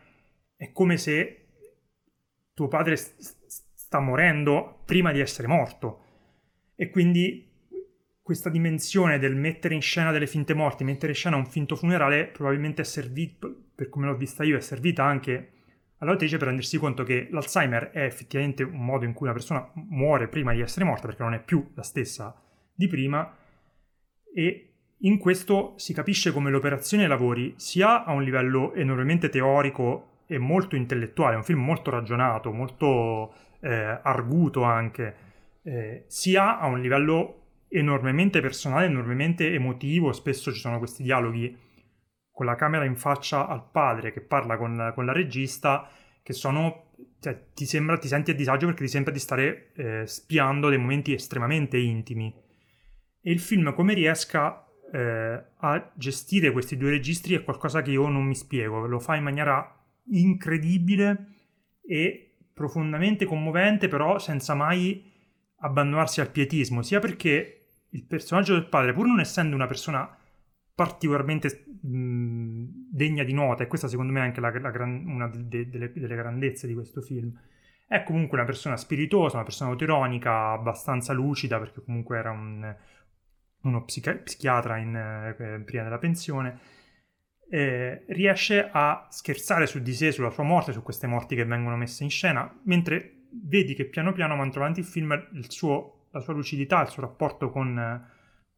è 0.57 0.73
come 0.73 0.97
se 0.97 1.39
tuo 2.55 2.69
padre 2.69 2.97
st- 2.97 3.71
sta 3.75 4.01
morendo 4.01 4.83
prima 4.85 5.13
di 5.13 5.21
essere 5.21 5.49
morto. 5.49 6.01
E 6.75 6.91
quindi 6.91 7.51
questa 8.23 8.49
dimensione 8.49 9.19
del 9.19 9.35
mettere 9.35 9.75
in 9.75 9.83
scena 9.83 10.13
delle 10.13 10.27
finte 10.27 10.55
morti, 10.55 10.85
mettere 10.85 11.13
in 11.13 11.19
scena 11.19 11.37
un 11.37 11.47
finto 11.47 11.77
funerale 11.77 12.27
probabilmente 12.27 12.83
è 12.83 12.85
servito, 12.85 13.55
per 13.75 13.89
come 13.89 14.07
l'ho 14.07 14.17
vista 14.17 14.45
io, 14.45 14.57
è 14.57 14.61
servita 14.61 15.05
anche 15.05 15.52
all'autrice 16.03 16.37
per 16.37 16.49
rendersi 16.49 16.79
conto 16.79 17.05
che 17.05 17.29
l'Alzheimer 17.31 17.91
è 17.91 18.05
effettivamente 18.05 18.65
un 18.65 18.85
modo 18.85 19.05
in 19.05 19.13
cui 19.13 19.27
una 19.27 19.35
persona 19.35 19.71
muore 19.75 20.29
prima 20.29 20.53
di 20.53 20.61
essere 20.61 20.85
morta 20.85 21.07
perché 21.07 21.23
non 21.23 21.35
è 21.35 21.41
più 21.41 21.71
la 21.75 21.83
stessa 21.83 22.37
di 22.75 22.89
prima 22.89 23.37
e 24.35 24.67
in 24.99 25.19
questo 25.19 25.75
si 25.77 25.93
capisce 25.93 26.33
come 26.33 26.51
l'operazione 26.51 27.07
lavori 27.07 27.55
sia 27.57 28.05
a 28.05 28.13
un 28.13 28.23
livello 28.23 28.75
enormemente 28.75 29.29
teorico 29.29 30.09
e 30.27 30.39
molto 30.39 30.77
intellettuale, 30.77 31.35
è 31.35 31.37
un 31.37 31.45
film 31.45 31.61
molto 31.61 31.91
ragionato, 31.91 32.53
molto 32.53 33.35
eh, 33.61 34.01
arguto 34.03 34.63
anche, 34.63 35.17
eh, 35.63 36.05
sia 36.07 36.59
a 36.59 36.67
un 36.67 36.81
livello 36.81 37.41
enormemente 37.69 38.41
personale, 38.41 38.87
enormemente 38.87 39.53
emotivo, 39.53 40.13
spesso 40.13 40.53
ci 40.53 40.61
sono 40.61 40.79
questi 40.79 41.03
dialoghi 41.03 41.57
con 42.33 42.47
la 42.47 42.55
camera 42.55 42.85
in 42.85 42.97
faccia 42.97 43.47
al 43.47 43.69
padre 43.71 44.11
che 44.11 44.23
parla 44.23 44.57
con, 44.57 44.91
con 44.95 45.05
la 45.05 45.13
regista, 45.13 45.89
che 46.23 46.33
sono... 46.33 46.91
Cioè, 47.21 47.53
ti, 47.55 47.67
sembra, 47.67 47.99
ti 47.99 48.09
senti 48.09 48.33
a 48.33 48.35
disagio 48.35 48.67
perché 48.67 48.85
ti 48.85 48.91
sembra 48.91 49.13
di 49.13 49.21
stare 49.21 49.73
eh, 49.75 50.07
spiando 50.07 50.69
dei 50.69 50.79
momenti 50.79 51.13
estremamente 51.13 51.79
intimi. 51.79 52.35
E 53.21 53.31
il 53.31 53.39
film, 53.39 53.73
come 53.75 53.95
riesca 53.95 54.67
eh, 54.93 55.45
a 55.57 55.93
gestire 55.95 56.51
questi 56.51 56.77
due 56.77 56.91
registri, 56.91 57.35
è 57.35 57.45
qualcosa 57.45 57.83
che 57.83 57.93
io 57.93 58.09
non 58.09 58.25
mi 58.25 58.35
spiego. 58.35 58.87
Lo 58.87 58.99
fa 58.99 59.15
in 59.15 59.23
maniera 59.23 59.79
incredibile 60.07 61.29
e 61.87 62.39
profondamente 62.53 63.25
commovente, 63.25 63.87
però 63.87 64.19
senza 64.19 64.55
mai 64.55 65.11
abbandonarsi 65.59 66.21
al 66.21 66.31
pietismo, 66.31 66.83
sia 66.83 66.99
perché 66.99 67.67
il 67.91 68.05
personaggio 68.05 68.55
del 68.55 68.67
padre, 68.67 68.93
pur 68.93 69.07
non 69.07 69.21
essendo 69.21 69.55
una 69.55 69.67
persona 69.67 70.17
particolarmente 70.83 71.65
mh, 71.81 72.65
degna 72.91 73.23
di 73.23 73.33
nota, 73.33 73.63
e 73.63 73.69
questa 73.69 73.87
secondo 73.87 74.13
me 74.13 74.19
è 74.19 74.25
anche 74.25 74.41
la, 74.41 74.51
la 74.59 74.71
gran, 74.73 75.05
una 75.07 75.29
de, 75.29 75.69
delle, 75.69 75.93
delle, 75.93 76.17
grandezze 76.17 76.67
di 76.67 76.75
questo 76.75 77.01
film. 77.01 77.33
È 77.87 78.03
comunque 78.03 78.37
una 78.37 78.47
persona 78.47 78.77
spiritosa, 78.77 79.37
una 79.37 79.45
persona 79.45 79.71
autoironica, 79.71 80.51
abbastanza 80.51 81.13
lucida, 81.13 81.61
perché 81.61 81.85
comunque 81.85 82.19
era 82.19 82.33
un, 82.33 82.75
uno 83.63 83.85
psichi- 83.85 84.17
psichiatra 84.25 84.79
in, 84.79 84.97
eh, 84.97 85.63
prima 85.65 85.85
della 85.85 85.99
pensione. 85.99 86.59
Eh, 87.49 88.05
riesce 88.09 88.69
a 88.73 89.07
scherzare 89.09 89.69
su 89.69 89.81
di 89.81 89.93
sé, 89.93 90.11
sulla 90.11 90.31
sua 90.31 90.43
morte, 90.43 90.73
su 90.73 90.83
queste 90.83 91.07
morti 91.07 91.37
che 91.37 91.45
vengono 91.45 91.77
messe 91.77 92.03
in 92.03 92.11
scena, 92.11 92.53
mentre 92.65 93.27
vedi 93.31 93.75
che 93.75 93.85
piano 93.85 94.13
piano, 94.13 94.35
man 94.35 94.51
avanti 94.53 94.81
il 94.81 94.87
film, 94.87 95.13
il 95.35 95.49
suo, 95.49 96.09
la 96.11 96.19
sua 96.19 96.33
lucidità, 96.33 96.81
il 96.83 96.89
suo 96.89 97.03
rapporto 97.03 97.51
con 97.51 98.11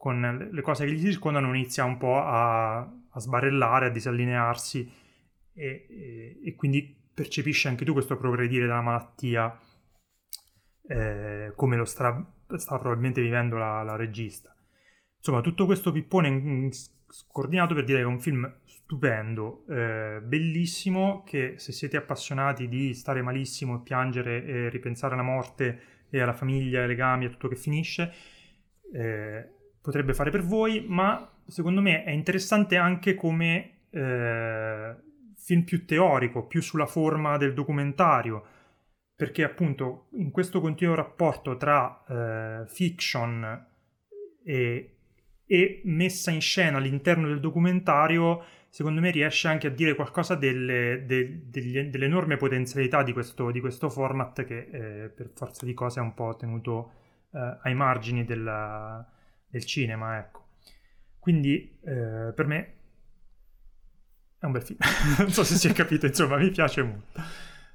con 0.04 0.50
le 0.52 0.60
cose 0.60 0.84
che 0.84 0.92
gli 0.92 1.10
circondano 1.10 1.48
inizia 1.54 1.82
un 1.84 1.96
po' 1.96 2.18
a, 2.18 2.76
a 2.76 3.18
sbarellare, 3.20 3.86
a 3.86 3.88
disallinearsi 3.88 4.92
e, 5.54 5.86
e, 5.88 6.40
e, 6.44 6.54
quindi 6.56 6.94
percepisci 7.14 7.68
anche 7.68 7.86
tu 7.86 7.94
questo 7.94 8.18
progredire 8.18 8.66
della 8.66 8.82
malattia 8.82 9.58
eh, 10.88 11.54
come 11.56 11.76
lo 11.78 11.86
sta, 11.86 12.22
sta, 12.54 12.78
probabilmente 12.78 13.22
vivendo 13.22 13.56
la, 13.56 13.82
la, 13.82 13.96
regista. 13.96 14.54
Insomma, 15.16 15.40
tutto 15.40 15.64
questo 15.64 15.90
pippone 15.90 16.68
scordinato 17.08 17.72
per 17.72 17.84
dire 17.84 18.00
che 18.00 18.04
è 18.04 18.06
un 18.06 18.20
film 18.20 18.58
stupendo, 18.66 19.64
eh, 19.70 20.20
bellissimo, 20.22 21.22
che 21.24 21.54
se 21.56 21.72
siete 21.72 21.96
appassionati 21.96 22.68
di 22.68 22.92
stare 22.92 23.22
malissimo, 23.22 23.80
piangere 23.80 24.44
e 24.44 24.68
ripensare 24.68 25.14
alla 25.14 25.22
morte 25.22 25.80
e 26.10 26.20
alla 26.20 26.34
famiglia, 26.34 26.82
ai 26.82 26.88
legami, 26.88 27.24
a 27.24 27.30
tutto 27.30 27.48
che 27.48 27.56
finisce, 27.56 28.12
eh, 28.92 29.48
potrebbe 29.84 30.14
fare 30.14 30.30
per 30.30 30.42
voi, 30.42 30.86
ma 30.88 31.30
secondo 31.46 31.82
me 31.82 32.04
è 32.04 32.10
interessante 32.10 32.78
anche 32.78 33.14
come 33.14 33.80
eh, 33.90 34.96
film 35.36 35.62
più 35.64 35.84
teorico, 35.84 36.46
più 36.46 36.62
sulla 36.62 36.86
forma 36.86 37.36
del 37.36 37.52
documentario, 37.52 38.42
perché 39.14 39.44
appunto 39.44 40.06
in 40.12 40.30
questo 40.30 40.62
continuo 40.62 40.94
rapporto 40.94 41.58
tra 41.58 42.02
eh, 42.08 42.66
fiction 42.66 43.66
e, 44.42 44.96
e, 45.44 45.82
messa 45.84 46.30
in 46.30 46.40
scena 46.40 46.78
all'interno 46.78 47.28
del 47.28 47.40
documentario, 47.40 48.42
secondo 48.70 49.02
me 49.02 49.10
riesce 49.10 49.48
anche 49.48 49.66
a 49.66 49.70
dire 49.70 49.94
qualcosa 49.94 50.34
delle, 50.34 51.04
de, 51.04 51.42
degli, 51.50 51.78
dell'enorme 51.78 52.38
potenzialità 52.38 53.02
di 53.02 53.12
questo, 53.12 53.50
di 53.50 53.60
questo 53.60 53.90
format 53.90 54.44
che 54.44 54.60
eh, 54.60 55.08
per 55.10 55.30
forza 55.34 55.66
di 55.66 55.74
cose 55.74 56.00
è 56.00 56.02
un 56.02 56.14
po' 56.14 56.34
tenuto 56.36 56.92
eh, 57.34 57.58
ai 57.64 57.74
margini 57.74 58.24
della, 58.24 59.06
del 59.54 59.64
cinema, 59.64 60.18
ecco. 60.18 60.42
Quindi 61.20 61.78
eh, 61.82 62.32
per 62.34 62.46
me 62.46 62.74
è 64.40 64.44
un 64.44 64.50
bel 64.50 64.62
film. 64.62 64.78
non 65.18 65.30
so 65.30 65.44
se 65.44 65.54
si 65.54 65.68
è 65.68 65.72
capito, 65.72 66.06
insomma, 66.06 66.36
mi 66.38 66.50
piace 66.50 66.82
molto. 66.82 67.20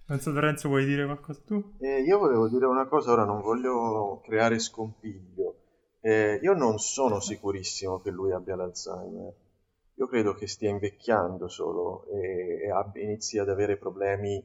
Non 0.08 0.20
so, 0.20 0.32
Lorenzo, 0.32 0.68
vuoi 0.68 0.86
dire 0.86 1.06
qualcosa 1.06 1.40
tu? 1.46 1.76
Eh, 1.80 2.02
io 2.02 2.18
volevo 2.18 2.50
dire 2.50 2.66
una 2.66 2.86
cosa, 2.86 3.12
ora 3.12 3.24
non 3.24 3.42
voglio 3.42 4.20
creare 4.26 4.60
scompiglio. 4.60 5.56
Eh, 6.02 6.40
io 6.42 6.54
non 6.54 6.80
sono 6.80 7.22
sicurissimo 7.22 8.02
che 8.02 8.12
lui 8.12 8.34
abbia 8.34 8.58
l'Alzheimer. 8.58 9.34
Io 9.96 10.08
credo 10.08 10.34
che 10.34 10.48
stia 10.48 10.70
invecchiando 10.70 11.48
solo 11.48 12.08
e, 12.08 12.66
e 12.66 12.72
abbia, 12.72 13.04
inizi 13.04 13.38
ad 13.38 13.50
avere 13.50 13.78
problemi 13.78 14.44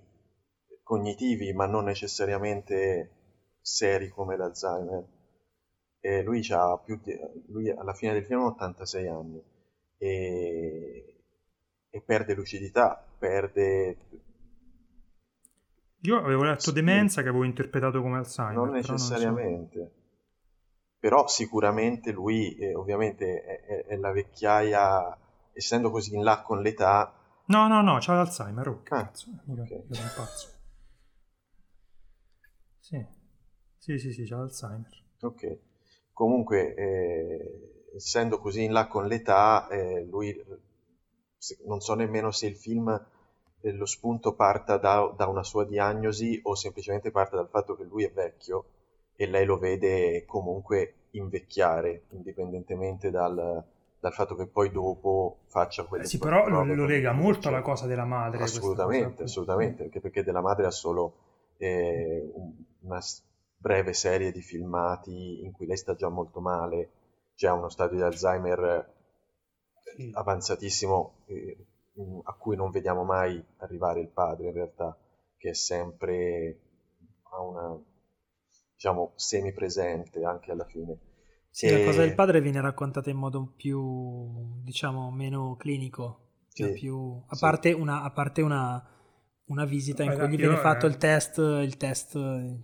cognitivi, 0.83 1.53
ma 1.53 1.67
non 1.67 1.85
necessariamente 1.85 3.11
seri 3.61 4.09
come 4.09 4.37
l'Alzheimer. 4.37 5.14
E 6.05 6.23
lui, 6.23 6.43
più 6.85 7.01
di, 7.03 7.19
lui 7.47 7.71
alla 7.71 7.95
fine 7.95 8.13
del 8.13 8.27
film 8.27 8.41
ha 8.41 8.47
86 8.49 9.09
anni 9.09 9.43
e, 9.97 11.23
e 11.89 12.01
perde 12.03 12.35
lucidità, 12.35 13.03
perde 13.19 13.97
io 16.03 16.19
avevo 16.19 16.43
letto 16.43 16.61
sì. 16.61 16.73
demenza 16.73 17.23
che 17.23 17.31
avevo 17.31 17.45
interpretato 17.45 18.03
come 18.03 18.19
Alzheimer. 18.19 18.55
Non 18.55 18.71
necessariamente. 18.73 19.79
Però, 19.79 19.85
non 19.85 19.89
so. 19.89 20.03
però 20.99 21.27
sicuramente 21.29 22.13
lui, 22.13 22.55
eh, 22.57 22.75
ovviamente, 22.75 23.43
è, 23.43 23.61
è, 23.63 23.85
è, 23.87 23.97
la 23.97 24.13
vecchiaia, 24.13 25.19
essendo 25.53 25.91
così 25.91 26.15
in 26.15 26.23
là 26.23 26.43
con 26.43 26.61
l'età... 26.61 27.15
No, 27.47 27.69
no, 27.69 27.81
no, 27.81 27.97
c'ha 28.01 28.13
l'Alzheimer, 28.13 28.69
oh, 28.69 28.81
ah, 28.81 28.83
cazzo, 28.83 29.31
io, 29.47 29.63
okay. 29.63 29.85
io 29.89 29.95
sono 29.95 30.09
pazzo. 30.15 30.49
Sì, 32.81 33.07
sì, 33.79 33.99
sì, 33.99 34.13
sì, 34.13 34.27
c'ha 34.27 34.37
l'Alzheimer. 34.37 35.03
Ok, 35.21 35.59
comunque, 36.15 36.75
eh, 36.75 37.91
essendo 37.95 38.39
così 38.39 38.65
in 38.65 38.73
là 38.73 38.87
con 38.87 39.07
l'età, 39.07 39.69
eh, 39.69 40.03
lui, 40.05 40.35
non 41.67 41.81
so 41.81 41.95
nemmeno 41.95 42.31
se 42.31 42.47
il 42.47 42.57
film 42.57 43.07
lo 43.61 43.87
spunto 43.87 44.35
parta 44.35 44.77
da, 44.77 45.13
da, 45.17 45.27
una 45.27 45.43
sua 45.43 45.65
diagnosi 45.65 46.39
o 46.43 46.55
semplicemente 46.55 47.11
parta 47.11 47.37
dal 47.37 47.49
fatto 47.49 47.77
che 47.77 47.85
lui 47.85 48.05
è 48.05 48.11
vecchio 48.11 48.67
e 49.17 49.27
lei 49.27 49.45
lo 49.45 49.59
vede 49.59 50.25
comunque 50.27 50.95
invecchiare, 51.13 52.05
indipendentemente 52.11 53.11
dal, 53.11 53.65
dal 53.99 54.13
fatto 54.13 54.35
che 54.35 54.47
poi 54.47 54.71
dopo 54.71 55.39
faccia 55.47 55.85
quelle 55.85 56.05
eh 56.05 56.07
sì, 56.07 56.19
però 56.19 56.49
lo, 56.49 56.65
lo 56.65 56.85
lega 56.85 57.13
molto 57.13 57.49
alla 57.49 57.63
cosa 57.63 57.87
della 57.87 58.05
madre. 58.05 58.43
Assolutamente, 58.43 59.23
assolutamente, 59.23 59.85
anche 59.85 60.01
perché 60.01 60.23
della 60.23 60.43
madre 60.43 60.67
ha 60.67 60.71
solo 60.71 61.15
eh, 61.57 62.31
una 62.81 63.01
breve 63.65 63.95
serie 63.95 64.31
di 64.31 64.43
filmati 64.43 65.43
in 65.43 65.51
cui 65.53 65.65
lei 65.65 65.79
sta 65.79 65.95
già 65.95 66.11
molto 66.11 66.41
male, 66.41 66.91
c'è 67.35 67.51
uno 67.51 67.71
stadio 67.71 67.97
di 67.97 68.03
Alzheimer 68.03 68.93
sì. 69.97 70.11
avanzatissimo. 70.13 71.25
Eh, 71.29 71.67
a 72.25 72.33
cui 72.33 72.57
non 72.57 72.71
vediamo 72.71 73.05
mai 73.05 73.43
arrivare 73.59 74.01
il 74.01 74.09
padre 74.09 74.49
in 74.49 74.53
realtà, 74.53 74.99
che 75.37 75.51
è 75.51 75.55
sempre 75.55 76.59
a 77.31 77.41
una, 77.41 77.81
diciamo, 78.73 79.13
semipresente 79.15 80.25
anche 80.25 80.51
alla 80.51 80.65
fine. 80.65 80.99
Sì, 81.51 81.67
e... 81.67 81.79
la 81.79 81.85
cosa 81.85 82.01
del 82.01 82.15
padre 82.15 82.41
viene 82.41 82.61
raccontata 82.61 83.11
in 83.11 83.17
modo 83.17 83.53
più, 83.57 84.61
diciamo, 84.65 85.11
meno 85.13 85.55
clinico, 85.57 86.47
cioè 86.53 86.73
sì, 86.73 86.81
più... 86.81 87.23
a 87.27 87.37
parte, 87.39 87.71
sì. 87.71 87.79
una, 87.79 88.03
a 88.03 88.11
parte 88.11 88.43
una, 88.43 88.85
una, 89.47 89.65
visita 89.65 90.03
in 90.03 90.13
cui 90.13 90.29
gli 90.29 90.37
viene 90.37 90.57
fatto 90.57 90.87
è... 90.87 90.89
il 90.89 90.97
test, 90.97 91.39
il 91.39 91.77
test, 91.77 92.19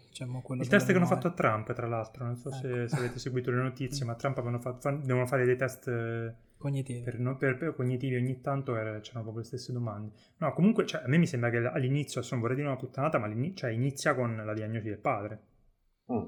diciamo, 0.09 0.41
quello 0.43 0.62
Il 0.62 0.68
test 0.68 0.87
che 0.87 0.97
hanno 0.97 1.07
fatto 1.07 1.26
a 1.26 1.33
Trump, 1.33 1.72
tra 1.72 1.87
l'altro, 1.87 2.24
non 2.24 2.37
so 2.37 2.49
ecco. 2.49 2.59
se, 2.59 2.89
se, 2.89 2.97
avete 2.97 3.18
seguito 3.18 3.51
le 3.51 3.62
notizie, 3.62 4.05
ma 4.05 4.12
a 4.12 4.16
Trump 4.16 4.59
fatto, 4.61 4.99
devono 5.03 5.26
fare 5.26 5.45
dei 5.45 5.57
test 5.57 5.89
Cognitivi. 6.61 7.01
Per, 7.01 7.18
no, 7.18 7.39
per, 7.39 7.57
per, 7.57 7.74
cognitivi 7.74 8.16
ogni 8.16 8.43
tanto 8.43 8.76
era, 8.76 9.01
c'erano 9.01 9.22
proprio 9.22 9.39
le 9.39 9.45
stesse 9.45 9.72
domande. 9.72 10.12
No, 10.37 10.53
comunque, 10.53 10.85
cioè, 10.85 11.03
a 11.03 11.09
me 11.09 11.16
mi 11.16 11.26
sembra 11.26 11.49
che 11.49 11.57
all'inizio, 11.57 12.18
adesso 12.18 12.35
non 12.35 12.43
vorrei 12.43 12.59
dire 12.59 12.68
una 12.68 12.76
puttanata, 12.76 13.16
ma 13.16 13.35
cioè, 13.55 13.70
inizia 13.70 14.14
con 14.14 14.37
la 14.45 14.53
diagnosi 14.53 14.91
del 14.91 14.99
padre. 14.99 15.41
Mm. 16.12 16.26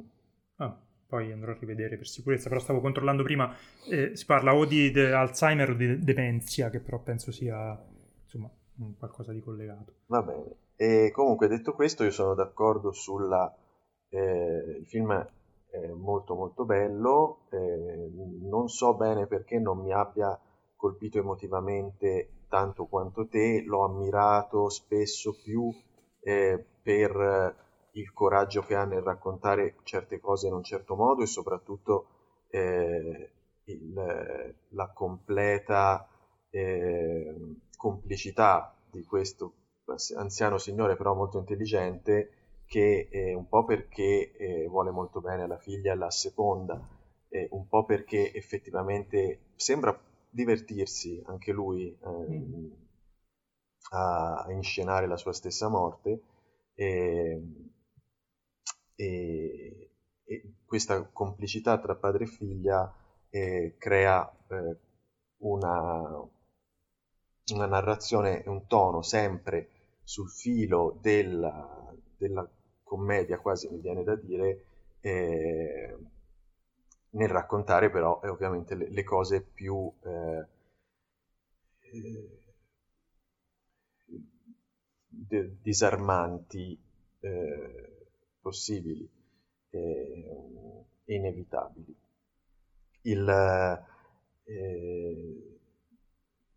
Ah, 0.56 0.80
poi 1.06 1.32
andrò 1.32 1.52
a 1.52 1.56
rivedere 1.60 1.98
per 1.98 2.06
sicurezza, 2.06 2.48
però 2.48 2.62
stavo 2.62 2.80
controllando 2.80 3.22
prima, 3.22 3.54
eh, 3.90 4.16
si 4.16 4.24
parla 4.24 4.54
o 4.54 4.64
di 4.64 4.90
de- 4.90 5.12
Alzheimer 5.12 5.68
o 5.68 5.74
di 5.74 5.98
demenza, 5.98 6.70
che 6.70 6.80
però 6.80 6.98
penso 7.02 7.30
sia, 7.30 7.78
insomma, 8.22 8.50
qualcosa 8.98 9.32
di 9.32 9.40
collegato. 9.40 9.92
Va 10.06 10.22
bene. 10.22 10.56
E 10.76 11.10
comunque, 11.12 11.48
detto 11.48 11.74
questo, 11.74 12.04
io 12.04 12.10
sono 12.10 12.34
d'accordo 12.34 12.92
sulla... 12.92 13.54
Eh, 14.08 14.76
il 14.80 14.86
film 14.86 15.10
eh, 15.70 15.92
molto 15.92 16.34
molto 16.34 16.64
bello, 16.64 17.46
eh, 17.50 18.10
non 18.42 18.68
so 18.68 18.94
bene 18.94 19.26
perché 19.26 19.58
non 19.58 19.78
mi 19.78 19.92
abbia 19.92 20.38
colpito 20.76 21.18
emotivamente 21.18 22.44
tanto 22.48 22.86
quanto 22.86 23.26
te, 23.26 23.62
l'ho 23.64 23.84
ammirato 23.84 24.68
spesso 24.68 25.34
più 25.42 25.72
eh, 26.20 26.62
per 26.82 27.56
il 27.92 28.12
coraggio 28.12 28.62
che 28.62 28.74
ha 28.74 28.84
nel 28.84 29.00
raccontare 29.00 29.76
certe 29.84 30.20
cose 30.20 30.48
in 30.48 30.54
un 30.54 30.62
certo 30.62 30.94
modo 30.94 31.22
e 31.22 31.26
soprattutto 31.26 32.06
eh, 32.50 33.30
il, 33.64 34.54
la 34.68 34.92
completa 34.92 36.06
eh, 36.50 37.34
complicità 37.82 38.72
di 38.88 39.02
questo 39.02 39.54
anziano 40.16 40.56
signore 40.56 40.94
però 40.96 41.14
molto 41.14 41.38
intelligente 41.38 42.62
che 42.64 43.08
eh, 43.10 43.34
un 43.34 43.48
po' 43.48 43.64
perché 43.64 44.36
eh, 44.36 44.66
vuole 44.68 44.92
molto 44.92 45.20
bene 45.20 45.42
alla 45.42 45.58
figlia, 45.58 45.96
la 45.96 46.10
seconda, 46.10 46.80
eh, 47.28 47.48
un 47.50 47.66
po' 47.66 47.84
perché 47.84 48.32
effettivamente 48.32 49.50
sembra 49.56 50.00
divertirsi 50.30 51.20
anche 51.26 51.50
lui 51.50 51.94
mm. 52.06 52.70
a, 53.90 54.44
a, 54.44 54.52
inscenare 54.52 55.08
la 55.08 55.16
sua 55.16 55.32
stessa 55.32 55.68
morte 55.68 56.22
e, 56.74 57.42
e, 58.94 59.90
e 60.24 60.54
questa 60.64 61.02
complicità 61.12 61.78
tra 61.78 61.96
padre 61.96 62.24
e 62.24 62.28
figlia 62.28 62.94
eh, 63.28 63.74
crea 63.76 64.32
eh, 64.48 64.76
una, 65.38 66.30
una 67.54 67.66
narrazione 67.66 68.42
e 68.42 68.48
un 68.50 68.66
tono 68.66 69.02
sempre 69.02 69.68
sul 70.04 70.28
filo 70.30 70.98
della, 71.00 71.92
della 72.16 72.48
commedia 72.82 73.38
quasi 73.38 73.68
mi 73.70 73.78
viene 73.80 74.02
da 74.04 74.14
dire, 74.16 74.64
eh, 75.00 75.96
nel 77.10 77.28
raccontare 77.28 77.90
però 77.90 78.20
eh, 78.22 78.28
ovviamente 78.28 78.74
le, 78.74 78.88
le, 78.90 79.04
cose 79.04 79.40
più 79.42 79.90
eh, 80.02 80.46
de- 85.08 85.56
disarmanti 85.62 86.78
eh, 87.20 88.06
possibili 88.40 89.08
e 89.70 90.84
inevitabili. 91.06 91.94
Il, 93.04 93.28
eh, 94.44 95.51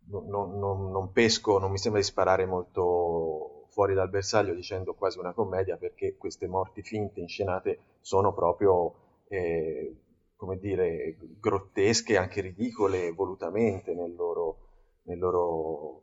non, 0.08 0.58
non, 0.58 0.90
non 0.90 1.12
pesco, 1.12 1.58
non 1.58 1.70
mi 1.70 1.78
sembra 1.78 2.00
di 2.00 2.06
sparare 2.06 2.46
molto 2.46 3.66
fuori 3.70 3.94
dal 3.94 4.08
bersaglio 4.08 4.54
dicendo 4.54 4.94
quasi 4.94 5.18
una 5.18 5.32
commedia 5.32 5.76
perché 5.76 6.16
queste 6.16 6.46
morti 6.46 6.82
finte 6.82 7.20
inscenate 7.20 7.78
sono 8.00 8.32
proprio, 8.32 8.94
eh, 9.28 9.94
come 10.36 10.58
dire, 10.58 11.16
grottesche, 11.40 12.16
anche 12.16 12.40
ridicole 12.40 13.10
volutamente 13.12 13.94
nel 13.94 14.14
loro, 14.14 14.58
nel 15.02 15.18
loro 15.18 16.02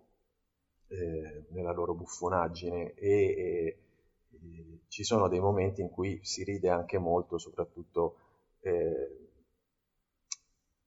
eh, 0.93 1.45
nella 1.49 1.71
loro 1.71 1.93
buffonaggine. 1.95 2.93
E, 2.93 3.09
e, 3.09 3.77
e, 4.29 4.79
ci 4.87 5.03
sono 5.03 5.27
dei 5.27 5.39
momenti 5.39 5.81
in 5.81 5.89
cui 5.89 6.19
si 6.23 6.43
ride 6.43 6.69
anche 6.69 6.99
molto, 6.99 7.37
soprattutto 7.39 8.17
eh, 8.59 9.29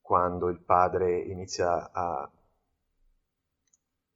quando 0.01 0.49
il 0.49 0.61
padre 0.61 1.19
inizia 1.19 1.91
a, 1.91 2.31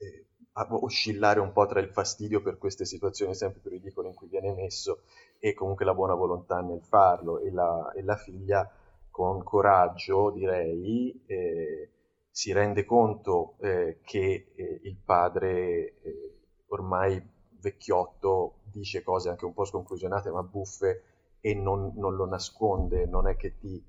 eh, 0.00 0.26
oscillare 0.52 1.40
un 1.40 1.52
po' 1.52 1.66
tra 1.66 1.80
il 1.80 1.88
fastidio 1.88 2.42
per 2.42 2.58
queste 2.58 2.84
situazioni 2.84 3.34
sempre 3.34 3.60
più 3.60 3.70
ridicole 3.70 4.08
in 4.08 4.14
cui 4.14 4.28
viene 4.28 4.52
messo 4.52 5.02
e 5.38 5.54
comunque 5.54 5.84
la 5.84 5.94
buona 5.94 6.14
volontà 6.14 6.60
nel 6.60 6.82
farlo 6.82 7.38
e 7.38 7.50
la, 7.50 7.92
e 7.94 8.02
la 8.02 8.16
figlia 8.16 8.70
con 9.10 9.42
coraggio 9.42 10.30
direi 10.30 11.24
eh, 11.26 11.90
si 12.30 12.52
rende 12.52 12.84
conto 12.84 13.56
eh, 13.60 14.00
che 14.02 14.52
eh, 14.54 14.80
il 14.84 14.96
padre 14.96 16.00
eh, 16.02 16.38
ormai 16.68 17.22
vecchiotto 17.60 18.60
dice 18.64 19.02
cose 19.02 19.28
anche 19.28 19.44
un 19.44 19.52
po' 19.52 19.64
sconclusionate 19.64 20.30
ma 20.30 20.42
buffe 20.42 21.04
e 21.40 21.54
non, 21.54 21.92
non 21.96 22.14
lo 22.14 22.26
nasconde, 22.26 23.06
non 23.06 23.26
è 23.26 23.36
che 23.36 23.56
ti 23.58 23.82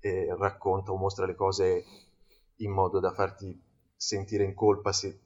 eh, 0.00 0.34
racconta 0.38 0.92
o 0.92 0.96
mostra 0.96 1.26
le 1.26 1.34
cose 1.34 1.84
in 2.56 2.70
modo 2.70 3.00
da 3.00 3.12
farti 3.12 3.60
sentire 3.96 4.44
in 4.44 4.54
colpa 4.54 4.92
se, 4.92 5.18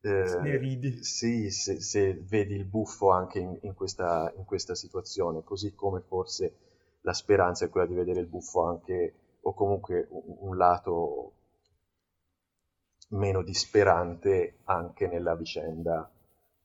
eh, 0.00 0.38
ne 0.40 0.56
ridi. 0.56 1.02
Sì, 1.02 1.50
se, 1.50 1.80
se, 1.80 2.14
vedi 2.14 2.54
il 2.54 2.64
buffo 2.64 3.10
anche 3.10 3.38
in, 3.38 3.58
in, 3.62 3.74
questa, 3.74 4.32
in 4.36 4.44
questa 4.44 4.74
situazione, 4.74 5.42
così 5.42 5.74
come 5.74 6.00
forse 6.00 6.54
la 7.02 7.12
speranza 7.12 7.64
è 7.64 7.68
quella 7.68 7.86
di 7.86 7.94
vedere 7.94 8.20
il 8.20 8.26
buffo 8.26 8.64
anche, 8.64 9.14
o 9.42 9.54
comunque 9.54 10.06
un, 10.10 10.36
un 10.40 10.56
lato 10.56 11.32
meno 13.10 13.42
disperante 13.42 14.58
anche 14.64 15.06
nella 15.06 15.34
vicenda 15.34 16.10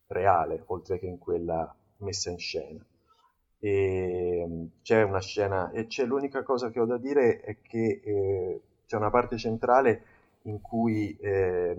reale, 0.07 0.63
oltre 0.67 0.99
che 0.99 1.07
in 1.07 1.17
quella 1.17 1.73
messa 1.97 2.29
in 2.29 2.37
scena. 2.37 2.85
E 3.59 4.69
c'è 4.81 5.03
una 5.03 5.21
scena, 5.21 5.71
e 5.71 5.87
c'è 5.87 6.05
l'unica 6.05 6.43
cosa 6.43 6.69
che 6.69 6.79
ho 6.79 6.85
da 6.85 6.97
dire 6.97 7.39
è 7.39 7.61
che 7.61 8.01
eh, 8.03 8.61
c'è 8.85 8.97
una 8.97 9.09
parte 9.09 9.37
centrale 9.37 10.05
in 10.43 10.59
cui 10.59 11.15
eh, 11.17 11.75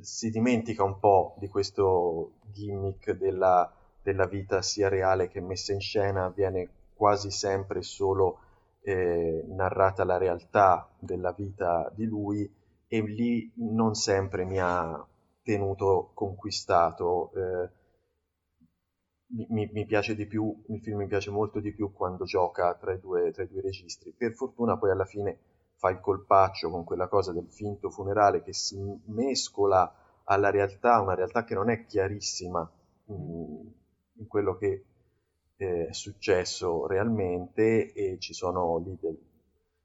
si 0.00 0.30
dimentica 0.30 0.82
un 0.84 0.98
po' 0.98 1.36
di 1.38 1.48
questo 1.48 2.40
gimmick 2.52 3.12
della, 3.12 3.72
della 4.02 4.26
vita 4.26 4.62
sia 4.62 4.88
reale 4.88 5.28
che 5.28 5.40
messa 5.40 5.72
in 5.72 5.80
scena, 5.80 6.28
viene 6.30 6.68
quasi 6.94 7.30
sempre 7.30 7.82
solo 7.82 8.40
eh, 8.82 9.44
narrata 9.48 10.04
la 10.04 10.16
realtà 10.16 10.88
della 10.98 11.32
vita 11.32 11.92
di 11.94 12.06
lui 12.06 12.50
e 12.86 13.00
lì 13.02 13.52
non 13.56 13.94
sempre 13.94 14.44
mi 14.44 14.58
ha 14.58 15.06
tenuto 15.42 16.10
conquistato. 16.14 17.30
Eh, 17.34 17.70
mi, 19.50 19.68
mi, 19.72 19.84
piace 19.84 20.14
di 20.14 20.26
più, 20.26 20.64
il 20.68 20.80
film 20.80 20.98
mi 20.98 21.06
piace 21.06 21.30
molto 21.30 21.60
di 21.60 21.72
più 21.72 21.92
quando 21.92 22.24
gioca 22.24 22.74
tra 22.74 22.94
i, 22.94 22.98
due, 22.98 23.30
tra 23.30 23.42
i 23.42 23.48
due 23.48 23.60
registri. 23.60 24.12
Per 24.16 24.32
fortuna 24.32 24.78
poi 24.78 24.90
alla 24.90 25.04
fine 25.04 25.38
fa 25.78 25.90
il 25.90 26.00
colpaccio 26.00 26.70
con 26.70 26.84
quella 26.84 27.08
cosa 27.08 27.32
del 27.32 27.48
finto 27.48 27.88
funerale 27.88 28.42
che 28.42 28.52
si 28.52 28.76
mescola 29.06 30.22
alla 30.24 30.50
realtà, 30.50 31.00
una 31.00 31.14
realtà 31.14 31.44
che 31.44 31.54
non 31.54 31.70
è 31.70 31.86
chiarissima 31.86 32.68
in, 33.06 33.72
in 34.14 34.26
quello 34.26 34.56
che 34.56 34.84
eh, 35.56 35.86
è 35.86 35.92
successo 35.92 36.86
realmente 36.86 37.92
e 37.92 38.18
ci 38.18 38.34
sono 38.34 38.78
lì 38.78 38.96
del, 39.00 39.18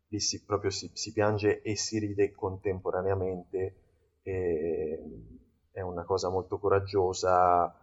lì 0.08 0.20
si, 0.20 0.44
proprio 0.44 0.70
si, 0.70 0.90
si, 0.94 1.12
piange 1.12 1.62
e 1.62 1.76
si 1.76 2.00
ride 2.00 2.32
contemporaneamente, 2.32 3.76
è 4.22 5.82
una 5.82 6.04
cosa 6.04 6.30
molto 6.30 6.60
coraggiosa, 6.60 7.76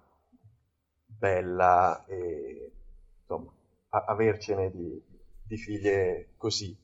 bella 1.04 2.04
e 2.06 2.72
insomma, 3.20 3.52
a, 3.90 4.04
avercene 4.06 4.70
di, 4.70 5.02
di, 5.42 5.56
figlie 5.56 6.30
così 6.36 6.74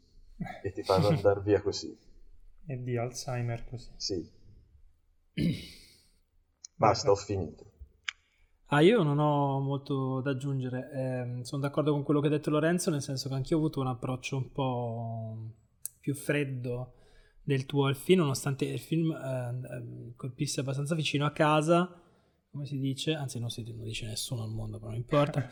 che 0.62 0.72
ti 0.72 0.82
fanno 0.82 1.08
andare 1.08 1.40
via 1.40 1.60
così. 1.60 1.96
E 2.66 2.82
di 2.82 2.96
Alzheimer 2.96 3.64
così. 3.64 3.90
Sì. 3.96 4.30
Basta, 6.74 7.10
ho 7.10 7.16
finito. 7.16 7.72
Ah, 8.70 8.80
io 8.80 9.02
non 9.04 9.18
ho 9.20 9.60
molto 9.60 10.20
da 10.20 10.30
aggiungere, 10.30 10.90
eh, 10.92 11.44
sono 11.44 11.62
d'accordo 11.62 11.92
con 11.92 12.02
quello 12.02 12.20
che 12.20 12.26
ha 12.26 12.30
detto 12.30 12.50
Lorenzo, 12.50 12.90
nel 12.90 13.00
senso 13.00 13.28
che 13.28 13.34
anch'io 13.36 13.56
ho 13.56 13.60
avuto 13.60 13.80
un 13.80 13.86
approccio 13.86 14.36
un 14.36 14.50
po' 14.50 15.52
più 16.00 16.14
freddo 16.14 16.94
del 17.44 17.64
tuo 17.64 17.86
al 17.86 17.94
film, 17.94 18.20
nonostante 18.20 18.64
il 18.64 18.80
film 18.80 19.12
eh, 19.12 20.14
colpisse 20.16 20.60
abbastanza 20.60 20.96
vicino 20.96 21.26
a 21.26 21.30
casa, 21.30 22.02
come 22.50 22.66
si 22.66 22.80
dice, 22.80 23.14
anzi 23.14 23.38
non 23.38 23.50
si 23.50 23.62
non 23.72 23.84
dice 23.84 24.06
nessuno 24.06 24.42
al 24.42 24.50
mondo, 24.50 24.78
però 24.78 24.90
non 24.90 24.98
importa, 24.98 25.48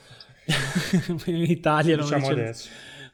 in 1.27 1.43
Italia 1.43 1.95
non, 1.95 2.07
diciamo 2.07 2.35
dice, 2.35 2.71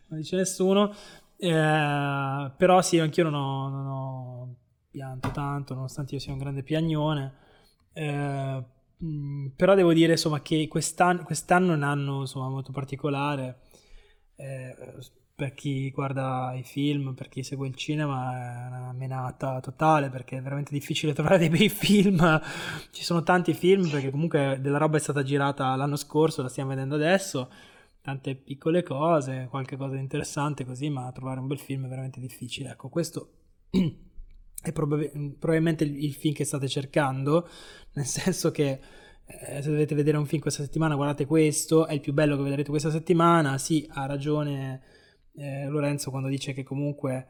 non, 0.09 0.19
dice, 0.19 0.37
nessuno, 0.37 0.95
eh, 1.41 2.53
però 2.57 2.83
sì, 2.83 2.99
anch'io 2.99 3.25
non 3.25 3.35
ho, 3.35 3.69
non 3.69 3.87
ho, 3.87 4.55
pianto 4.91 5.31
tanto, 5.31 5.75
nonostante 5.75 6.15
io 6.15 6.21
sia 6.21 6.33
un 6.33 6.39
grande 6.39 6.63
piagnone. 6.63 7.35
Eh, 7.93 8.65
Mm, 9.03 9.49
però 9.57 9.75
devo 9.75 9.93
dire 9.95 10.13
insomma 10.13 10.43
che 10.43 10.69
quest'anno, 10.69 11.23
quest'anno 11.25 11.73
è 11.73 11.77
un 11.77 11.83
anno 11.83 12.21
insomma, 12.21 12.49
molto 12.51 12.71
particolare 12.71 13.61
eh, 14.37 14.77
per 15.35 15.55
chi 15.55 15.91
guarda 15.91 16.53
i 16.55 16.63
film, 16.63 17.15
per 17.15 17.29
chi 17.31 17.43
segue 17.43 17.67
il 17.67 17.75
cinema 17.75 18.67
è 18.67 18.67
una 18.69 18.93
menata 18.93 19.59
totale 19.61 20.11
perché 20.11 20.37
è 20.37 20.43
veramente 20.43 20.73
difficile 20.73 21.15
trovare 21.15 21.39
dei 21.39 21.49
bei 21.49 21.71
film. 21.71 22.41
Ci 22.91 23.03
sono 23.03 23.23
tanti 23.23 23.55
film 23.55 23.89
perché 23.89 24.11
comunque 24.11 24.59
della 24.61 24.79
roba 24.79 24.99
è 24.99 25.01
stata 25.01 25.23
girata 25.23 25.75
l'anno 25.77 25.97
scorso, 25.97 26.43
la 26.43 26.49
stiamo 26.49 26.71
vedendo 26.71 26.97
adesso, 26.97 27.51
tante 28.03 28.35
piccole 28.35 28.83
cose, 28.83 29.47
qualche 29.51 29.77
cosa 29.77 29.95
di 29.95 30.01
interessante 30.01 30.65
così, 30.65 30.89
ma 30.89 31.11
trovare 31.13 31.41
un 31.41 31.47
bel 31.47 31.59
film 31.59 31.85
è 31.85 31.89
veramente 31.89 32.21
difficile. 32.21 32.71
Ecco, 32.71 32.89
questo 32.89 33.33
è 33.71 34.73
prob- 34.73 35.37
probabilmente 35.39 35.85
il, 35.85 36.05
il, 36.05 36.15
film 36.15 36.35
che 36.35 36.45
state 36.45 36.69
cercando, 36.69 37.49
nel 37.93 38.07
senso 38.07 38.51
che 38.51 38.81
eh, 39.27 39.63
se 39.63 39.71
dovete 39.71 39.95
vedere 39.95 40.17
un 40.17 40.27
film 40.27 40.41
questa 40.41 40.63
settimana, 40.63 40.95
guardate 40.95 41.27
questo, 41.27 41.87
è 41.87 41.95
il 41.95 42.01
più 42.01 42.13
bello 42.13 42.37
che 42.37 42.43
vedrete 42.43 42.71
questa 42.71 42.91
settimana. 42.91 43.59
Sì, 43.59 43.87
ha 43.93 44.07
ragione 44.07 44.83
eh, 45.35 45.67
Lorenzo 45.67 46.11
quando 46.11 46.29
dice 46.29 46.53
che 46.53 46.63
comunque, 46.63 47.27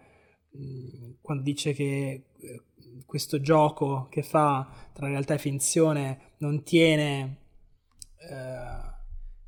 mh, 0.51 0.65
mm, 0.65 1.11
quando 1.21 1.43
dice 1.43 1.73
che 1.73 2.27
eh, 2.39 2.63
questo 3.07 3.41
gioco 3.41 4.07
che 4.09 4.23
fa 4.23 4.89
tra 4.93 5.09
realtà 5.09 5.35
e 5.35 5.39
finzione 5.39 6.21
non 6.39 6.63
tiene... 6.63 7.39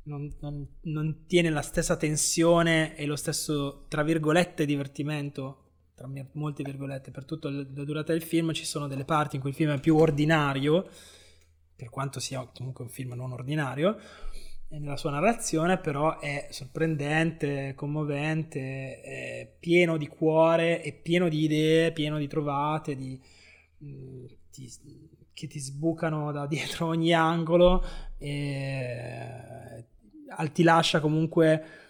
Non, 0.05 0.33
non, 0.41 0.67
non, 0.81 1.25
tiene 1.27 1.49
la 1.49 1.61
stessa 1.61 1.95
tensione 1.95 2.95
e 2.97 3.05
lo 3.05 3.15
stesso, 3.15 3.85
tra 3.87 4.03
virgolette, 4.03 4.65
divertimento 4.65 5.63
tra 5.95 6.09
molte 6.33 6.63
virgolette, 6.63 7.11
per 7.11 7.25
tutta 7.25 7.49
la 7.49 7.63
durata 7.63 8.11
del 8.11 8.23
film 8.23 8.51
ci 8.51 8.65
sono 8.65 8.87
delle 8.87 9.05
parti 9.05 9.35
in 9.35 9.41
cui 9.41 9.51
il 9.51 9.55
film 9.55 9.71
è 9.71 9.79
più 9.79 9.95
ordinario, 9.95 10.89
per 11.75 11.89
quanto 11.89 12.19
sia 12.19 12.45
comunque 12.53 12.83
un 12.83 12.89
film 12.89 13.13
non 13.13 13.31
ordinario, 13.31 13.97
nella 14.69 14.97
sua 14.97 15.11
narrazione, 15.11 15.77
però 15.77 16.19
è 16.19 16.47
sorprendente, 16.49 17.73
commovente, 17.75 19.01
è 19.01 19.55
pieno 19.59 19.97
di 19.97 20.07
cuore, 20.07 20.81
è 20.81 20.93
pieno 20.93 21.29
di 21.29 21.43
idee, 21.43 21.91
pieno 21.91 22.17
di 22.17 22.27
trovate, 22.27 22.95
di, 22.95 23.21
mm, 23.83 24.25
di, 24.51 25.09
che 25.31 25.47
ti 25.47 25.59
sbucano 25.59 26.31
da 26.31 26.47
dietro 26.47 26.87
ogni 26.87 27.13
angolo 27.13 27.83
e 28.17 29.85
ti 30.51 30.63
lascia 30.63 30.99
comunque 30.99 31.83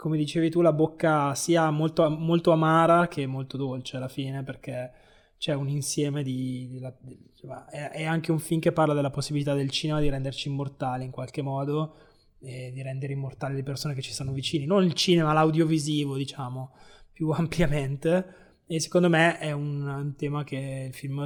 come 0.00 0.16
dicevi 0.16 0.48
tu, 0.48 0.62
la 0.62 0.72
bocca 0.72 1.34
sia 1.34 1.70
molto, 1.70 2.08
molto 2.08 2.52
amara 2.52 3.06
che 3.06 3.26
molto 3.26 3.58
dolce 3.58 3.98
alla 3.98 4.08
fine, 4.08 4.42
perché 4.42 4.90
c'è 5.36 5.52
un 5.52 5.68
insieme 5.68 6.22
di... 6.22 6.68
di, 6.70 6.80
di 7.00 7.18
insomma, 7.32 7.68
è, 7.68 7.90
è, 7.90 8.04
anche 8.04 8.32
un 8.32 8.38
film 8.38 8.60
che 8.60 8.72
parla 8.72 8.94
della 8.94 9.10
possibilità 9.10 9.52
del 9.52 9.68
cinema 9.68 10.00
di 10.00 10.08
renderci 10.08 10.48
immortali 10.48 11.04
in 11.04 11.10
qualche 11.10 11.42
modo, 11.42 11.96
e 12.40 12.70
di 12.72 12.80
rendere 12.80 13.12
immortali 13.12 13.54
le 13.54 13.62
persone 13.62 13.92
che 13.92 14.00
ci 14.00 14.12
stanno 14.12 14.32
vicini, 14.32 14.64
non 14.64 14.84
il 14.84 14.94
cinema, 14.94 15.34
l'audiovisivo, 15.34 16.16
diciamo, 16.16 16.72
più 17.12 17.28
ampiamente. 17.36 18.34
E 18.66 18.80
secondo 18.80 19.10
me 19.10 19.38
è 19.38 19.52
un, 19.52 19.86
un 19.86 20.14
tema 20.16 20.44
che 20.44 20.86
il 20.88 20.94
film 20.94 21.22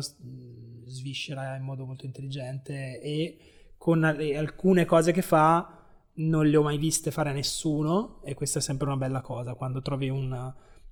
sviscera 0.86 1.54
in 1.54 1.62
modo 1.62 1.84
molto 1.84 2.06
intelligente 2.06 3.00
e 3.00 3.36
con 3.76 4.02
alcune 4.02 4.84
cose 4.84 5.12
che 5.12 5.22
fa 5.22 5.83
non 6.16 6.46
le 6.46 6.56
ho 6.56 6.62
mai 6.62 6.78
viste 6.78 7.10
fare 7.10 7.30
a 7.30 7.32
nessuno 7.32 8.20
e 8.24 8.34
questa 8.34 8.58
è 8.58 8.62
sempre 8.62 8.86
una 8.86 8.96
bella 8.96 9.20
cosa 9.20 9.54
quando 9.54 9.82
trovi 9.82 10.08
un, 10.08 10.30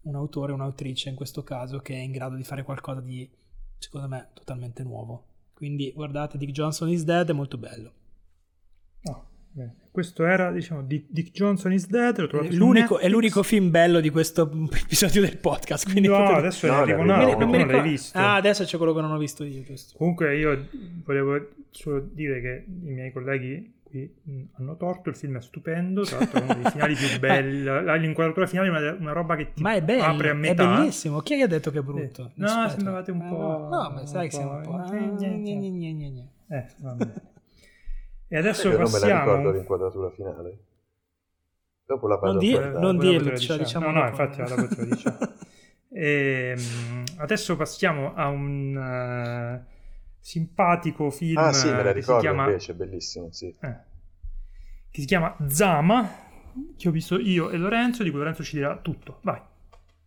un 0.03 0.15
autore, 0.15 0.53
un'autrice 0.53 1.09
in 1.11 1.15
questo 1.15 1.43
caso 1.43 1.79
che 1.79 1.95
è 1.95 1.99
in 1.99 2.11
grado 2.13 2.35
di 2.37 2.43
fare 2.45 2.65
qualcosa 2.65 3.01
di, 3.01 3.29
secondo 3.79 4.09
me, 4.09 4.31
totalmente 4.35 4.83
nuovo. 4.83 5.27
Quindi 5.55 5.93
guardate, 5.95 6.39
Dick 6.39 6.51
Johnson 6.53 6.89
is 6.89 7.05
Dead 7.05 7.29
è 7.29 7.33
molto 7.33 7.57
bello. 7.57 7.93
Oh, 9.05 9.27
questo 9.93 10.25
era, 10.25 10.51
diciamo, 10.51 10.83
Dick, 10.83 11.07
Dick 11.11 11.31
Johnson 11.33 11.73
is 11.73 11.87
Dead. 11.87 12.19
L'unico, 12.53 12.99
è 12.99 13.09
l'unico 13.09 13.43
film 13.43 13.71
bello 13.71 14.01
di 14.01 14.09
questo 14.11 14.51
episodio 14.73 15.21
del 15.21 15.37
podcast. 15.37 15.85
Quindi 15.91 16.09
No, 16.09 16.17
potete- 16.17 16.39
adesso 16.39 16.67
No, 16.67 16.73
arrivo 16.75 17.01
uno. 17.03 17.15
tu 17.15 17.39
non 17.39 17.51
l'hai 17.51 17.63
ricordo- 17.63 17.83
visto. 17.83 18.19
Ah, 18.19 18.35
adesso 18.37 18.65
c'è 18.65 18.77
quello 18.79 18.95
che 18.95 19.01
non 19.03 19.13
ho 19.13 19.19
visto 19.19 19.45
io, 19.45 19.63
giusto. 19.63 19.97
Comunque 19.99 20.37
io 20.37 20.67
volevo 21.05 21.49
solo 21.71 22.01
dire 22.13 22.41
che 22.41 22.65
i 22.67 22.91
miei 22.93 23.13
colleghi 23.13 23.81
qui 23.93 24.21
mh, 24.23 24.43
hanno 24.55 24.77
torto, 24.77 25.11
il 25.11 25.17
film 25.17 25.37
è 25.37 25.41
stupendo, 25.43 26.03
tra 26.03 26.19
l'altro 26.19 26.41
è 26.41 26.43
uno 26.45 26.55
dei 26.55 26.71
finali 26.71 26.95
più 26.95 27.07
belli, 27.21 27.63
la- 27.63 27.95
l'inquadratura 27.97 28.47
finale 28.47 28.69
è 28.69 28.71
una, 28.71 28.93
una 28.99 29.13
roba 29.13 29.37
che 29.37 29.53
ti 29.53 29.63
Ma 29.63 29.75
è 29.75 29.83
bello, 29.83 30.03
apre 30.05 30.29
a 30.31 30.33
è 30.33 30.35
metà. 30.35 30.77
bellissimo. 30.77 31.21
Chi 31.21 31.35
è 31.35 31.37
che 31.37 31.43
ha 31.43 31.47
detto 31.47 31.71
che 31.71 31.79
è 31.79 31.83
brutto? 31.83 32.27
Eh, 32.29 32.31
no, 32.37 32.47
Aspetta. 32.47 32.69
sembravate 32.71 33.11
un 33.11 33.21
Eh, 33.21 33.29
po'- 33.29 33.69
No, 33.71 33.91
ma 33.95 34.07
sai 34.07 34.29
che 34.29 34.35
siamo 34.37 34.57
un 34.57 34.63
po'... 34.63 34.83
eh. 36.49 36.57
Eh, 36.59 36.67
va 36.79 36.93
bene. 36.93 37.13
E 38.29 38.37
adesso 38.39 38.69
Io 38.69 38.79
non 38.79 38.83
me 38.85 38.85
la 38.87 38.99
passiamo... 38.99 39.21
ricordo 39.25 39.51
l'inquadratura 39.53 40.11
finale. 40.11 40.59
Dopo 41.85 42.07
la 42.09 42.19
Non 42.23 42.39
di- 42.39 42.59
non 42.81 42.99
dirlo, 42.99 43.37
ce 43.37 43.53
la 43.53 43.59
diciamo 43.59 43.87
No, 43.87 43.93
no, 43.93 44.01
dopo. 44.01 44.23
infatti 44.23 44.43
dopo 44.43 44.69
te 44.69 44.77
lo 44.81 44.85
diciamo. 44.87 45.19
Ehm, 45.95 47.05
adesso 47.19 47.55
passiamo 47.55 48.15
a 48.15 48.29
un 48.29 48.75
eh, 48.79 49.72
simpatico 50.23 51.11
film 51.11 51.37
Ah 51.39 51.53
sì, 51.53 51.67
me 51.67 51.83
la 51.83 51.83
che 51.83 51.89
si 51.89 51.95
ricordo 51.99 52.21
chiama, 52.21 52.45
invece, 52.47 52.75
bellissimo, 52.75 53.33
sì. 53.33 53.47
eh, 53.61 53.77
che 54.91 55.01
si 55.01 55.07
chiama 55.07 55.37
Zama, 55.49 56.09
che 56.77 56.89
ho 56.89 56.93
visto 56.93 57.19
io 57.19 57.51
e 57.51 57.57
Lorenzo, 57.57 58.05
di 58.05 58.11
cui 58.11 58.21
Lorenzo 58.21 58.45
ci 58.45 58.57
dirà 58.57 58.79
tutto. 58.79 59.19
Vai. 59.23 59.41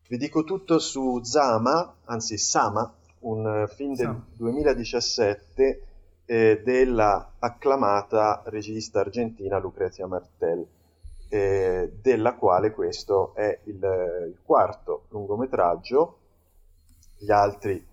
Vi 0.07 0.17
dico 0.17 0.43
tutto 0.43 0.79
su 0.79 1.21
Zama, 1.23 1.97
anzi 2.05 2.37
Sama, 2.37 2.91
un 3.19 3.45
eh, 3.45 3.67
film 3.67 3.95
del 3.95 4.05
Sama. 4.05 4.25
2017 4.37 5.81
eh, 6.25 6.61
della 6.63 7.33
acclamata 7.39 8.41
regista 8.45 9.01
argentina 9.01 9.57
Lucrezia 9.57 10.07
Martel, 10.07 10.65
eh, 11.27 11.91
della 12.01 12.35
quale 12.35 12.71
questo 12.71 13.33
è 13.35 13.59
il, 13.65 13.75
il 13.75 14.37
quarto 14.43 15.05
lungometraggio. 15.09 16.19
Gli 17.17 17.31
altri, 17.31 17.83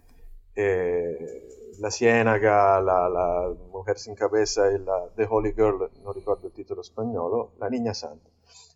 eh, 0.53 1.62
La 1.83 1.91
Ciénaga, 1.91 2.79
la, 2.79 3.09
la 3.09 3.53
Mujer 3.73 3.99
sin 3.99 4.15
Cabeza 4.15 4.69
e 4.69 4.79
la 4.79 5.11
The 5.17 5.27
Holy 5.29 5.53
Girl, 5.53 5.91
non 6.05 6.13
ricordo 6.13 6.47
il 6.47 6.53
titolo 6.53 6.81
spagnolo, 6.81 7.55
La 7.59 7.67
Niña 7.67 7.93
Santa. 7.93 8.31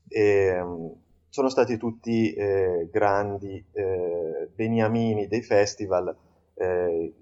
E, 0.09 0.61
mm, 0.61 0.87
sono 1.29 1.49
stati 1.49 1.77
tutti 1.77 2.33
eh, 2.33 2.89
grandi 2.91 3.65
eh, 3.71 4.51
beniamini 4.53 5.29
dei 5.29 5.43
festival. 5.43 6.17
Eh, 6.55 7.15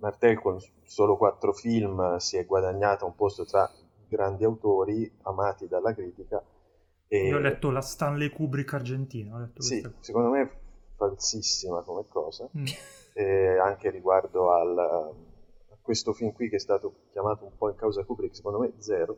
Martel 0.00 0.38
con 0.38 0.58
solo 0.84 1.16
quattro 1.16 1.54
film 1.54 2.16
si 2.18 2.36
è 2.36 2.44
guadagnata 2.44 3.06
un 3.06 3.14
posto 3.14 3.46
tra 3.46 3.70
grandi 4.08 4.44
autori 4.44 5.10
amati 5.22 5.66
dalla 5.66 5.94
critica. 5.94 6.44
E, 7.08 7.28
Io 7.28 7.36
ho 7.36 7.40
letto 7.40 7.70
la 7.70 7.80
Stanley 7.80 8.28
Kubrick 8.28 8.74
argentina. 8.74 9.50
Sì, 9.56 9.82
secondo 10.00 10.28
me 10.28 10.42
è 10.42 10.50
falsissima 10.94 11.80
come 11.80 12.04
cosa, 12.06 12.46
Mm. 12.54 12.66
E 13.12 13.58
anche 13.58 13.90
riguardo 13.90 14.52
al, 14.52 14.78
a 14.78 15.76
questo 15.80 16.12
film 16.12 16.32
qui 16.32 16.48
che 16.48 16.56
è 16.56 16.60
stato 16.60 17.08
chiamato 17.12 17.44
un 17.44 17.56
po' 17.56 17.68
in 17.68 17.76
causa 17.76 18.04
Kubrick, 18.04 18.34
secondo 18.34 18.58
me 18.58 18.72
zero, 18.78 19.16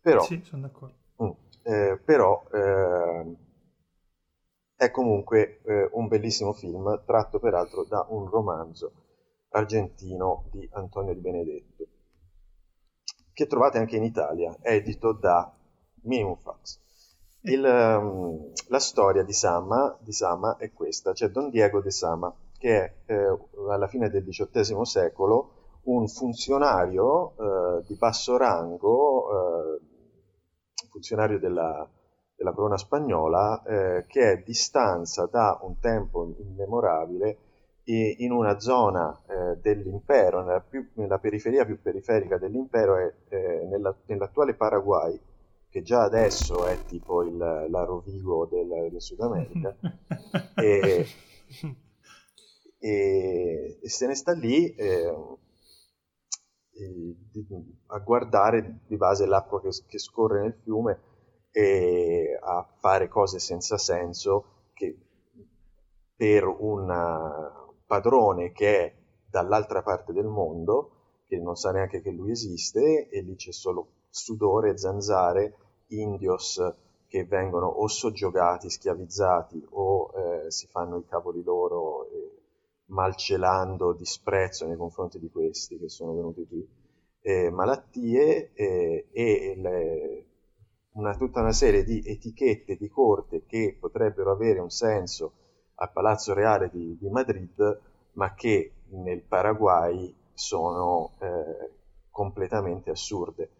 però 0.00 0.22
Sì, 0.22 0.40
sono 0.44 0.62
d'accordo. 0.62 0.94
Mm. 1.22 1.30
Eh, 1.62 2.00
però 2.04 2.44
eh, 2.52 3.36
è 4.76 4.90
comunque 4.90 5.60
eh, 5.64 5.88
un 5.92 6.08
bellissimo 6.08 6.52
film 6.52 7.02
tratto 7.04 7.38
peraltro 7.38 7.84
da 7.84 8.04
un 8.08 8.28
romanzo 8.28 8.92
argentino 9.50 10.48
di 10.50 10.68
Antonio 10.72 11.14
Di 11.14 11.20
Benedetto 11.20 11.86
che 13.34 13.46
trovate 13.46 13.78
anche 13.78 13.96
in 13.96 14.04
Italia, 14.04 14.56
edito 14.62 15.12
da 15.12 15.52
Minimum 16.02 16.36
Fax. 16.40 16.78
Il, 17.40 17.64
ehm, 17.64 18.52
la 18.68 18.78
storia 18.78 19.24
di 19.24 19.32
Sama, 19.32 19.98
di 20.00 20.12
Sama 20.12 20.56
è 20.56 20.72
questa, 20.72 21.12
c'è 21.12 21.28
Don 21.28 21.50
Diego 21.50 21.80
de 21.80 21.90
Sama 21.90 22.34
che 22.64 22.94
eh, 23.04 23.38
alla 23.68 23.86
fine 23.88 24.08
del 24.08 24.24
XVIII 24.24 24.86
secolo 24.86 25.80
un 25.82 26.08
funzionario 26.08 27.34
eh, 27.36 27.84
di 27.86 27.94
basso 27.94 28.38
rango, 28.38 29.28
eh, 29.28 29.80
funzionario 30.88 31.38
della, 31.38 31.86
della 32.34 32.52
corona 32.52 32.78
spagnola, 32.78 33.62
eh, 33.64 34.06
che 34.06 34.32
è 34.32 34.42
di 34.42 34.54
stanza 34.54 35.26
da 35.26 35.58
un 35.60 35.78
tempo 35.78 36.34
immemorabile 36.38 37.36
e 37.84 38.16
in 38.20 38.32
una 38.32 38.58
zona 38.58 39.14
eh, 39.26 39.58
dell'impero, 39.60 40.42
nella, 40.42 40.60
più- 40.60 40.88
nella 40.94 41.18
periferia 41.18 41.66
più 41.66 41.82
periferica 41.82 42.38
dell'impero, 42.38 42.96
è, 42.96 43.12
eh, 43.28 43.66
nella- 43.68 43.94
nell'attuale 44.06 44.54
Paraguay, 44.54 45.20
che 45.68 45.82
già 45.82 46.02
adesso 46.02 46.64
è 46.64 46.78
tipo 46.86 47.22
il, 47.24 47.36
la 47.36 47.84
Rovigo 47.84 48.46
del, 48.46 48.88
del 48.90 49.02
Sud 49.02 49.20
America, 49.20 49.76
e, 50.56 51.04
e- 52.84 53.78
e 53.80 53.88
se 53.88 54.06
ne 54.06 54.14
sta 54.14 54.32
lì 54.32 54.74
eh, 54.74 55.14
a 57.86 57.98
guardare 57.98 58.80
di 58.86 58.96
base 58.96 59.24
l'acqua 59.24 59.60
che, 59.62 59.70
che 59.86 59.98
scorre 59.98 60.42
nel 60.42 60.58
fiume 60.62 61.00
e 61.50 62.38
a 62.38 62.66
fare 62.80 63.08
cose 63.08 63.38
senza 63.38 63.78
senso 63.78 64.68
che 64.74 64.96
per 66.14 66.44
un 66.44 66.90
eh, 66.90 67.74
padrone 67.86 68.52
che 68.52 68.78
è 68.78 68.94
dall'altra 69.30 69.82
parte 69.82 70.12
del 70.12 70.26
mondo, 70.26 71.22
che 71.26 71.38
non 71.38 71.56
sa 71.56 71.72
neanche 71.72 72.02
che 72.02 72.10
lui 72.10 72.32
esiste, 72.32 73.08
e 73.08 73.20
lì 73.22 73.34
c'è 73.34 73.52
solo 73.52 73.88
sudore, 74.10 74.76
zanzare, 74.76 75.56
indios 75.88 76.60
che 77.06 77.24
vengono 77.24 77.66
o 77.66 77.86
soggiogati, 77.86 78.68
schiavizzati 78.68 79.64
o 79.70 80.10
eh, 80.14 80.50
si 80.50 80.66
fanno 80.66 80.98
i 80.98 81.06
cavoli 81.06 81.42
loro 81.44 82.03
malcelando 82.86 83.92
disprezzo 83.92 84.66
nei 84.66 84.76
confronti 84.76 85.18
di 85.18 85.30
questi 85.30 85.78
che 85.78 85.88
sono 85.88 86.14
venuti 86.14 86.46
qui, 86.46 86.66
eh, 87.22 87.50
malattie 87.50 88.52
eh, 88.54 89.06
e 89.10 89.54
le- 89.56 90.26
una, 90.92 91.16
tutta 91.16 91.40
una 91.40 91.52
serie 91.52 91.84
di 91.84 92.02
etichette 92.04 92.76
di 92.76 92.88
corte 92.88 93.44
che 93.46 93.76
potrebbero 93.78 94.30
avere 94.30 94.60
un 94.60 94.70
senso 94.70 95.32
al 95.76 95.90
Palazzo 95.92 96.34
Reale 96.34 96.70
di, 96.70 96.96
di 96.98 97.08
Madrid, 97.08 97.80
ma 98.12 98.34
che 98.34 98.72
nel 98.90 99.22
Paraguay 99.22 100.14
sono 100.32 101.12
eh, 101.18 101.70
completamente 102.10 102.90
assurde. 102.90 103.50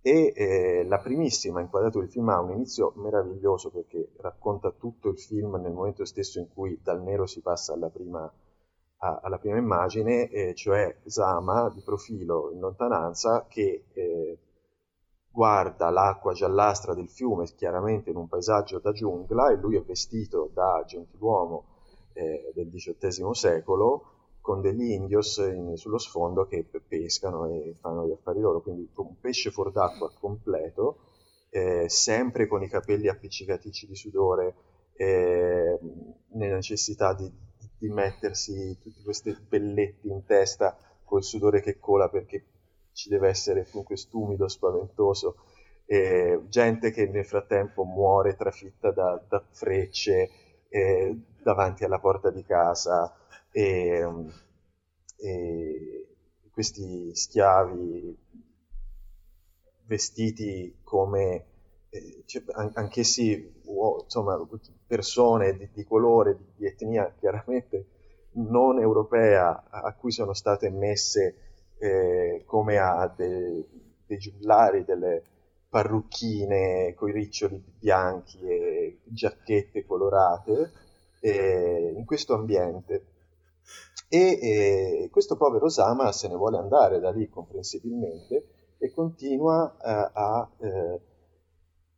E 0.00 0.32
eh, 0.34 0.84
la 0.84 0.98
primissima 0.98 1.60
inquadratura 1.60 2.04
del 2.04 2.12
film 2.12 2.28
ha 2.30 2.40
un 2.40 2.52
inizio 2.52 2.92
meraviglioso 2.96 3.70
perché 3.70 4.12
racconta 4.20 4.70
tutto 4.70 5.10
il 5.10 5.18
film 5.18 5.56
nel 5.56 5.72
momento 5.72 6.04
stesso 6.04 6.38
in 6.38 6.48
cui 6.54 6.78
dal 6.82 7.02
nero 7.02 7.26
si 7.26 7.40
passa 7.40 7.74
alla 7.74 7.90
prima, 7.90 8.30
alla 8.98 9.38
prima 9.38 9.58
immagine, 9.58 10.28
eh, 10.28 10.54
cioè 10.54 10.96
Zama 11.04 11.70
di 11.70 11.80
profilo 11.82 12.50
in 12.52 12.60
lontananza 12.60 13.46
che 13.48 13.84
eh, 13.92 14.38
guarda 15.30 15.90
l'acqua 15.90 16.32
giallastra 16.32 16.94
del 16.94 17.08
fiume 17.08 17.46
chiaramente 17.54 18.10
in 18.10 18.16
un 18.16 18.26
paesaggio 18.26 18.80
da 18.80 18.92
giungla 18.92 19.50
e 19.50 19.56
lui 19.56 19.76
è 19.76 19.82
vestito 19.82 20.50
da 20.52 20.82
gentiluomo 20.84 21.64
eh, 22.14 22.50
del 22.54 22.68
XVIII 22.68 23.34
secolo 23.34 24.12
con 24.40 24.60
degli 24.60 24.90
indios 24.90 25.36
in- 25.36 25.76
sullo 25.76 25.98
sfondo 25.98 26.46
che 26.46 26.64
pe- 26.64 26.80
pescano 26.80 27.46
e 27.46 27.76
fanno 27.80 28.06
gli 28.06 28.12
affari 28.12 28.40
loro, 28.40 28.62
quindi 28.62 28.88
un 28.96 29.20
pesce 29.20 29.50
fuor 29.50 29.70
d'acqua 29.70 30.10
completo, 30.18 30.96
eh, 31.50 31.88
sempre 31.88 32.46
con 32.46 32.62
i 32.62 32.68
capelli 32.68 33.08
appiccicaticci 33.08 33.86
di 33.86 33.94
sudore, 33.94 34.54
eh, 34.94 35.78
nella 36.32 36.54
necessità 36.54 37.12
di, 37.14 37.30
di 37.78 37.88
mettersi 37.88 38.76
tutti 38.80 39.02
questi 39.02 39.36
belletti 39.48 40.08
in 40.08 40.24
testa 40.24 40.76
col 41.04 41.22
sudore 41.24 41.62
che 41.62 41.78
cola 41.78 42.08
perché 42.08 42.44
ci 42.92 43.08
deve 43.08 43.28
essere 43.28 43.66
comunque 43.70 43.96
stumido, 43.96 44.48
spaventoso, 44.48 45.36
eh, 45.86 46.42
gente 46.48 46.90
che 46.90 47.06
nel 47.06 47.24
frattempo 47.24 47.84
muore 47.84 48.34
trafitta 48.34 48.90
da, 48.90 49.24
da 49.28 49.42
frecce 49.50 50.30
eh, 50.68 51.16
davanti 51.42 51.84
alla 51.84 52.00
porta 52.00 52.30
di 52.30 52.44
casa 52.44 53.14
e, 53.50 54.04
e 55.16 56.16
questi 56.50 57.14
schiavi 57.14 58.18
vestiti 59.86 60.80
come 60.82 61.46
cioè, 62.26 62.42
an- 62.52 62.72
anch'essi 62.74 63.60
uo- 63.64 64.02
insomma 64.04 64.38
persone 64.86 65.56
di, 65.56 65.68
di 65.72 65.84
colore 65.84 66.36
di, 66.36 66.44
di 66.56 66.66
etnia 66.66 67.12
chiaramente 67.18 67.86
non 68.32 68.78
europea 68.78 69.64
a 69.70 69.80
a 69.80 69.94
cui 69.94 70.10
sono 70.12 70.32
state 70.34 70.70
messe 70.70 71.36
eh, 71.78 72.42
come 72.46 72.78
a 72.78 73.12
de- 73.14 73.64
dei 74.06 74.18
giullari 74.18 74.84
delle 74.84 75.22
parrucchine 75.68 76.94
con 76.94 77.08
i 77.10 77.12
riccioli 77.12 77.62
bianchi 77.78 78.40
e 78.40 79.00
giacchette 79.04 79.84
colorate 79.86 80.72
eh, 81.20 81.92
in 81.96 82.04
questo 82.04 82.34
ambiente. 82.34 83.04
E 84.08 84.38
eh, 84.40 85.08
questo 85.10 85.36
povero 85.36 85.66
Osama 85.66 86.10
se 86.12 86.28
ne 86.28 86.34
vuole 86.36 86.56
andare 86.56 86.98
da 87.00 87.10
lì 87.10 87.28
comprensibilmente 87.28 88.74
e 88.78 88.90
continua 88.92 89.76
eh, 89.76 90.10
a 90.14 90.50
eh, 90.60 91.00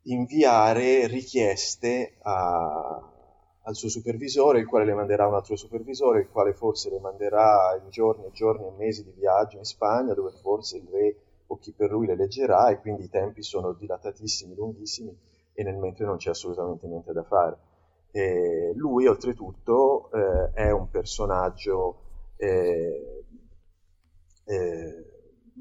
inviare 0.02 1.06
richieste 1.06 2.16
a, 2.22 3.12
al 3.62 3.74
suo 3.74 3.88
supervisore, 3.88 4.60
il 4.60 4.66
quale 4.66 4.84
le 4.84 4.94
manderà 4.94 5.26
un 5.26 5.34
altro 5.34 5.56
supervisore, 5.56 6.20
il 6.20 6.28
quale 6.30 6.54
forse 6.54 6.90
le 6.90 7.00
manderà 7.00 7.78
in 7.82 7.90
giorni 7.90 8.24
e 8.24 8.30
giorni 8.32 8.66
e 8.66 8.72
mesi 8.76 9.04
di 9.04 9.12
viaggio 9.12 9.58
in 9.58 9.64
Spagna, 9.64 10.14
dove 10.14 10.32
forse 10.32 10.78
il 10.78 10.88
re 10.90 11.16
o 11.46 11.58
chi 11.58 11.72
per 11.72 11.90
lui 11.90 12.06
le 12.06 12.16
leggerà, 12.16 12.70
e 12.70 12.80
quindi 12.80 13.04
i 13.04 13.10
tempi 13.10 13.42
sono 13.42 13.72
dilatatissimi, 13.72 14.54
lunghissimi, 14.54 15.16
e 15.52 15.62
nel 15.62 15.76
mentre 15.76 16.06
non 16.06 16.16
c'è 16.16 16.30
assolutamente 16.30 16.86
niente 16.86 17.12
da 17.12 17.24
fare. 17.24 17.58
E 18.12 18.72
lui, 18.74 19.06
oltretutto, 19.06 20.10
eh, 20.12 20.50
è 20.52 20.70
un 20.70 20.88
personaggio 20.88 22.02
eh, 22.36 23.24
eh, 24.44 25.04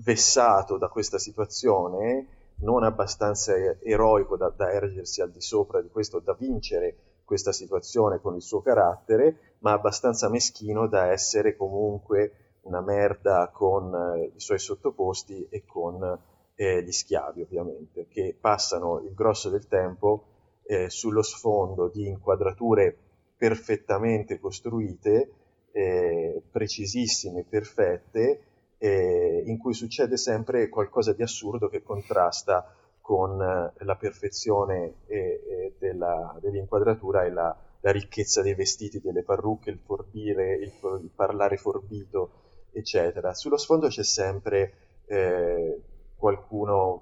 vessato 0.04 0.78
da 0.78 0.88
questa 0.90 1.18
situazione, 1.18 2.39
non 2.62 2.84
abbastanza 2.84 3.54
eroico 3.80 4.38
da, 4.38 4.50
da 4.50 4.72
ergersi 4.72 5.22
al 5.22 5.32
di 5.32 5.42
sopra 5.42 5.82
di 5.82 5.90
questo, 5.90 6.20
da 6.20 6.34
vincere 6.34 6.96
questa 7.24 7.52
situazione 7.52 8.20
con 8.20 8.36
il 8.36 8.42
suo 8.42 8.62
carattere, 8.62 9.56
ma 9.60 9.72
abbastanza 9.74 10.30
meschino 10.30 10.88
da 10.88 11.12
essere 11.12 11.56
comunque 11.56 12.58
una 12.62 12.82
merda 12.82 13.50
con 13.54 13.94
eh, 13.94 14.32
i 14.36 14.40
suoi 14.40 14.60
sottoposti 14.60 15.48
e 15.50 15.64
con 15.66 16.20
eh, 16.56 16.84
gli 16.84 16.92
schiavi, 16.92 17.42
ovviamente, 17.42 18.08
che 18.08 18.36
passano 18.40 19.00
il 19.00 19.14
grosso 19.14 19.50
del 19.50 19.68
tempo 19.68 20.24
eh, 20.64 20.90
sullo 20.90 21.22
sfondo 21.22 21.88
di 21.88 22.08
inquadrature 22.08 22.98
perfettamente 23.38 24.40
costruite, 24.40 25.32
eh, 25.72 26.42
precisissime, 26.52 27.46
perfette, 27.48 28.42
eh, 28.80 29.44
in 29.46 29.58
cui 29.58 29.74
succede 29.74 30.18
sempre 30.18 30.70
qualcosa 30.70 31.14
di 31.14 31.22
assurdo 31.22 31.68
che 31.68 31.84
contrasta 31.84 32.74
con 33.02 33.42
eh, 33.42 33.74
la 33.84 33.96
perfezione 33.96 35.02
eh, 35.08 35.76
della, 35.78 36.38
dell'inquadratura 36.42 37.26
e 37.26 37.32
la, 37.32 37.56
la, 37.82 37.92
ricchezza 37.92 38.42
dei 38.42 38.56
vestiti, 38.56 39.02
delle 39.02 39.24
parrucche, 39.24 39.70
il 39.70 39.80
forbire, 39.80 40.56
il, 40.56 40.72
il 41.02 41.12
parlare 41.14 41.58
forbito, 41.58 42.32
eccetera. 42.72 43.34
Sullo 43.34 43.58
sfondo 43.58 43.88
c'è 43.88 44.04
sempre 44.04 45.02
eh, 45.08 45.82
qualcuno 46.16 47.02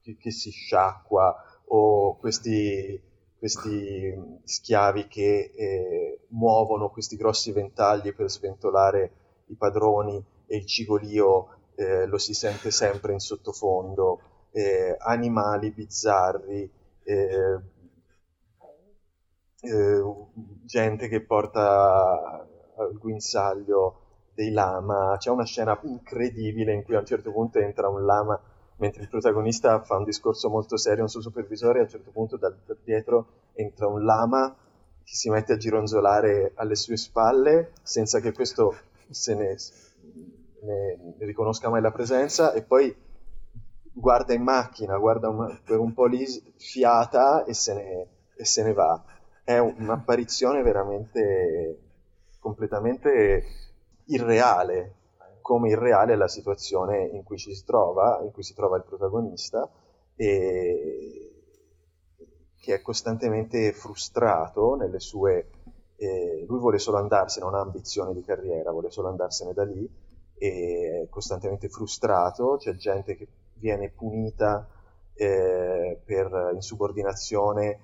che, 0.00 0.16
che, 0.16 0.30
si 0.30 0.50
sciacqua 0.50 1.36
o 1.66 2.16
questi, 2.16 2.98
questi 3.38 4.40
schiavi 4.42 5.06
che 5.06 5.52
eh, 5.54 6.20
muovono 6.28 6.88
questi 6.88 7.16
grossi 7.16 7.52
ventagli 7.52 8.14
per 8.14 8.30
sventolare 8.30 9.12
i 9.46 9.54
padroni 9.54 10.36
e 10.48 10.56
il 10.56 10.66
cigolio 10.66 11.56
eh, 11.76 12.06
lo 12.06 12.18
si 12.18 12.34
sente 12.34 12.72
sempre 12.72 13.12
in 13.12 13.20
sottofondo 13.20 14.20
eh, 14.50 14.96
animali 14.98 15.70
bizzarri, 15.70 16.68
eh, 17.04 17.60
eh, 19.60 20.02
gente 20.64 21.08
che 21.08 21.20
porta 21.20 22.46
al 22.76 22.98
guinzaglio 22.98 24.00
dei 24.34 24.50
lama. 24.50 25.16
C'è 25.18 25.30
una 25.30 25.44
scena 25.44 25.78
incredibile 25.84 26.72
in 26.72 26.82
cui 26.82 26.96
a 26.96 27.00
un 27.00 27.06
certo 27.06 27.30
punto 27.30 27.58
entra 27.58 27.88
un 27.88 28.04
lama 28.04 28.40
mentre 28.76 29.02
il 29.02 29.08
protagonista 29.08 29.82
fa 29.82 29.96
un 29.96 30.04
discorso 30.04 30.48
molto 30.48 30.76
serio 30.76 31.00
a 31.00 31.02
un 31.02 31.08
suo 31.08 31.20
supervisore, 31.20 31.80
a 31.80 31.82
un 31.82 31.88
certo 31.88 32.10
punto 32.10 32.36
da, 32.36 32.48
da 32.48 32.76
dietro 32.82 33.26
entra 33.54 33.88
un 33.88 34.04
lama 34.04 34.54
che 35.02 35.14
si 35.14 35.30
mette 35.30 35.54
a 35.54 35.56
gironzolare 35.56 36.52
alle 36.54 36.76
sue 36.76 36.96
spalle 36.96 37.72
senza 37.82 38.20
che 38.20 38.32
questo 38.32 38.76
se 39.10 39.34
ne, 39.34 39.56
ne, 40.62 41.14
ne 41.18 41.26
riconosca 41.26 41.68
mai 41.68 41.80
la 41.80 41.90
presenza 41.90 42.52
e 42.52 42.62
poi 42.62 42.94
guarda 43.92 44.32
in 44.32 44.42
macchina, 44.42 44.96
guarda 44.96 45.28
un, 45.28 45.60
per 45.64 45.78
un 45.78 45.92
po' 45.92 46.06
lì 46.06 46.24
fiata 46.56 47.44
e 47.44 47.54
se 47.54 47.74
ne, 47.74 48.08
e 48.36 48.44
se 48.44 48.62
ne 48.62 48.72
va. 48.72 49.02
È 49.42 49.58
un'apparizione 49.58 50.62
veramente 50.62 51.80
completamente 52.38 53.44
irreale, 54.06 54.94
come 55.40 55.70
irreale 55.70 56.12
è 56.12 56.16
la 56.16 56.28
situazione 56.28 57.06
in 57.06 57.22
cui 57.22 57.38
ci 57.38 57.54
si 57.54 57.64
trova, 57.64 58.20
in 58.22 58.30
cui 58.30 58.42
si 58.42 58.54
trova 58.54 58.76
il 58.76 58.84
protagonista, 58.84 59.68
e 60.14 61.32
che 62.60 62.74
è 62.74 62.82
costantemente 62.82 63.72
frustrato 63.72 64.74
nelle 64.74 65.00
sue... 65.00 65.50
Eh, 66.00 66.44
lui 66.46 66.60
vuole 66.60 66.78
solo 66.78 66.98
andarsene, 66.98 67.44
non 67.44 67.54
ha 67.56 67.60
ambizioni 67.60 68.14
di 68.14 68.22
carriera, 68.22 68.70
vuole 68.70 68.90
solo 68.90 69.08
andarsene 69.08 69.52
da 69.52 69.64
lì, 69.64 69.88
e 70.38 71.06
costantemente 71.10 71.68
frustrato, 71.68 72.56
c'è 72.58 72.74
gente 72.74 73.16
che 73.16 73.26
viene 73.54 73.90
punita 73.90 74.68
eh, 75.14 76.00
per 76.04 76.50
insubordinazione 76.54 77.80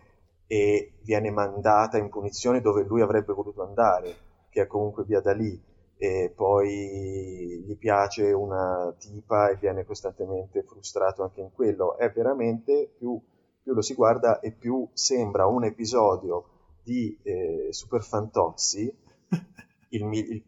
e 0.47 0.93
viene 1.03 1.31
mandata 1.31 1.99
in 1.99 2.09
punizione 2.09 2.61
dove 2.61 2.85
lui 2.85 3.01
avrebbe 3.01 3.33
voluto 3.33 3.63
andare, 3.63 4.15
che 4.51 4.63
è 4.63 4.67
comunque 4.67 5.05
via 5.05 5.21
da 5.21 5.33
lì, 5.33 5.61
e 5.97 6.33
poi 6.35 7.63
gli 7.65 7.77
piace 7.77 8.33
una 8.33 8.95
tipa 8.99 9.49
e 9.49 9.57
viene 9.57 9.85
costantemente 9.85 10.63
frustrato 10.63 11.23
anche 11.23 11.41
in 11.41 11.51
quello. 11.53 11.97
È 11.97 12.11
veramente 12.11 12.93
più, 12.97 13.21
più 13.63 13.73
lo 13.73 13.83
si 13.83 13.95
guarda 13.95 14.41
e 14.41 14.53
più 14.53 14.87
sembra 14.93 15.47
un 15.47 15.65
episodio 15.65 16.49
di 16.83 17.19
eh, 17.23 17.69
Super 17.71 18.03
Fantozzi, 18.03 18.95
il, 19.91 20.13
il, 20.13 20.43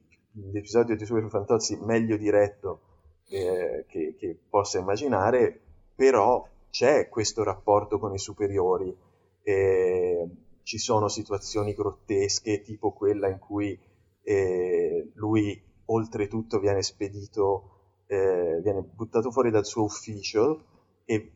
l'episodio 0.52 0.96
di 0.96 1.04
Super 1.04 1.28
Fantozzi 1.28 1.76
meglio 1.76 2.16
diretto 2.16 2.80
eh, 3.28 3.84
che, 3.88 4.14
che, 4.18 4.38
possa 4.48 4.78
immaginare, 4.78 5.60
però 5.94 6.46
c'è 6.70 7.08
questo 7.08 7.42
rapporto 7.42 7.98
con 7.98 8.12
i 8.14 8.18
superiori. 8.18 8.94
Eh, 9.42 10.28
ci 10.62 10.78
sono 10.78 11.08
situazioni 11.08 11.74
grottesche, 11.74 12.62
tipo 12.62 12.92
quella 12.92 13.28
in 13.28 13.38
cui 13.38 13.78
eh, 14.22 15.10
lui 15.14 15.62
oltretutto 15.86 16.58
viene 16.58 16.82
spedito, 16.82 17.70
eh, 18.06 18.60
viene 18.62 18.82
buttato 18.82 19.30
fuori 19.30 19.50
dal 19.50 19.64
suo 19.64 19.84
ufficio 19.84 20.64
e 21.04 21.30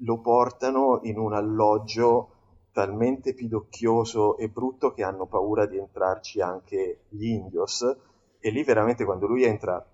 lo 0.00 0.20
portano 0.20 1.00
in 1.02 1.18
un 1.18 1.32
alloggio 1.32 2.30
talmente 2.70 3.34
pidocchioso 3.34 4.36
e 4.36 4.48
brutto 4.48 4.92
che 4.92 5.02
hanno 5.02 5.26
paura 5.26 5.66
di 5.66 5.78
entrarci 5.78 6.40
anche 6.40 7.00
gli 7.08 7.26
indios 7.26 7.84
e 8.40 8.50
lì 8.50 8.62
veramente 8.62 9.04
quando 9.04 9.26
lui 9.26 9.44
entra 9.44 9.84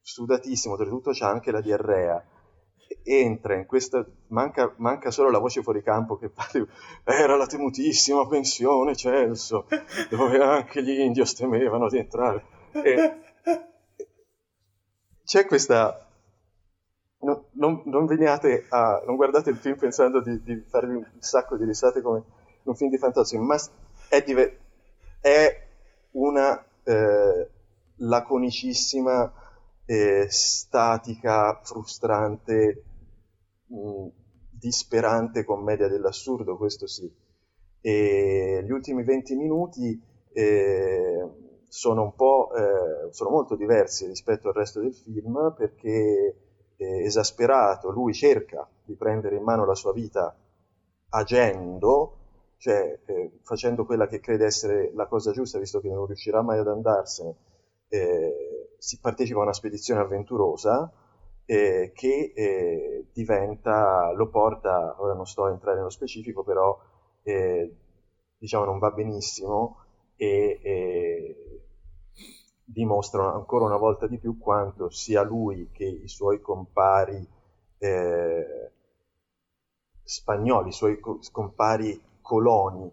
sudatissimo, 0.00 0.74
oltretutto 0.74 1.10
c'ha 1.12 1.28
anche 1.28 1.50
la 1.50 1.60
diarrea, 1.60 2.22
entra 3.02 3.54
in 3.54 3.66
questa, 3.66 4.04
manca, 4.28 4.72
manca 4.76 5.10
solo 5.10 5.30
la 5.30 5.38
voce 5.38 5.62
fuori 5.62 5.82
campo 5.82 6.16
che 6.16 6.28
parla, 6.28 6.66
era 7.04 7.36
la 7.36 7.46
temutissima 7.46 8.26
pensione 8.26 8.94
Celso, 8.94 9.66
dove 10.10 10.42
anche 10.42 10.82
gli 10.82 11.00
indios 11.00 11.34
temevano 11.34 11.88
di 11.88 11.98
entrare. 11.98 12.44
E 12.72 13.20
c'è 15.24 15.46
questa... 15.46 16.00
No, 17.20 17.46
non, 17.52 17.80
non, 17.86 18.04
veniate 18.04 18.66
a... 18.68 19.02
non 19.06 19.16
guardate 19.16 19.48
il 19.48 19.56
film 19.56 19.76
pensando 19.78 20.20
di, 20.20 20.42
di, 20.42 20.62
farvi 20.68 20.94
un 20.94 21.06
sacco 21.20 21.56
di 21.56 21.64
risate 21.64 22.02
come 22.02 22.22
un 22.64 22.74
film 22.74 22.90
di 22.90 22.98
fantozzi, 22.98 23.38
ma 23.38 23.56
è, 24.08 24.22
diver- 24.22 24.58
è 25.20 25.66
una 26.10 26.62
eh, 26.82 27.48
laconicissima 27.96 29.32
eh, 29.86 30.26
statica, 30.28 31.60
frustrante, 31.62 32.84
mh, 33.66 33.76
mm, 33.76 34.06
disperante 34.50 35.44
commedia 35.44 35.88
dell'assurdo, 35.88 36.56
questo 36.56 36.86
sì. 36.86 37.10
E 37.80 38.62
gli 38.64 38.70
ultimi 38.70 39.04
20 39.04 39.36
minuti 39.36 40.00
eh, 40.32 41.28
sono 41.68 42.02
un 42.02 42.14
po' 42.14 42.50
eh, 42.54 43.12
sono 43.12 43.30
molto 43.30 43.56
diversi 43.56 44.06
rispetto 44.06 44.48
al 44.48 44.54
resto 44.54 44.80
del 44.80 44.94
film 44.94 45.54
perché 45.56 46.36
esasperato 46.76 47.90
lui 47.90 48.12
cerca 48.12 48.68
di 48.84 48.94
prendere 48.94 49.36
in 49.36 49.42
mano 49.42 49.64
la 49.64 49.74
sua 49.74 49.92
vita 49.92 50.36
agendo 51.10 52.16
cioè 52.58 52.98
eh, 53.06 53.38
facendo 53.42 53.84
quella 53.84 54.06
che 54.06 54.20
crede 54.20 54.44
essere 54.44 54.92
la 54.94 55.06
cosa 55.06 55.32
giusta 55.32 55.58
visto 55.58 55.80
che 55.80 55.88
non 55.88 56.06
riuscirà 56.06 56.42
mai 56.42 56.58
ad 56.58 56.68
andarsene 56.68 57.34
eh, 57.88 58.76
si 58.78 58.98
partecipa 59.00 59.40
a 59.40 59.44
una 59.44 59.52
spedizione 59.52 60.00
avventurosa 60.00 60.92
eh, 61.46 61.92
che 61.94 62.32
eh, 62.34 63.06
diventa, 63.12 64.12
lo 64.12 64.28
porta, 64.28 64.96
ora 64.98 65.14
non 65.14 65.26
sto 65.26 65.44
a 65.44 65.50
entrare 65.50 65.76
nello 65.76 65.90
specifico, 65.90 66.42
però 66.42 66.78
eh, 67.22 67.76
diciamo 68.38 68.64
non 68.64 68.78
va 68.78 68.90
benissimo 68.90 69.78
e, 70.16 70.58
dimostrano 72.64 73.34
ancora 73.34 73.66
una 73.66 73.76
volta 73.76 74.06
di 74.06 74.18
più 74.18 74.38
quanto 74.38 74.90
sia 74.90 75.22
lui 75.22 75.70
che 75.70 75.84
i 75.84 76.08
suoi 76.08 76.40
compari 76.40 77.26
eh, 77.78 78.70
spagnoli, 80.02 80.68
i 80.68 80.72
suoi 80.72 80.98
co- 80.98 81.20
compari 81.30 82.00
coloni 82.20 82.90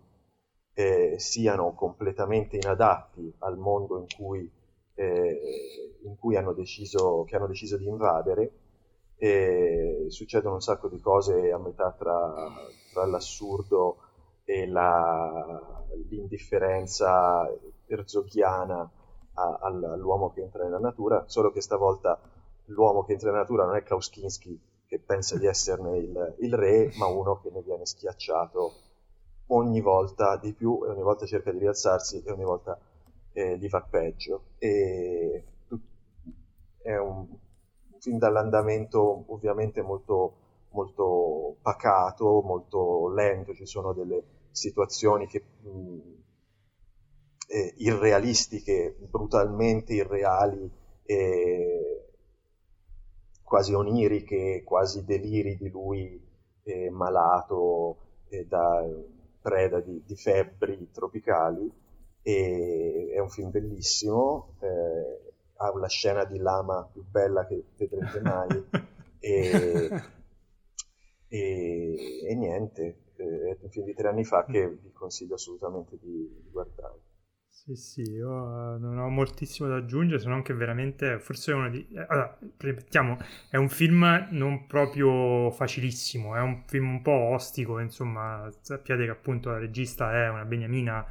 eh, 0.74 1.16
siano 1.18 1.74
completamente 1.74 2.58
inadatti 2.58 3.34
al 3.40 3.58
mondo 3.58 4.00
in 4.00 4.06
cui 4.16 4.50
eh, 5.02 5.98
in 6.04 6.16
cui 6.18 6.36
hanno 6.36 6.54
deciso, 6.54 7.24
che 7.24 7.36
hanno 7.36 7.48
deciso 7.48 7.78
di 7.78 7.88
invadere 7.88 8.52
e 9.16 10.06
succedono 10.10 10.56
un 10.56 10.62
sacco 10.62 10.88
di 10.88 11.00
cose 11.00 11.52
a 11.52 11.58
metà 11.58 11.92
tra, 11.92 12.34
tra 12.94 13.06
l'assurdo 13.06 13.98
e 14.44 14.68
la, 14.68 15.84
l'indifferenza 16.10 17.50
erzoghiana 17.88 18.90
all'uomo 19.34 20.32
che 20.32 20.42
entra 20.42 20.64
nella 20.64 20.80
natura, 20.80 21.24
solo 21.28 21.52
che 21.52 21.62
stavolta 21.62 22.20
l'uomo 22.66 23.04
che 23.04 23.14
entra 23.14 23.30
nella 23.30 23.42
natura 23.42 23.66
non 23.66 23.76
è 23.76 23.84
Klaus 23.84 24.10
Kinski 24.10 24.60
che 24.86 25.00
pensa 25.00 25.38
di 25.38 25.46
esserne 25.46 25.98
il, 25.98 26.36
il 26.40 26.54
re, 26.54 26.92
ma 26.98 27.08
uno 27.08 27.40
che 27.40 27.50
ne 27.50 27.62
viene 27.62 27.86
schiacciato 27.86 28.74
ogni 29.48 29.82
volta 29.82 30.36
di 30.36 30.54
più 30.54 30.84
e 30.86 30.90
ogni 30.90 31.02
volta 31.02 31.26
cerca 31.26 31.52
di 31.52 31.60
rialzarsi 31.60 32.24
e 32.24 32.32
ogni 32.32 32.44
volta 32.44 32.78
eh, 33.34 33.58
gli 33.58 33.70
va 33.70 33.82
peggio. 33.82 34.44
E 34.58 35.44
è 36.82 36.98
un 36.98 37.28
film 38.00 38.18
dall'andamento 38.18 39.26
ovviamente 39.28 39.82
molto, 39.82 40.34
molto 40.70 41.58
pacato, 41.62 42.42
molto 42.42 43.14
lento, 43.14 43.54
ci 43.54 43.66
sono 43.66 43.94
delle 43.94 44.24
situazioni 44.52 45.28
che, 45.28 45.44
mh, 45.62 46.00
eh, 47.48 47.74
irrealistiche, 47.78 48.96
brutalmente 49.10 49.94
irreali, 49.94 50.70
e 51.04 52.06
quasi 53.44 53.74
oniriche, 53.74 54.64
quasi 54.64 55.04
deliri 55.04 55.58
di 55.58 55.70
lui 55.70 56.20
eh, 56.64 56.90
malato 56.90 57.98
eh, 58.30 58.46
da 58.46 58.88
preda 59.42 59.80
di, 59.82 60.02
di, 60.06 60.16
febbri 60.16 60.90
tropicali. 60.92 61.70
E 62.22 63.12
è 63.14 63.20
un 63.20 63.30
film 63.30 63.52
bellissimo. 63.52 64.56
Eh, 64.60 65.32
ha 65.62 65.78
la 65.78 65.88
scena 65.88 66.26
di 66.26 66.40
lama 66.40 66.90
più 66.92 67.04
bella 67.08 67.46
che 67.46 67.64
vedrete 67.78 68.20
mai 68.22 68.66
e, 69.20 70.04
e, 71.28 72.26
e, 72.28 72.36
niente, 72.36 72.98
è 73.16 73.58
un 73.62 73.70
film 73.70 73.86
di 73.86 73.94
tre 73.94 74.08
anni 74.08 74.24
fa 74.24 74.44
che 74.46 74.68
vi 74.68 74.92
consiglio 74.92 75.36
assolutamente 75.36 75.98
di, 76.02 76.42
di 76.44 76.50
guardare. 76.50 77.10
Sì, 77.48 77.76
sì, 77.76 78.02
io 78.02 78.28
uh, 78.28 78.80
non 78.80 78.98
ho 78.98 79.10
moltissimo 79.10 79.70
da 79.70 79.76
aggiungere, 79.76 80.20
se 80.20 80.28
non 80.28 80.42
che 80.42 80.54
veramente, 80.54 81.20
forse 81.20 81.52
è 81.52 81.54
uno 81.54 81.70
di... 81.70 81.86
Eh, 81.92 82.06
allora, 82.08 82.36
ripetiamo, 82.58 83.18
è 83.50 83.58
un 83.58 83.70
film 83.70 84.30
non 84.32 84.66
proprio 84.66 85.52
facilissimo, 85.52 86.36
è 86.36 86.40
un 86.40 86.64
film 86.66 86.90
un 86.90 87.02
po' 87.04 87.12
ostico, 87.12 87.78
insomma, 87.78 88.50
sappiate 88.62 89.04
che 89.04 89.12
appunto 89.12 89.52
la 89.52 89.60
regista 89.60 90.12
è 90.12 90.30
una 90.30 90.46
beniamina 90.46 91.06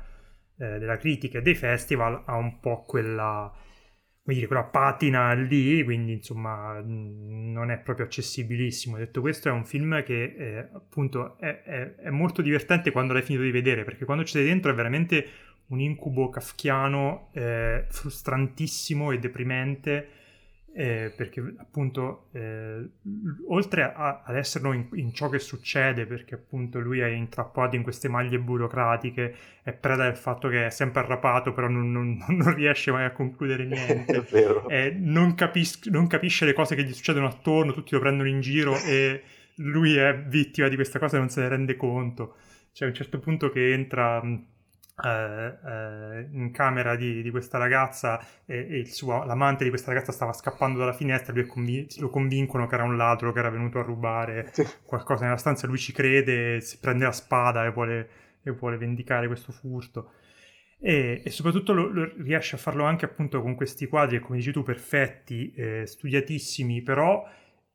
eh, 0.61 0.78
della 0.78 0.98
critica 0.98 1.38
e 1.38 1.42
dei 1.42 1.54
festival, 1.54 2.22
ha 2.26 2.36
un 2.36 2.61
po' 2.61 2.84
quella 2.84 3.52
dire, 4.22 4.46
quella 4.46 4.64
patina 4.64 5.32
lì, 5.32 5.82
quindi 5.82 6.12
insomma 6.12 6.80
non 6.84 7.70
è 7.70 7.78
proprio 7.78 8.06
accessibilissimo. 8.06 8.96
Detto 8.96 9.20
questo 9.20 9.48
è 9.48 9.52
un 9.52 9.64
film 9.64 10.02
che 10.02 10.34
eh, 10.36 10.68
appunto 10.72 11.38
è, 11.38 11.62
è, 11.62 11.94
è, 11.96 12.11
molto 12.11 12.42
divertente 12.42 12.90
quando 12.90 13.12
l'hai 13.12 13.22
finito 13.22 13.44
di 13.44 13.50
vedere, 13.50 13.84
perché 13.84 14.04
quando 14.04 14.24
ci 14.24 14.32
sei 14.32 14.44
dentro 14.44 14.70
è 14.70 14.74
veramente 14.74 15.26
un 15.68 15.80
incubo 15.80 16.28
kafkiano 16.30 17.30
eh, 17.32 17.86
frustrantissimo 17.88 19.12
e 19.12 19.18
deprimente 19.18 20.08
eh, 20.72 21.12
perché 21.16 21.54
appunto 21.58 22.28
eh, 22.32 22.88
oltre 23.48 23.82
a, 23.82 24.22
ad 24.24 24.36
essere 24.36 24.68
in, 24.74 24.88
in, 24.92 25.12
ciò 25.12 25.28
che 25.28 25.40
succede 25.40 26.06
perché 26.06 26.36
appunto 26.36 26.78
lui 26.78 27.00
è 27.00 27.08
intrappato 27.08 27.74
in 27.74 27.82
queste 27.82 28.08
maglie 28.08 28.38
burocratiche 28.38 29.34
è 29.62 29.72
preda 29.72 30.04
del 30.04 30.16
fatto 30.16 30.48
che 30.48 30.66
è 30.66 30.70
sempre 30.70 31.00
arrapato 31.00 31.52
però 31.52 31.68
non, 31.68 31.90
non, 31.90 32.16
non 32.28 32.54
riesce 32.54 32.92
mai 32.92 33.04
a 33.04 33.10
concludere 33.10 33.64
niente. 33.66 34.26
eh, 34.68 34.94
non, 34.96 35.34
capis- 35.34 35.88
non, 35.88 36.06
capisce 36.06 36.44
le 36.44 36.52
cose 36.52 36.76
che 36.76 36.84
gli 36.84 36.92
succedono 36.92 37.26
attorno 37.26 37.72
tutti 37.72 37.94
lo 37.94 38.00
prendono 38.00 38.28
in 38.28 38.40
giro 38.40 38.76
e 38.80 39.22
lui 39.56 39.96
è 39.96 40.16
vittima 40.26 40.68
di 40.68 40.76
questa 40.76 40.98
cosa 40.98 41.16
e 41.16 41.18
non 41.18 41.28
se 41.28 41.40
ne 41.40 41.48
rende 41.48 41.76
conto. 41.76 42.36
C'è 42.72 42.86
un 42.86 42.94
certo 42.94 43.18
punto 43.18 43.50
che 43.50 43.72
entra 43.72 44.22
eh, 44.22 44.44
in 45.03 46.51
camera 46.53 46.96
di, 46.96 47.22
di 47.22 47.30
questa 47.30 47.59
ragazza 47.59 48.18
e, 48.44 48.57
e, 48.57 48.78
il 48.78 48.88
suo, 48.88 49.24
l'amante 49.24 49.64
di 49.64 49.70
questa 49.70 49.92
ragazza 49.92 50.12
stava 50.12 50.32
scappando 50.32 50.78
dalla 50.78 50.92
finestra, 50.92 51.32
lui 51.32 51.46
convin- 51.46 51.86
lo 51.98 52.11
convincono 52.11 52.66
che 52.66 52.74
era 52.74 52.84
un 52.84 52.96
ladro 52.96 53.32
che 53.32 53.38
era 53.38 53.51
venuto 53.51 53.78
a 53.78 53.82
rubare 53.82 54.53
qualcosa 54.84 55.24
nella 55.24 55.36
stanza, 55.36 55.66
lui 55.66 55.78
ci 55.78 55.92
crede, 55.92 56.61
si 56.61 56.78
prende 56.78 57.05
la 57.05 57.12
spada 57.12 57.64
e 57.64 57.70
vuole, 57.70 58.09
e 58.42 58.51
vuole 58.53 58.76
vendicare 58.76 59.26
questo 59.26 59.53
furto. 59.53 60.12
E, 60.82 61.20
e 61.24 61.30
soprattutto 61.30 61.74
lo, 61.74 61.88
lo 61.88 62.12
riesce 62.18 62.57
a 62.57 62.59
farlo 62.59 62.84
anche 62.84 63.05
appunto 63.05 63.42
con 63.42 63.55
questi 63.55 63.86
quadri, 63.86 64.18
come 64.20 64.38
dici 64.38 64.53
tu, 64.53 64.62
perfetti, 64.62 65.53
eh, 65.53 65.86
studiatissimi, 65.86 66.82
però 66.82 67.22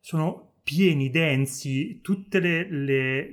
sono 0.00 0.54
pieni, 0.66 1.10
densi, 1.10 2.00
tutte 2.02 2.40
le, 2.40 2.68
le, 2.68 3.30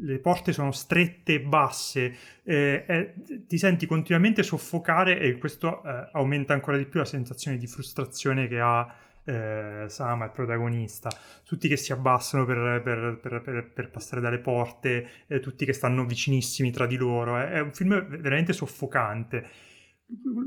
le, 0.00 0.18
porte 0.20 0.52
sono 0.52 0.70
strette 0.70 1.34
e 1.34 1.40
basse, 1.40 2.14
eh, 2.44 2.84
eh, 2.86 3.14
ti 3.48 3.58
senti 3.58 3.86
continuamente 3.86 4.44
soffocare 4.44 5.18
e 5.18 5.36
questo 5.36 5.82
eh, 5.82 6.10
aumenta 6.12 6.52
ancora 6.52 6.76
di 6.76 6.84
più 6.84 7.00
la 7.00 7.06
sensazione 7.06 7.56
di 7.56 7.66
frustrazione 7.66 8.46
che 8.46 8.60
ha 8.60 8.94
eh, 9.24 9.86
Sama, 9.88 10.26
il 10.26 10.30
protagonista. 10.30 11.10
Tutti 11.44 11.66
che 11.66 11.76
si 11.76 11.90
abbassano 11.90 12.44
per, 12.44 12.82
per, 12.84 13.40
per, 13.42 13.70
per 13.74 13.90
passare 13.90 14.20
dalle 14.20 14.38
porte, 14.38 15.08
eh, 15.26 15.40
tutti 15.40 15.64
che 15.64 15.72
stanno 15.72 16.06
vicinissimi 16.06 16.70
tra 16.70 16.86
di 16.86 16.94
loro. 16.94 17.36
È 17.36 17.58
un 17.58 17.72
film 17.72 18.00
veramente 18.20 18.52
soffocante 18.52 19.44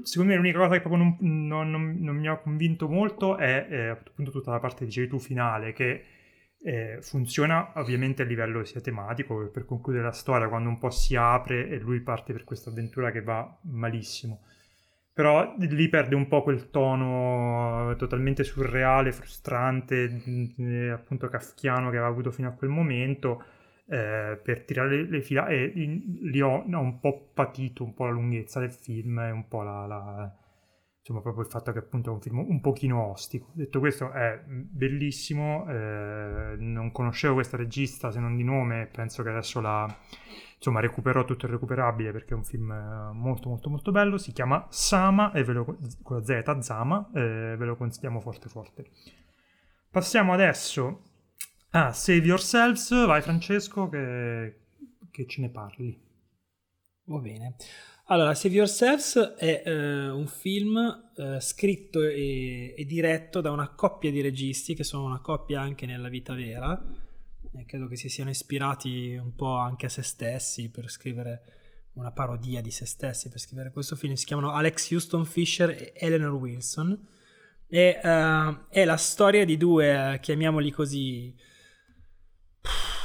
secondo 0.03 0.31
me 0.31 0.37
l'unica 0.37 0.57
cosa 0.57 0.73
che 0.73 0.81
proprio 0.81 1.03
non, 1.03 1.17
non, 1.19 1.69
non, 1.69 1.97
non 1.99 2.15
mi 2.15 2.27
ha 2.27 2.37
convinto 2.37 2.89
molto 2.89 3.37
è, 3.37 3.67
è, 3.67 3.87
appunto 3.87 4.31
tutta 4.31 4.51
la 4.51 4.59
parte 4.59 4.85
dicevi 4.85 5.07
tu 5.07 5.19
finale 5.19 5.71
che 5.73 6.03
eh, 6.63 6.99
funziona 7.01 7.71
ovviamente 7.75 8.21
a 8.21 8.25
livello 8.25 8.63
sia 8.63 8.81
tematico 8.81 9.49
per 9.49 9.65
concludere 9.65 10.03
la 10.03 10.11
storia 10.11 10.47
quando 10.47 10.69
un 10.69 10.77
po' 10.77 10.89
si 10.89 11.15
apre 11.15 11.67
e 11.69 11.79
lui 11.79 12.01
parte 12.01 12.33
per 12.33 12.43
questa 12.43 12.69
avventura 12.69 13.11
che 13.11 13.21
va 13.21 13.59
malissimo. 13.63 14.41
Però 15.13 15.55
lì 15.57 15.89
perde 15.89 16.15
un 16.15 16.27
po' 16.27 16.41
quel 16.41 16.69
tono 16.69 17.93
totalmente 17.97 18.43
surreale, 18.43 19.11
frustrante, 19.11 20.21
eh, 20.57 20.89
appunto 20.89 21.27
kafkiano 21.27 21.89
che 21.89 21.97
aveva 21.97 22.07
avuto 22.07 22.31
fino 22.31 22.47
a 22.47 22.53
quel 22.53 22.69
momento 22.69 23.43
eh, 23.91 24.39
per 24.41 24.63
tirare 24.63 25.03
le, 25.03 25.21
fila 25.21 25.47
e 25.47 25.65
lì 25.75 26.39
ho, 26.39 26.63
ho, 26.63 26.79
un 26.79 26.99
po' 27.01 27.29
patito 27.33 27.83
un 27.83 27.93
po' 27.93 28.05
la 28.05 28.11
lunghezza 28.11 28.61
del 28.61 28.71
film 28.71 29.19
e 29.19 29.31
un 29.31 29.49
po' 29.49 29.63
la, 29.63 29.85
la, 29.85 30.33
insomma 30.97 31.19
proprio 31.19 31.43
il 31.43 31.49
fatto 31.49 31.73
che 31.73 31.79
appunto 31.79 32.09
è 32.09 32.13
un 32.13 32.21
film 32.21 32.37
un 32.37 32.61
pochino 32.61 33.11
ostico. 33.11 33.49
Detto 33.51 33.79
questo 33.79 34.11
è 34.11 34.41
bellissimo 34.47 35.65
eh, 35.67 36.55
non 36.57 36.93
conoscevo 36.93 37.33
questa 37.33 37.57
regista 37.57 38.11
se 38.11 38.21
non 38.21 38.37
di 38.37 38.45
nome 38.45 38.87
penso 38.89 39.23
che 39.23 39.29
adesso 39.29 39.59
la 39.59 39.93
insomma 40.55 40.79
recuperò 40.79 41.25
tutto 41.25 41.47
il 41.47 41.51
recuperabile 41.51 42.13
perché 42.13 42.33
è 42.33 42.37
un 42.37 42.45
film 42.45 42.71
molto 43.13 43.49
molto 43.49 43.69
molto 43.69 43.91
bello. 43.91 44.17
Si 44.17 44.31
chiama 44.31 44.67
Sama 44.69 45.33
e 45.33 45.43
ve 45.43 45.51
lo, 45.51 45.77
con 46.01 46.15
la 46.15 46.23
Z 46.23 46.59
Zama 46.61 47.09
eh, 47.13 47.55
ve 47.57 47.65
lo 47.65 47.75
consigliamo 47.75 48.21
forte 48.21 48.47
forte. 48.47 48.85
Passiamo 49.91 50.31
adesso 50.31 51.10
Ah, 51.73 51.93
Save 51.93 52.25
Yourselves, 52.25 52.89
vai 53.05 53.21
Francesco 53.21 53.87
che, 53.87 54.55
che 55.09 55.25
ce 55.25 55.39
ne 55.39 55.49
parli. 55.49 55.97
Va 57.05 57.19
bene. 57.19 57.55
Allora, 58.07 58.35
Save 58.35 58.55
Yourselves 58.55 59.15
è 59.37 59.63
eh, 59.65 60.09
un 60.09 60.27
film 60.27 61.11
eh, 61.15 61.39
scritto 61.39 62.01
e, 62.01 62.73
e, 62.77 62.85
diretto 62.85 63.39
da 63.39 63.51
una 63.51 63.69
coppia 63.69 64.11
di 64.11 64.19
registi 64.19 64.75
che 64.75 64.83
sono 64.83 65.05
una 65.05 65.21
coppia 65.21 65.61
anche 65.61 65.85
nella 65.85 66.09
vita 66.09 66.33
vera. 66.33 66.77
E 67.53 67.65
credo 67.65 67.87
che 67.87 67.95
si 67.95 68.09
siano 68.09 68.31
ispirati 68.31 69.15
un 69.15 69.33
po' 69.33 69.55
anche 69.55 69.85
a 69.85 69.89
se 69.89 70.01
stessi 70.01 70.69
per 70.69 70.89
scrivere 70.89 71.41
una 71.93 72.11
parodia 72.11 72.61
di 72.61 72.71
se 72.71 72.85
stessi 72.85 73.29
per 73.29 73.39
scrivere 73.39 73.71
questo 73.71 73.95
film. 73.95 74.15
Si 74.15 74.25
chiamano 74.25 74.51
Alex 74.51 74.91
Houston 74.91 75.23
Fisher 75.23 75.69
e 75.69 75.93
Eleanor 75.95 76.33
Wilson. 76.33 77.07
E 77.65 77.97
uh, 78.03 78.67
è 78.67 78.83
la 78.83 78.97
storia 78.97 79.45
di 79.45 79.55
due, 79.55 80.15
uh, 80.15 80.19
chiamiamoli 80.19 80.71
così, 80.71 81.33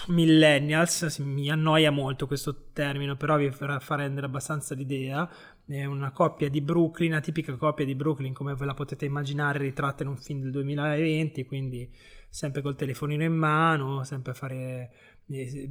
millennials, 0.08 1.18
mi 1.18 1.50
annoia 1.50 1.90
molto 1.90 2.26
questo 2.26 2.70
termine, 2.72 3.16
però 3.16 3.36
vi 3.36 3.50
farà 3.50 3.80
rendere 3.96 4.26
abbastanza 4.26 4.74
l'idea. 4.74 5.28
È 5.64 5.84
una 5.84 6.12
coppia 6.12 6.48
di 6.48 6.60
Brooklyn, 6.60 7.12
una 7.12 7.20
tipica 7.20 7.54
coppia 7.56 7.84
di 7.84 7.94
Brooklyn 7.94 8.32
come 8.32 8.54
ve 8.54 8.64
la 8.64 8.74
potete 8.74 9.04
immaginare 9.04 9.58
ritratta 9.58 10.02
in 10.02 10.10
un 10.10 10.16
film 10.16 10.42
del 10.42 10.52
2020, 10.52 11.44
quindi 11.44 11.90
sempre 12.28 12.62
col 12.62 12.76
telefonino 12.76 13.24
in 13.24 13.34
mano, 13.34 14.04
sempre 14.04 14.34
fare 14.34 14.90
eh, 15.28 15.68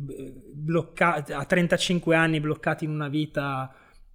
bloccati 0.54 1.32
a 1.32 1.46
35 1.46 2.16
anni 2.16 2.40
bloccati 2.40 2.86
in 2.86 2.92
una 2.92 3.08
vita 3.08 3.74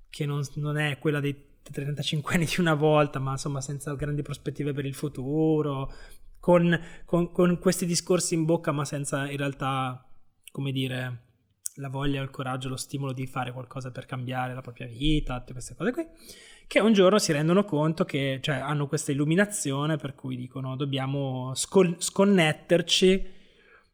che 0.09 0.27
non, 0.27 0.43
non 0.57 0.77
è 0.77 0.99
quella 0.99 1.21
dei 1.21 1.49
35 1.63 2.35
anni 2.35 2.45
di 2.47 2.57
una 2.59 2.75
volta, 2.75 3.19
ma 3.19 3.33
insomma 3.33 3.61
senza 3.61 3.95
grandi 3.95 4.23
prospettive 4.23 4.73
per 4.73 4.85
il 4.85 4.95
futuro, 4.95 5.93
con, 6.41 6.79
con, 7.05 7.31
con, 7.31 7.59
questi 7.59 7.87
discorsi 7.87 8.35
in 8.35 8.45
bocca, 8.45 8.73
ma 8.73 8.85
senza 8.85 9.31
in 9.31 9.37
realtà 9.37 10.05
come 10.51 10.73
dire, 10.73 11.23
la 11.77 11.89
voglia, 11.89 12.23
il 12.23 12.31
coraggio, 12.31 12.69
lo 12.69 12.77
stimolo 12.77 13.13
di 13.13 13.27
fare 13.27 13.53
qualcosa 13.53 13.91
per 13.91 14.07
cambiare 14.07 14.55
la 14.55 14.61
propria 14.61 14.87
vita, 14.87 15.39
tutte 15.39 15.53
queste 15.53 15.75
cose 15.75 15.93
qui, 15.93 16.07
che 16.67 16.81
un 16.81 16.93
giorno 16.93 17.19
si 17.19 17.33
rendono 17.33 17.65
conto 17.65 18.05
che 18.05 18.39
cioè, 18.41 18.57
hanno 18.57 18.87
questa 18.87 19.13
illuminazione 19.13 19.97
per 19.97 20.15
cui 20.15 20.37
dicono 20.37 20.77
dobbiamo 20.77 21.53
scon- 21.55 21.97
sconnetterci 21.99 23.39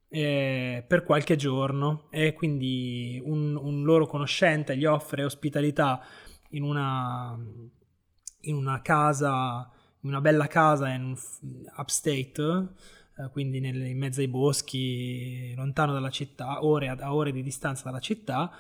eh, 0.09 0.85
per 0.87 1.03
qualche 1.05 1.37
giorno. 1.37 2.09
E 2.11 2.35
quindi 2.35 3.21
un, 3.25 3.57
un, 3.57 3.83
loro 3.83 4.07
conoscente 4.07 4.77
gli 4.77 4.85
offre 4.85 5.25
ospitalità 5.25 6.03
in 6.51 6.63
una, 6.63 7.37
in 8.43 8.57
una 8.57 8.83
casa, 8.83 9.71
in 10.01 10.09
una 10.11 10.21
bella 10.21 10.47
casa 10.47 10.89
in 10.89 11.17
upstate 11.77 12.69
quindi 13.33 13.61
nel, 13.61 13.85
in 13.87 13.99
mezzo 13.99 14.21
ai 14.21 14.29
boschi, 14.29 15.55
lontano 15.55 15.93
dalla 15.93 16.11
città, 16.11 16.65
ore, 16.65 16.89
a 16.89 17.15
ore 17.15 17.33
di 17.33 17.43
distanza 17.43 17.85
dalla 17.85 18.01
città, 18.01 18.53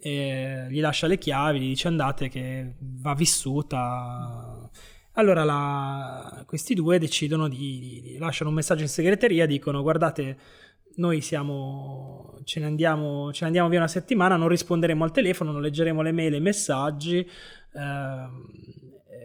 gli 0.00 0.80
lascia 0.80 1.06
le 1.06 1.18
chiavi, 1.18 1.60
gli 1.60 1.68
dice 1.68 1.88
andate 1.88 2.28
che 2.28 2.74
va 2.78 3.14
vissuta. 3.14 4.70
Allora 5.12 5.44
la, 5.44 6.44
questi 6.46 6.74
due 6.74 6.98
decidono 6.98 7.48
di, 7.48 8.00
di, 8.02 8.18
lasciano 8.18 8.50
un 8.50 8.56
messaggio 8.56 8.82
in 8.82 8.88
segreteria, 8.88 9.46
dicono 9.46 9.82
guardate 9.82 10.38
noi 10.98 11.20
siamo, 11.20 12.38
ce 12.44 12.60
ne, 12.60 12.66
andiamo, 12.66 13.32
ce 13.32 13.40
ne 13.42 13.46
andiamo 13.46 13.68
via 13.68 13.78
una 13.78 13.88
settimana, 13.88 14.36
non 14.36 14.48
risponderemo 14.48 15.04
al 15.04 15.12
telefono, 15.12 15.52
non 15.52 15.62
leggeremo 15.62 16.02
le 16.02 16.12
mail 16.12 16.34
i 16.34 16.40
messaggi, 16.40 17.28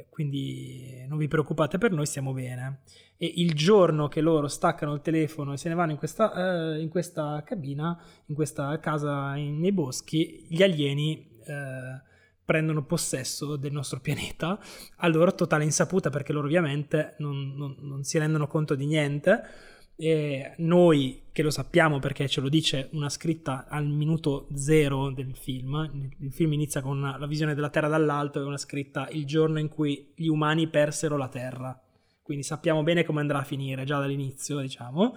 quindi 0.10 1.06
non 1.08 1.18
vi 1.18 1.28
preoccupate 1.28 1.78
per 1.78 1.92
noi, 1.92 2.06
stiamo 2.06 2.34
bene 2.34 2.82
e 3.24 3.32
il 3.38 3.54
giorno 3.54 4.10
che 4.10 4.20
loro 4.20 4.50
staccano 4.50 4.94
il 4.94 5.02
telefono 5.02 5.54
e 5.54 5.58
se 5.58 5.70
ne 5.70 5.76
vanno 5.76 5.92
in 5.92 5.98
questa, 5.98 6.74
eh, 6.74 6.82
in 6.82 6.90
questa 6.90 7.42
cabina, 7.46 7.98
in 8.26 8.36
questa 8.36 8.78
casa 8.80 9.36
in, 9.38 9.60
nei 9.60 9.72
boschi, 9.72 10.46
gli 10.50 10.62
alieni 10.62 11.40
eh, 11.46 12.02
prendono 12.44 12.84
possesso 12.84 13.56
del 13.56 13.72
nostro 13.72 14.02
pianeta 14.02 14.60
a 14.98 15.08
loro 15.08 15.34
totale 15.36 15.64
insaputa 15.64 16.10
perché 16.10 16.34
loro 16.34 16.48
ovviamente 16.48 17.16
non, 17.20 17.54
non, 17.56 17.78
non 17.80 18.04
si 18.04 18.18
rendono 18.18 18.48
conto 18.48 18.76
di 18.76 18.86
niente. 18.86 19.72
E 19.96 20.54
noi 20.58 21.24
che 21.32 21.44
lo 21.44 21.52
sappiamo 21.52 22.00
perché 22.00 22.28
ce 22.28 22.42
lo 22.42 22.50
dice 22.50 22.90
una 22.94 23.10
scritta 23.10 23.68
al 23.68 23.86
minuto 23.88 24.48
zero 24.56 25.12
del 25.12 25.36
film, 25.36 26.12
il 26.20 26.32
film 26.32 26.54
inizia 26.54 26.82
con 26.82 27.00
la 27.00 27.28
visione 27.28 27.54
della 27.54 27.70
Terra 27.70 27.88
dall'alto 27.88 28.40
e 28.40 28.44
una 28.44 28.58
scritta 28.58 29.08
il 29.12 29.26
giorno 29.26 29.60
in 29.60 29.70
cui 29.70 30.14
gli 30.16 30.28
umani 30.28 30.68
persero 30.68 31.16
la 31.18 31.28
Terra 31.28 31.80
quindi 32.24 32.44
sappiamo 32.44 32.84
bene 32.84 33.04
come 33.04 33.20
andrà 33.20 33.40
a 33.40 33.44
finire 33.44 33.84
già 33.84 34.00
dall'inizio, 34.00 34.60
diciamo. 34.60 35.16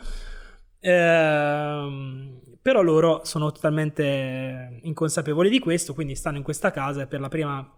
Ehm, 0.81 2.41
però 2.61 2.83
loro 2.83 3.25
sono 3.25 3.53
totalmente 3.53 4.81
inconsapevoli 4.83 5.49
di 5.49 5.61
questo, 5.61 5.95
quindi 5.95 6.17
stanno 6.17 6.39
in 6.39 6.43
questa 6.43 6.73
casa 6.73 7.03
e 7.03 7.07
per 7.07 7.21
la 7.21 7.29
prima 7.29 7.75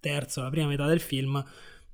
terzo, 0.00 0.42
la 0.42 0.50
prima 0.50 0.66
metà 0.66 0.86
del 0.86 1.00
film 1.00 1.42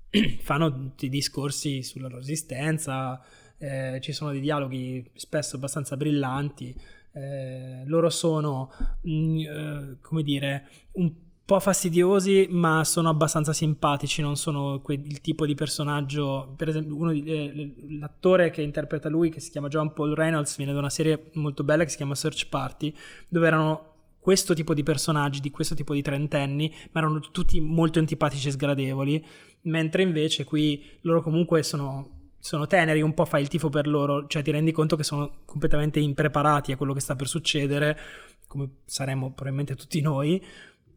fanno 0.40 0.72
tutti 0.72 1.04
i 1.04 1.10
discorsi 1.10 1.82
sulla 1.82 2.08
loro 2.08 2.22
esistenza, 2.22 3.22
eh, 3.58 3.98
ci 4.00 4.12
sono 4.12 4.30
dei 4.30 4.40
dialoghi 4.40 5.08
spesso 5.14 5.56
abbastanza 5.56 5.96
brillanti. 5.96 6.74
Eh, 7.12 7.82
loro 7.86 8.10
sono, 8.10 8.70
mh, 9.02 9.10
mm, 9.10 9.38
eh, 9.38 9.96
come 10.00 10.22
dire, 10.22 10.68
un 10.92 11.12
po' 11.46 11.60
fastidiosi, 11.60 12.48
ma 12.50 12.82
sono 12.84 13.08
abbastanza 13.08 13.52
simpatici, 13.52 14.20
non 14.20 14.36
sono 14.36 14.80
que- 14.80 15.00
il 15.02 15.20
tipo 15.20 15.46
di 15.46 15.54
personaggio. 15.54 16.52
Per 16.56 16.68
esempio, 16.68 16.96
uno 16.96 17.12
eh, 17.12 17.74
l'attore 18.00 18.50
che 18.50 18.62
interpreta 18.62 19.08
lui, 19.08 19.30
che 19.30 19.40
si 19.40 19.50
chiama 19.50 19.68
John 19.68 19.92
Paul 19.92 20.14
Reynolds, 20.14 20.56
viene 20.56 20.72
da 20.72 20.78
una 20.80 20.90
serie 20.90 21.30
molto 21.34 21.62
bella 21.62 21.84
che 21.84 21.90
si 21.90 21.96
chiama 21.96 22.16
Search 22.16 22.48
Party, 22.48 22.92
dove 23.28 23.46
erano 23.46 23.94
questo 24.26 24.54
tipo 24.54 24.74
di 24.74 24.82
personaggi, 24.82 25.38
di 25.38 25.52
questo 25.52 25.76
tipo 25.76 25.94
di 25.94 26.02
trentenni, 26.02 26.68
ma 26.90 26.98
erano 26.98 27.20
tutti 27.20 27.60
molto 27.60 28.00
antipatici 28.00 28.48
e 28.48 28.50
sgradevoli, 28.50 29.24
mentre 29.62 30.02
invece 30.02 30.42
qui 30.42 30.82
loro 31.02 31.22
comunque 31.22 31.62
sono, 31.62 32.15
sono 32.46 32.68
teneri, 32.68 33.02
un 33.02 33.12
po' 33.12 33.24
fai 33.24 33.42
il 33.42 33.48
tifo 33.48 33.68
per 33.68 33.88
loro, 33.88 34.28
cioè 34.28 34.42
ti 34.42 34.52
rendi 34.52 34.70
conto 34.70 34.94
che 34.94 35.02
sono 35.02 35.38
completamente 35.44 35.98
impreparati 35.98 36.70
a 36.70 36.76
quello 36.76 36.92
che 36.92 37.00
sta 37.00 37.16
per 37.16 37.26
succedere, 37.26 37.98
come 38.46 38.82
saremmo 38.84 39.32
probabilmente 39.32 39.74
tutti 39.74 40.00
noi, 40.00 40.40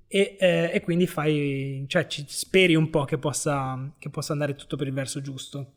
e, 0.07 0.37
eh, 0.39 0.69
e 0.71 0.81
quindi 0.81 1.07
fai, 1.07 1.85
cioè, 1.87 2.05
ci 2.05 2.23
speri 2.27 2.75
un 2.75 2.91
po' 2.91 3.03
che 3.05 3.17
possa, 3.17 3.91
che 3.97 4.11
possa 4.11 4.33
andare 4.33 4.53
tutto 4.53 4.77
per 4.77 4.85
il 4.85 4.93
verso 4.93 5.21
giusto. 5.21 5.73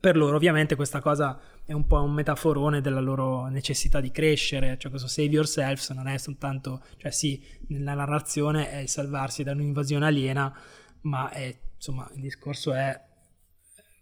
Per 0.00 0.16
loro 0.16 0.34
ovviamente 0.34 0.74
questa 0.74 1.00
cosa 1.00 1.40
è 1.64 1.72
un 1.72 1.86
po' 1.86 2.02
un 2.02 2.12
metaforone 2.12 2.80
della 2.80 3.00
loro 3.00 3.46
necessità 3.46 4.00
di 4.00 4.10
crescere, 4.10 4.76
cioè 4.76 4.90
questo 4.90 5.08
save 5.08 5.28
yourself 5.28 5.90
non 5.90 6.08
è 6.08 6.16
soltanto, 6.18 6.82
cioè 6.96 7.12
sì, 7.12 7.40
nella 7.68 7.94
narrazione 7.94 8.70
è 8.70 8.78
il 8.78 8.88
salvarsi 8.88 9.44
da 9.44 9.52
un'invasione 9.52 10.06
aliena, 10.06 10.52
ma 11.02 11.30
è, 11.30 11.56
insomma 11.76 12.10
il 12.14 12.22
discorso 12.22 12.72
è 12.72 13.08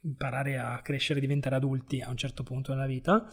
imparare 0.03 0.59
a 0.59 0.81
crescere 0.83 1.19
e 1.19 1.23
diventare 1.23 1.57
adulti 1.57 2.01
a 2.01 2.11
un 2.11 2.17
certo 2.17 2.43
punto 2.43 2.73
nella 2.73 2.87
vita. 2.87 3.27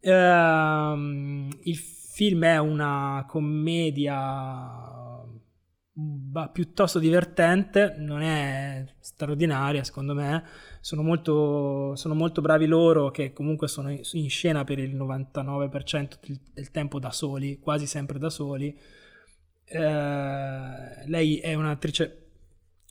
Ehm, 0.00 1.48
il 1.62 1.76
film 1.76 2.44
è 2.44 2.58
una 2.58 3.24
commedia 3.26 5.22
piuttosto 6.52 6.98
divertente, 6.98 7.94
non 7.98 8.20
è 8.22 8.84
straordinaria 8.98 9.84
secondo 9.84 10.12
me, 10.14 10.42
sono 10.80 11.02
molto, 11.02 11.94
sono 11.94 12.14
molto 12.14 12.40
bravi 12.40 12.66
loro 12.66 13.10
che 13.10 13.32
comunque 13.32 13.68
sono 13.68 13.90
in 13.90 14.28
scena 14.28 14.64
per 14.64 14.80
il 14.80 14.96
99% 14.96 16.18
del 16.52 16.70
tempo 16.72 16.98
da 16.98 17.10
soli, 17.12 17.58
quasi 17.60 17.86
sempre 17.86 18.18
da 18.18 18.30
soli. 18.30 18.76
Eh, 19.66 21.06
lei 21.06 21.38
è 21.38 21.54
un'attrice 21.54 22.23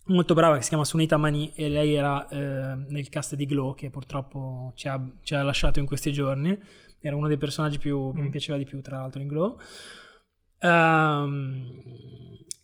molto 0.05 0.33
brava 0.33 0.55
che 0.55 0.63
si 0.63 0.69
chiama 0.69 0.85
Sunita 0.85 1.17
Mani 1.17 1.51
e 1.55 1.69
lei 1.69 1.93
era 1.93 2.27
eh, 2.27 2.75
nel 2.89 3.09
cast 3.09 3.35
di 3.35 3.45
Glow 3.45 3.75
che 3.75 3.89
purtroppo 3.89 4.73
ci 4.75 4.87
ha, 4.87 5.01
ci 5.21 5.35
ha, 5.35 5.43
lasciato 5.43 5.79
in 5.79 5.85
questi 5.85 6.11
giorni, 6.11 6.57
era 6.99 7.15
uno 7.15 7.27
dei 7.27 7.37
personaggi 7.37 7.77
più, 7.77 8.11
che 8.13 8.21
mi 8.21 8.27
mm. 8.27 8.31
piaceva 8.31 8.57
di 8.57 8.65
più 8.65 8.81
tra 8.81 8.99
l'altro 8.99 9.21
in 9.21 9.27
Glow. 9.27 9.59
Um, 10.61 11.81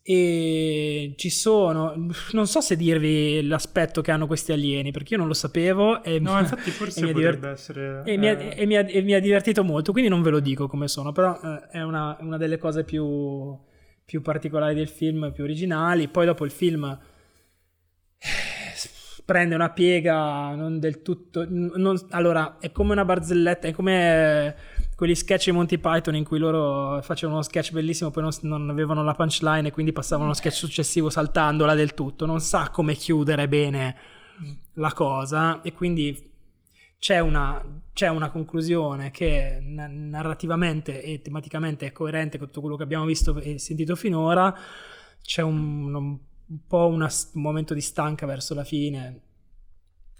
e 0.09 1.13
ci 1.17 1.29
sono, 1.29 1.93
non 2.31 2.47
so 2.47 2.61
se 2.61 2.75
dirvi 2.75 3.45
l'aspetto 3.45 4.01
che 4.01 4.09
hanno 4.09 4.25
questi 4.25 4.51
alieni, 4.51 4.89
perché 4.89 5.13
io 5.13 5.19
non 5.19 5.27
lo 5.27 5.35
sapevo. 5.35 6.01
E 6.01 6.19
no, 6.19 6.39
infatti 6.39 6.71
forse 6.71 7.01
potrebbe 7.05 7.19
divert... 7.19 7.43
essere... 7.45 8.01
E, 8.05 8.13
eh... 8.13 8.17
mi 8.17 8.27
ha, 8.27 8.31
e, 8.31 8.65
mi 8.65 8.75
ha, 8.75 8.85
e, 8.89 9.01
mi 9.03 9.13
ha, 9.13 9.19
divertito 9.19 9.63
molto, 9.63 9.91
quindi 9.91 10.09
non 10.09 10.23
ve 10.23 10.31
lo 10.31 10.39
dico 10.39 10.67
come 10.67 10.87
sono, 10.87 11.11
però 11.11 11.39
eh, 11.39 11.67
è 11.77 11.81
una, 11.83 12.17
una, 12.21 12.37
delle 12.37 12.57
cose 12.57 12.83
più, 12.83 13.55
più, 14.03 14.23
particolari 14.23 14.73
del 14.73 14.87
film, 14.87 15.31
più 15.31 15.43
originali. 15.43 16.07
Poi 16.07 16.25
dopo 16.25 16.43
il 16.43 16.49
film 16.49 16.85
eh, 16.85 16.97
prende 19.29 19.53
una 19.53 19.69
piega 19.69 20.55
non 20.55 20.79
del 20.79 21.03
tutto... 21.03 21.45
Non, 21.47 21.95
allora, 22.09 22.57
è 22.57 22.71
come 22.71 22.93
una 22.93 23.05
barzelletta, 23.05 23.67
è 23.67 23.73
come 23.73 24.55
quegli 24.95 25.13
sketch 25.13 25.45
di 25.45 25.51
Monty 25.51 25.77
Python 25.77 26.15
in 26.15 26.23
cui 26.23 26.39
loro 26.39 26.99
facevano 27.03 27.37
uno 27.37 27.43
sketch 27.43 27.71
bellissimo, 27.71 28.09
poi 28.09 28.23
non, 28.23 28.31
non 28.41 28.71
avevano 28.71 29.03
la 29.03 29.13
punchline 29.13 29.67
e 29.67 29.71
quindi 29.71 29.93
passavano 29.93 30.25
allo 30.25 30.33
sketch 30.33 30.55
successivo 30.55 31.11
saltandola 31.11 31.75
del 31.75 31.93
tutto. 31.93 32.25
Non 32.25 32.39
sa 32.39 32.71
come 32.71 32.95
chiudere 32.95 33.47
bene 33.47 33.95
la 34.73 34.93
cosa 34.93 35.61
e 35.61 35.73
quindi 35.73 36.31
c'è 36.97 37.19
una, 37.19 37.63
c'è 37.93 38.07
una 38.07 38.31
conclusione 38.31 39.11
che 39.11 39.59
narrativamente 39.61 41.03
e 41.03 41.21
tematicamente 41.21 41.85
è 41.85 41.91
coerente 41.91 42.39
con 42.39 42.47
tutto 42.47 42.61
quello 42.61 42.77
che 42.77 42.83
abbiamo 42.83 43.05
visto 43.05 43.37
e 43.37 43.59
sentito 43.59 43.95
finora. 43.95 44.51
C'è 45.21 45.43
un, 45.43 45.93
un 45.93 46.17
po' 46.67 46.87
una, 46.87 47.09
un 47.33 47.41
momento 47.41 47.73
di 47.73 47.81
stanca 47.81 48.25
verso 48.25 48.53
la 48.53 48.63
fine, 48.63 49.21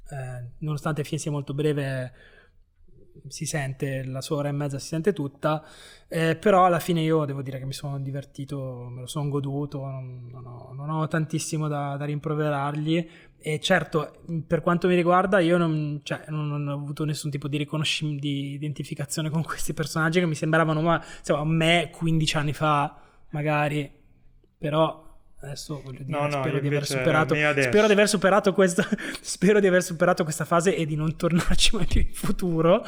eh, 0.10 0.52
nonostante 0.60 1.04
film 1.04 1.20
sia 1.20 1.32
molto 1.32 1.54
breve 1.54 2.14
si 3.28 3.46
sente, 3.46 4.04
la 4.06 4.22
sua 4.22 4.38
ora 4.38 4.50
e 4.50 4.52
mezza 4.52 4.80
si 4.80 4.88
sente 4.88 5.14
tutta, 5.14 5.64
eh, 6.08 6.36
però 6.36 6.66
alla 6.66 6.80
fine 6.80 7.02
io 7.02 7.26
devo 7.26 7.42
dire 7.42 7.60
che 7.60 7.66
mi 7.66 7.74
sono 7.74 8.00
divertito, 8.00 8.88
me 8.90 9.02
lo 9.02 9.08
sono 9.08 9.30
goduto, 9.30 9.86
non, 9.86 10.30
non, 10.32 10.46
ho, 10.46 10.74
non 10.74 10.90
ho, 10.90 11.08
tantissimo 11.08 11.68
da, 11.68 11.96
da, 11.98 12.06
rimproverargli. 12.06 13.10
E 13.42 13.60
certo 13.60 14.22
per 14.46 14.62
quanto 14.62 14.88
mi 14.88 14.96
riguarda 14.96 15.40
io 15.40 15.58
non, 15.58 16.02
cioè, 16.04 16.26
non 16.28 16.68
ho 16.68 16.74
avuto 16.74 17.06
nessun 17.06 17.32
tipo 17.32 17.48
di 17.48 17.58
riconoscimento, 17.58 18.20
di 18.22 18.52
identificazione 18.52 19.30
con 19.30 19.44
questi 19.44 19.74
personaggi 19.74 20.20
che 20.20 20.26
mi 20.26 20.36
sembravano 20.36 20.82
ma, 20.82 21.02
insomma, 21.20 21.40
a 21.40 21.46
me 21.46 21.90
15 21.90 22.38
anni 22.38 22.54
fa 22.54 23.00
magari, 23.30 23.90
però 24.58 25.09
Adesso 25.42 25.82
voglio 25.82 26.04
dire, 26.04 26.20
no, 26.20 26.28
no, 26.28 26.42
spero, 26.42 26.60
di 26.60 26.68
aver 26.68 26.86
superato, 26.86 27.34
spero 27.34 27.88
di 27.88 27.94
aver 27.94 28.10
superato 28.10 28.54
questa 28.54 28.86
spero 29.22 29.62
di 29.62 29.68
aver 29.68 29.82
superato 29.82 30.24
questa 30.24 30.44
fase 30.44 30.76
e 30.76 30.86
di 30.86 30.96
non 30.96 31.16
tornarci 31.16 31.76
mai 31.78 31.86
più 31.86 32.02
in 32.02 32.14
futuro. 32.14 32.84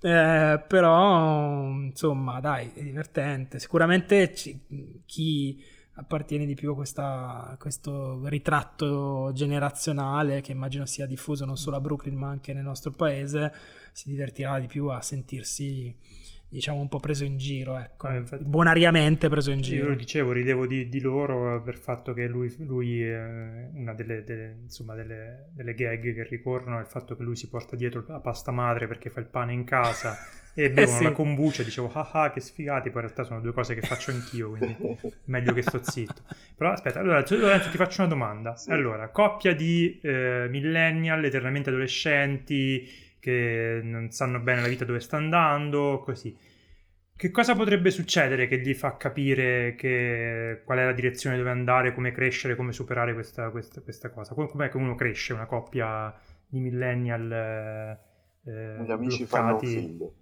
Eh, 0.00 0.62
però, 0.66 1.70
insomma, 1.70 2.40
dai, 2.40 2.72
è 2.74 2.82
divertente. 2.82 3.60
Sicuramente 3.60 4.34
ci, 4.34 4.60
chi 5.06 5.62
appartiene 5.94 6.46
di 6.46 6.54
più 6.54 6.72
a, 6.72 6.74
questa, 6.74 7.46
a, 7.50 7.56
questo 7.56 8.26
ritratto 8.26 9.30
generazionale 9.32 10.40
che 10.40 10.52
immagino 10.52 10.86
sia 10.86 11.06
diffuso 11.06 11.44
non 11.44 11.56
solo 11.56 11.76
a 11.76 11.80
Brooklyn 11.80 12.16
ma 12.16 12.28
anche 12.28 12.52
nel 12.52 12.64
nostro 12.64 12.90
paese 12.90 13.52
si 13.92 14.08
divertirà 14.08 14.58
di 14.58 14.66
più 14.66 14.88
a 14.88 15.00
sentirsi 15.00 15.96
diciamo 16.54 16.78
un 16.80 16.88
po' 16.88 17.00
preso 17.00 17.24
in 17.24 17.36
giro, 17.36 17.76
ecco. 17.76 18.08
Eh, 18.08 18.16
infatti- 18.16 18.44
Bonariamente 18.44 19.28
preso 19.28 19.50
in 19.50 19.58
Io 19.58 19.62
giro. 19.64 19.88
lo 19.88 19.94
dicevo, 19.96 20.30
ridevo 20.30 20.66
di, 20.66 20.88
di 20.88 21.00
loro 21.00 21.60
per 21.62 21.74
il 21.74 21.80
fatto 21.80 22.12
che 22.14 22.28
lui, 22.28 22.54
lui 22.58 23.02
eh, 23.02 23.70
una 23.74 23.92
delle, 23.92 24.22
delle- 24.22 24.58
insomma, 24.62 24.94
delle, 24.94 25.48
delle 25.52 25.74
gag 25.74 26.14
che 26.14 26.22
ricorrono 26.22 26.78
è 26.78 26.80
il 26.82 26.86
fatto 26.86 27.16
che 27.16 27.24
lui 27.24 27.34
si 27.34 27.48
porta 27.48 27.74
dietro 27.74 28.04
la 28.06 28.20
pasta 28.20 28.52
madre 28.52 28.86
perché 28.86 29.10
fa 29.10 29.18
il 29.18 29.26
pane 29.26 29.52
in 29.52 29.64
casa 29.64 30.16
e 30.54 30.70
bevono 30.70 30.98
sì. 30.98 31.02
la 31.02 31.10
kombucha 31.10 31.64
dicevo 31.64 31.90
ah 31.92 32.08
ah 32.12 32.30
che 32.30 32.38
sfigati, 32.38 32.90
poi 32.90 33.00
in 33.02 33.08
realtà 33.08 33.24
sono 33.24 33.40
due 33.40 33.52
cose 33.52 33.74
che 33.74 33.80
faccio 33.80 34.12
anch'io, 34.12 34.50
quindi 34.50 34.76
meglio 35.26 35.52
che 35.52 35.62
sto 35.62 35.82
zitto. 35.82 36.22
Però 36.56 36.70
aspetta, 36.70 37.00
allora 37.00 37.24
Lorenzo, 37.30 37.68
ti 37.70 37.76
faccio 37.76 38.02
una 38.02 38.10
domanda. 38.10 38.54
Sì. 38.54 38.70
Allora, 38.70 39.08
coppia 39.08 39.54
di 39.54 39.98
eh, 40.00 40.46
millennial, 40.48 41.24
eternamente 41.24 41.70
adolescenti, 41.70 42.88
che 43.24 43.80
non 43.82 44.10
sanno 44.10 44.38
bene 44.40 44.60
la 44.60 44.68
vita 44.68 44.84
dove 44.84 45.00
sta 45.00 45.16
andando, 45.16 46.02
così. 46.04 46.36
Che 47.16 47.30
cosa 47.30 47.54
potrebbe 47.54 47.90
succedere 47.90 48.46
che 48.48 48.58
gli 48.60 48.74
fa 48.74 48.96
capire 48.96 49.74
che, 49.76 50.60
qual 50.64 50.78
è 50.78 50.84
la 50.84 50.92
direzione 50.92 51.36
dove 51.38 51.48
andare, 51.50 51.94
come 51.94 52.12
crescere, 52.12 52.54
come 52.56 52.72
superare 52.72 53.14
questa, 53.14 53.48
questa, 53.50 53.80
questa 53.80 54.10
cosa? 54.10 54.34
Com- 54.34 54.48
Com'è 54.48 54.68
che 54.68 54.76
uno 54.76 54.94
cresce, 54.94 55.32
una 55.32 55.46
coppia 55.46 56.12
di 56.46 56.58
millennial 56.60 57.32
eh, 58.44 58.82
Gli 58.84 58.90
amici 58.90 59.24
fanno 59.26 59.52
un 59.52 59.58
bloccati? 59.58 59.80
figlio. 59.80 60.12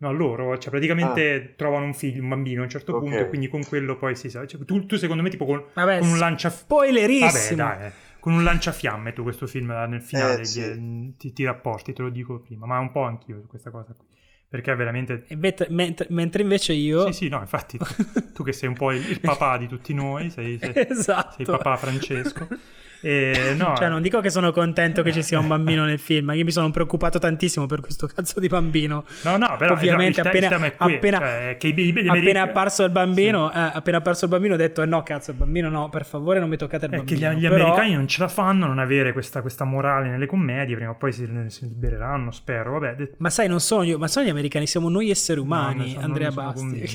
No, 0.00 0.12
loro, 0.12 0.56
cioè 0.58 0.70
praticamente 0.70 1.54
trovano 1.56 1.84
un 1.86 1.94
figlio, 1.94 2.22
un 2.22 2.28
bambino 2.28 2.60
a 2.60 2.64
un 2.64 2.70
certo 2.70 2.92
Ok. 2.92 3.00
punto, 3.00 3.16
e 3.16 3.28
quindi 3.28 3.48
con 3.48 3.64
quello 3.64 3.96
poi 3.96 4.14
si 4.14 4.28
sa. 4.30 4.46
Cioè, 4.46 4.64
tu, 4.64 4.86
tu 4.86 4.96
secondo 4.96 5.22
me 5.22 5.30
tipo 5.30 5.44
con, 5.44 5.64
Vabbè, 5.72 5.98
con 5.98 6.08
un 6.08 6.18
lancia... 6.18 6.48
Vabbè, 6.48 6.58
spoilerissimo. 6.58 7.56
dai, 7.56 7.86
eh. 7.86 7.92
Con 8.20 8.32
un 8.32 8.42
lanciafiamme 8.44 9.12
tu 9.12 9.22
questo 9.22 9.46
film 9.46 9.68
nel 9.88 10.02
finale 10.02 10.36
Eh, 10.36 10.44
sì. 10.44 10.78
gli- 10.78 11.16
ti, 11.16 11.32
ti 11.32 11.44
rapporti, 11.44 11.92
te 11.92 12.02
lo 12.02 12.10
dico 12.10 12.38
prima, 12.40 12.66
ma 12.66 12.78
un 12.78 12.90
po' 12.90 13.02
anch'io 13.04 13.40
su 13.40 13.46
questa 13.46 13.70
cosa 13.70 13.94
qui. 13.94 14.06
Perché 14.50 14.72
è 14.72 14.76
veramente... 14.76 15.24
E 15.28 15.36
vet- 15.36 15.68
mentre, 15.68 16.40
invece 16.42 16.72
io... 16.72 17.06
Sì, 17.06 17.12
sì, 17.12 17.28
no, 17.28 17.38
infatti 17.40 17.76
tu, 17.76 17.84
tu 18.32 18.42
che 18.42 18.52
sei 18.52 18.68
un 18.68 18.74
po' 18.74 18.92
il, 18.92 19.06
il 19.08 19.20
papà 19.20 19.58
di 19.58 19.66
tutti 19.68 19.92
noi, 19.92 20.30
sei, 20.30 20.58
sei, 20.58 20.72
esatto. 20.88 21.34
sei 21.36 21.44
papà 21.44 21.76
Francesco. 21.76 22.48
E, 23.00 23.54
no, 23.56 23.74
Cioè, 23.78 23.88
non 23.88 24.02
dico 24.02 24.18
che 24.20 24.28
sono 24.28 24.50
contento 24.50 25.02
che 25.02 25.12
ci 25.12 25.22
sia 25.22 25.38
un 25.38 25.46
bambino 25.46 25.84
nel 25.84 26.00
film, 26.00 26.32
io 26.34 26.42
mi 26.44 26.50
sono 26.50 26.68
preoccupato 26.72 27.20
tantissimo 27.20 27.66
per 27.66 27.78
questo 27.80 28.08
cazzo 28.08 28.40
di 28.40 28.48
bambino. 28.48 29.04
no, 29.22 29.36
no, 29.36 29.54
però 29.56 29.74
Ovviamente, 29.74 30.20
il, 30.20 30.28
te- 30.28 30.46
appena- 30.46 30.66
il 30.66 30.74
qui, 30.76 30.94
appena- 30.96 31.18
cioè, 31.18 31.56
che 31.60 31.68
i, 31.68 31.74
i- 31.78 31.94
i- 31.96 32.08
Appena 32.08 32.42
apparso 32.42 32.82
il 32.82 32.90
bambino, 32.90 33.52
eh, 33.52 33.70
appena 33.74 33.98
apparso 33.98 34.24
il 34.24 34.30
bambino, 34.32 34.54
ho 34.54 34.56
detto: 34.56 34.82
eh, 34.82 34.86
No, 34.86 35.04
cazzo, 35.04 35.30
il 35.30 35.36
bambino 35.36 35.68
no, 35.68 35.88
per 35.90 36.04
favore, 36.04 36.40
non 36.40 36.48
mi 36.48 36.56
toccate 36.56 36.86
il 36.86 36.90
È 36.90 37.04
che 37.04 37.14
bambino. 37.14 37.32
gli, 37.34 37.36
gli 37.38 37.48
Però- 37.48 37.54
americani 37.66 37.94
non 37.94 38.08
ce 38.08 38.20
la 38.20 38.28
fanno 38.28 38.66
non 38.66 38.80
avere 38.80 39.12
questa, 39.12 39.42
questa 39.42 39.64
morale 39.64 40.08
nelle 40.08 40.26
commedie, 40.26 40.74
prima 40.74 40.90
o 40.90 40.96
poi 40.96 41.12
si, 41.12 41.24
si 41.46 41.68
libereranno, 41.68 42.32
spero. 42.32 42.72
Vabbè, 42.72 42.96
det- 42.96 43.12
Ma 43.18 43.30
sai, 43.30 43.46
non 43.46 43.60
sono 43.60 43.84
io, 43.84 43.96
ma 43.96 44.08
sono 44.08 44.26
gli 44.26 44.30
americani, 44.30 44.37
siamo 44.66 44.88
noi 44.88 45.10
esseri 45.10 45.40
umani, 45.40 45.90
sono- 45.90 46.04
Andrea 46.04 46.30
Basti. 46.30 46.86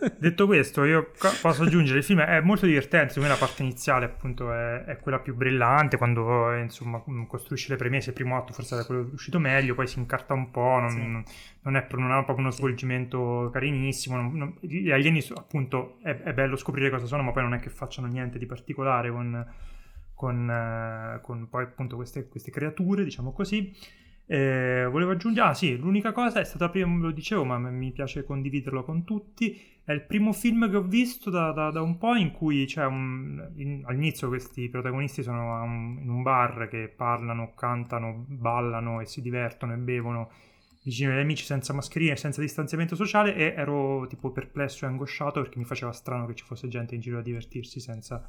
detto 0.18 0.46
questo, 0.46 0.84
io 0.84 1.10
posso 1.42 1.62
aggiungere, 1.62 1.98
il 1.98 2.04
film 2.04 2.20
è 2.20 2.40
molto 2.40 2.64
divertente, 2.66 3.08
secondo 3.12 3.28
me 3.28 3.34
la 3.34 3.40
parte 3.44 3.62
iniziale 3.62 4.06
appunto 4.06 4.50
è, 4.52 4.84
è 4.84 4.98
quella 4.98 5.18
più 5.18 5.34
brillante, 5.34 5.98
quando 5.98 6.54
insomma 6.56 7.02
mm, 7.08 7.24
costruisce 7.24 7.68
le 7.70 7.76
premesse, 7.76 8.08
il 8.10 8.14
primo 8.14 8.36
atto 8.36 8.52
forse 8.54 8.74
era 8.74 8.84
quello 8.84 9.10
uscito 9.12 9.38
meglio, 9.38 9.74
poi 9.74 9.86
si 9.86 9.98
incarta 9.98 10.32
un 10.32 10.50
po', 10.50 10.78
non, 10.80 10.90
Sì. 10.90 11.32
non- 11.62 11.76
è, 11.76 11.86
non 11.92 12.10
ha 12.12 12.24
proprio 12.24 12.44
uno 12.46 12.50
svolgimento 12.50 13.50
carinissimo, 13.52 14.16
non- 14.16 14.56
gli 14.60 14.90
alieni 14.90 15.22
appunto 15.34 15.98
è, 16.02 16.16
è 16.22 16.32
bello 16.32 16.56
scoprire 16.56 16.88
cosa 16.90 17.04
sono, 17.06 17.22
ma 17.22 17.32
poi 17.32 17.42
non 17.42 17.54
è 17.54 17.58
che 17.58 17.68
facciano 17.68 18.06
niente 18.06 18.38
di 18.38 18.46
particolare 18.46 19.10
con, 19.10 19.46
con, 20.14 20.50
eh, 20.50 21.20
con 21.20 21.48
poi 21.48 21.64
appunto 21.64 21.96
queste, 21.96 22.26
queste 22.28 22.50
creature, 22.50 23.04
diciamo 23.04 23.32
così. 23.32 23.70
Eh, 24.32 24.86
volevo 24.88 25.10
aggiungere, 25.10 25.48
ah 25.48 25.54
sì, 25.54 25.76
l'unica 25.76 26.12
cosa 26.12 26.38
è 26.38 26.44
stata 26.44 26.68
prima, 26.68 26.96
lo 26.98 27.10
dicevo, 27.10 27.44
ma 27.44 27.58
mi 27.58 27.90
piace 27.90 28.22
condividerlo 28.24 28.84
con 28.84 29.02
tutti. 29.02 29.60
È 29.82 29.90
il 29.92 30.02
primo 30.06 30.32
film 30.32 30.70
che 30.70 30.76
ho 30.76 30.82
visto 30.82 31.30
da, 31.30 31.50
da- 31.50 31.70
da 31.72 31.82
un 31.82 31.98
po' 31.98 32.14
in 32.14 32.30
cui 32.30 32.64
c'è 32.66 32.84
un. 32.84 33.50
in- 33.56 33.82
all'inizio 33.86 34.28
questi 34.28 34.68
protagonisti 34.68 35.22
sono 35.24 35.60
un- 35.64 35.98
in 36.00 36.08
un 36.08 36.22
bar 36.22 36.68
che 36.68 36.92
parlano, 36.96 37.54
cantano, 37.56 38.24
ballano 38.28 39.00
e 39.00 39.06
si 39.06 39.20
divertono 39.20 39.72
e 39.72 39.76
bevono 39.78 40.30
vicino 40.84 41.12
agli 41.12 41.18
amici 41.20 41.44
senza 41.44 41.72
mascherine, 41.72 42.14
senza 42.16 42.40
distanziamento 42.40 42.94
sociale 42.94 43.34
e 43.34 43.54
ero 43.56 44.06
tipo 44.06 44.30
perplesso 44.30 44.84
e 44.84 44.88
angosciato 44.88 45.40
perché 45.40 45.58
mi 45.58 45.64
faceva 45.64 45.90
strano 45.92 46.26
che 46.26 46.34
ci 46.36 46.44
fosse 46.44 46.68
gente 46.68 46.94
in 46.94 47.00
giro 47.00 47.18
a 47.18 47.22
divertirsi 47.22 47.80
senza 47.80 48.26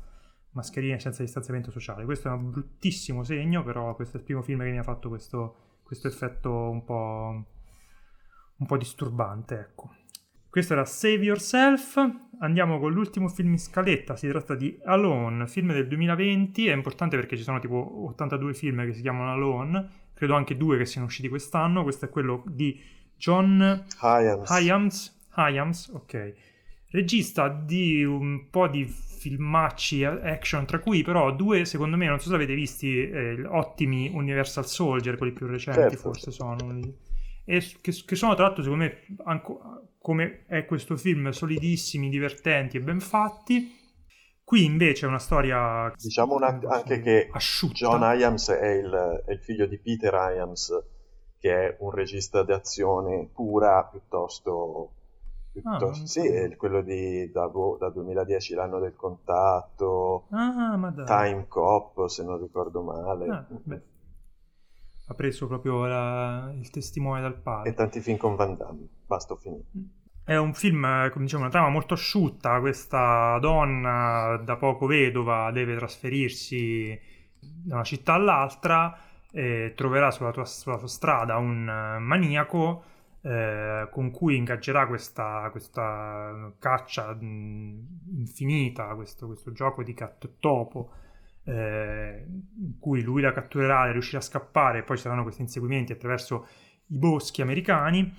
mascherine, 0.54 1.00
senza 1.00 1.22
distanziamento 1.24 1.72
sociale. 1.72 2.04
Questo 2.06 2.28
è 2.28 2.32
un 2.32 2.50
bruttissimo 2.52 3.24
segno, 3.24 3.64
però 3.64 3.96
questo 3.96 4.18
è 4.18 4.20
il 4.20 4.26
primo 4.26 4.42
film 4.42 4.62
che 4.64 4.72
mi 4.72 4.80
ha 4.80 4.84
fatto 4.84 5.08
questo, 5.10 5.56
questo 5.92 6.08
effetto 6.08 6.70
un 6.70 6.86
po', 6.86 7.46
un 8.56 8.66
po' 8.66 8.78
disturbante, 8.78 9.60
ecco. 9.60 9.94
Questo 10.50 10.72
era 10.72 10.86
Save 10.86 11.24
Yourself. 11.26 11.98
Andiamo 12.40 12.80
con 12.80 12.94
l'ultimo 12.94 13.28
film 13.28 13.52
in 13.52 13.60
scaletta. 13.60 14.16
Si 14.16 14.26
tratta 14.30 14.56
di 14.56 14.80
Alone, 14.86 15.48
film 15.48 15.74
del 15.74 15.90
2020. 15.90 16.68
È 16.68 16.74
importante 16.74 17.18
perché 17.18 17.36
ci 17.36 17.44
sono 17.44 17.60
tipo 17.60 18.06
82 18.08 18.54
film 18.54 18.86
che 18.86 18.94
si 18.94 19.02
chiamano 19.02 19.34
Alone. 19.34 19.90
Credo 20.14 20.36
anche 20.36 20.56
due 20.56 20.78
che 20.78 20.86
siano 20.86 21.08
usciti 21.08 21.28
quest'anno. 21.28 21.84
Questo 21.84 22.06
è 22.06 22.10
quello 22.10 22.42
di 22.48 22.80
John 23.18 23.86
Hyams. 24.02 24.50
Hyams. 24.50 25.20
Hyams, 25.36 25.88
ok. 25.90 26.34
Regista 26.92 27.50
di 27.50 28.06
un 28.06 28.50
po' 28.50 28.70
di 28.70 28.86
filmacci 29.22 30.04
action, 30.04 30.66
tra 30.66 30.80
cui 30.80 31.04
però 31.04 31.32
due, 31.32 31.64
secondo 31.66 31.96
me, 31.96 32.08
non 32.08 32.20
so 32.20 32.26
se 32.26 32.32
l'avete 32.32 32.56
visti, 32.56 33.08
eh, 33.08 33.46
ottimi 33.46 34.10
Universal 34.12 34.66
Soldier, 34.66 35.16
quelli 35.18 35.34
più 35.34 35.46
recenti 35.46 35.80
Certo. 35.80 35.98
forse 35.98 36.32
sono. 36.32 36.80
E 37.46 37.60
che, 37.82 37.92
che 38.06 38.16
sono 38.16 38.34
tra 38.34 38.46
l'altro, 38.46 38.64
secondo 38.64 38.86
me, 38.86 39.06
anco- 39.26 39.62
come 40.00 40.46
è 40.48 40.66
questo 40.66 40.98
film, 40.98 41.30
solidissimi, 41.30 42.10
divertenti 42.10 42.78
e 42.78 42.82
ben 42.82 43.00
fatti. 43.00 43.80
Qui 44.44 44.66
invece 44.66 45.06
è 45.06 45.08
una 45.08 45.20
storia 45.20 45.94
Diciamo 45.96 46.36
un 46.36 46.44
att- 46.44 46.66
anche 46.66 47.00
che 47.02 47.30
asciutta. 47.32 47.74
John 47.76 48.02
Hyams 48.02 48.50
è 48.50 48.70
il, 48.72 49.24
è 49.28 49.32
il 49.32 49.40
figlio 49.40 49.66
di 49.68 49.78
Peter 49.78 50.14
Hyams, 50.14 50.72
che 51.40 51.54
è 51.54 51.78
un 51.80 51.92
regista 51.92 52.42
d'azione 52.44 53.30
pura 53.32 53.84
piuttosto... 53.86 54.96
piuttosto- 55.52 55.86
non 55.86 56.08
sì, 56.08 56.26
è 56.28 56.56
quello 56.56 56.82
di 56.82 57.30
da, 57.32 57.48
boh, 57.48 57.78
da 57.80 57.90
2010 57.90 58.54
l'anno 58.54 58.80
del 58.80 58.96
contatto, 58.96 60.26
Ah. 60.32 60.78
Time 61.06 61.46
Cop 61.48 62.06
se 62.08 62.24
non 62.24 62.40
ricordo 62.42 62.82
male, 62.82 63.28
Ah. 63.28 63.46
Ha 65.08 65.14
preso 65.14 65.46
proprio 65.48 65.86
la- 65.86 66.52
il 66.58 66.70
testimone 66.70 67.22
dal 67.22 67.36
padre. 67.36 67.70
e 67.70 67.74
tanti 67.74 68.00
film 68.00 68.18
con 68.18 68.36
Van 68.36 68.56
Damme. 68.56 68.88
Basta, 69.06 69.34
ho 69.34 69.38
finito. 69.38 69.66
È 70.24 70.36
un 70.38 70.54
film, 70.54 70.86
eh, 70.86 71.10
come 71.12 71.26
dicevo, 71.26 71.42
una 71.42 71.52
trama 71.52 71.68
molto 71.70 71.96
asciutta. 71.96 72.60
Questa 72.62 73.38
donna, 73.40 74.40
da 74.42 74.56
poco 74.56 74.86
vedova, 74.86 75.52
deve 75.52 75.76
trasferirsi 75.76 76.98
da 77.40 77.76
una 77.76 77.84
città 77.84 78.14
all'altra 78.14 78.96
e 79.32 79.74
troverà 79.76 80.12
sulla, 80.12 80.32
tua- 80.32 80.46
sulla 80.46 80.78
sua 80.78 80.88
strada 80.88 81.38
un 81.38 81.68
eh, 81.68 82.00
maniaco 82.00 82.84
eh, 83.22 83.88
con 83.92 84.12
cui 84.12 84.36
ingaggerà 84.38 84.88
questa, 84.88 85.48
questa 85.52 86.54
caccia 86.60 87.18
infinita, 87.20 88.96
questo, 88.96 89.28
questo 89.28 89.52
gioco 89.52 89.84
di 89.84 89.94
e 89.94 90.38
topo. 90.40 90.92
eh, 91.44 92.26
in 92.28 92.78
cui 92.80 93.02
lui 93.02 93.22
la 93.22 93.32
catturerà 93.32 93.88
e 93.88 93.92
riuscirà 93.92 94.20
a 94.20 94.22
scappare, 94.22 94.80
e 94.80 94.84
poi 94.84 94.98
ci 94.98 95.04
saranno 95.04 95.24
questi 95.24 95.42
inseguimenti 95.42 95.92
attraverso 95.92 96.48
i 96.88 96.98
boschi 96.98 97.42
americani. 97.42 98.14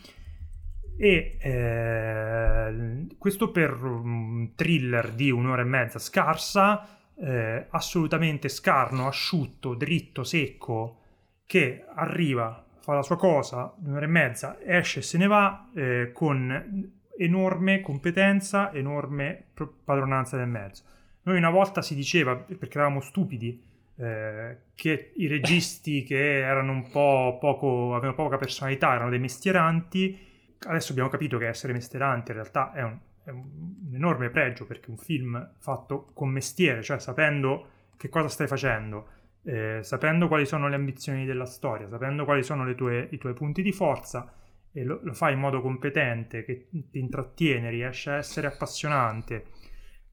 E 0.97 1.39
eh, 1.41 3.07
questo 3.19 3.51
per 3.51 3.83
un 3.83 4.55
thriller 4.55 5.13
di 5.13 5.31
un'ora 5.31 5.63
e 5.63 5.67
mezza 5.67 5.99
scarsa, 5.99 6.87
eh, 7.17 7.67
assolutamente 7.71 8.49
scarno, 8.49 9.07
asciutto, 9.07 9.75
dritto, 9.75 10.23
secco, 10.25 10.99
che 11.47 11.85
arriva, 11.95 12.65
fa 12.83 12.95
la 12.95 13.03
sua 13.03 13.17
cosa, 13.17 13.73
un'ora 13.85 14.05
e 14.05 14.09
mezza, 14.09 14.59
esce 14.61 14.99
e 14.99 15.03
se 15.03 15.17
ne 15.17 15.27
va 15.29 15.71
eh, 15.75 16.11
con 16.13 16.91
enorme 17.17 17.81
competenza, 17.81 18.73
enorme 18.73 19.45
padronanza 19.85 20.37
del 20.37 20.49
mezzo. 20.49 20.83
Noi 21.23 21.37
una 21.37 21.51
volta 21.51 21.81
si 21.81 21.95
diceva, 21.95 22.35
perché 22.35 22.79
eravamo 22.79 23.01
stupidi, 23.01 23.63
eh, 23.97 24.57
che 24.75 25.13
i 25.15 25.29
registi 25.29 26.03
che 26.03 26.39
erano 26.39 26.73
un 26.73 26.91
po' 26.91 27.39
poco, 27.41 27.95
avevano 27.95 28.15
poca 28.15 28.37
personalità, 28.37 28.95
erano 28.95 29.11
dei 29.11 29.21
mestieranti. 29.21 30.19
Adesso 30.59 30.91
abbiamo 30.91 31.09
capito 31.09 31.39
che 31.39 31.47
essere 31.47 31.73
mestieranti 31.73 32.33
in 32.33 32.37
realtà 32.39 32.73
è 32.73 32.83
un, 32.83 32.99
è 33.23 33.31
un 33.31 33.93
enorme 33.95 34.31
pregio 34.31 34.67
perché 34.67 34.91
un 34.91 34.97
film 34.97 35.53
fatto 35.59 36.11
con 36.13 36.31
mestiere, 36.31 36.83
cioè 36.83 36.99
sapendo 36.99 37.69
che 37.97 38.09
cosa 38.09 38.29
stai 38.29 38.49
facendo, 38.49 39.07
eh, 39.45 39.81
sapendo 39.83 40.29
quali 40.29 40.47
sono 40.47 40.69
le 40.69 40.75
ambizioni 40.75 41.25
della 41.25 41.47
storia, 41.47 41.89
sapendo 41.89 42.25
quali 42.25 42.43
sono 42.43 42.65
le 42.65 42.75
tue- 42.75 43.09
i 43.11 43.19
tuoi 43.19 43.35
punti 43.35 43.63
di 43.63 43.73
forza 43.73 44.33
e 44.73 44.85
lo, 44.85 45.01
lo 45.03 45.13
fai 45.13 45.35
in 45.35 45.41
modo 45.41 45.61
competente, 45.61 46.45
che 46.45 46.69
ti 46.71 46.99
intrattiene, 46.99 47.71
riesce 47.71 48.11
a 48.11 48.17
essere 48.17 48.47
appassionante 48.47 49.47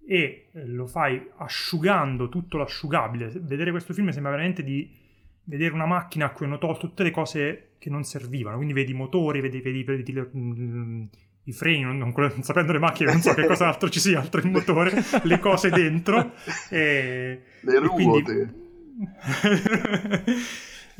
e 0.06 0.50
eh, 0.52 0.66
lo 0.66 0.88
fai 0.88 1.30
asciugando 1.38 2.30
tutto 2.30 2.58
l'asciugabile. 2.58 3.32
Vedere 3.40 3.72
questo 3.72 3.94
film 3.94 4.10
sembra 4.10 4.32
veramente 4.32 4.64
di, 4.64 5.08
vedere 5.50 5.74
una 5.74 5.88
macchina 5.88 6.26
a 6.26 6.30
cui 6.32 6.46
hanno 6.46 6.60
tolto 6.60 6.88
tutte 6.88 7.04
le 7.04 7.12
cose 7.12 7.72
che 7.80 7.90
non 7.90 8.04
servivano, 8.04 8.56
quindi 8.56 8.74
vedi 8.74 8.92
i 8.92 8.96
motori, 8.96 9.42
vedi, 9.42 9.62
vedi, 9.62 9.84
vedi, 9.84 10.12
vedi 10.12 10.30
mm, 10.38 11.04
i 11.46 11.52
freni, 11.52 11.82
non, 11.82 11.98
non, 11.98 12.14
non, 12.16 12.44
sapendo 12.44 12.72
le 12.72 12.80
macchine 12.80 13.12
non 13.12 13.22
so 13.22 13.34
che 13.34 13.48
cos'altro 13.48 13.90
ci 13.90 14.00
sia 14.00 14.20
altro 14.20 14.42
il 14.42 14.52
motore, 14.52 14.92
le 15.24 15.40
cose 15.40 15.70
dentro 15.70 16.34
e, 16.70 17.42
le 17.62 17.80
ruote. 17.80 17.86
E 17.86 18.24
quindi, 18.24 18.68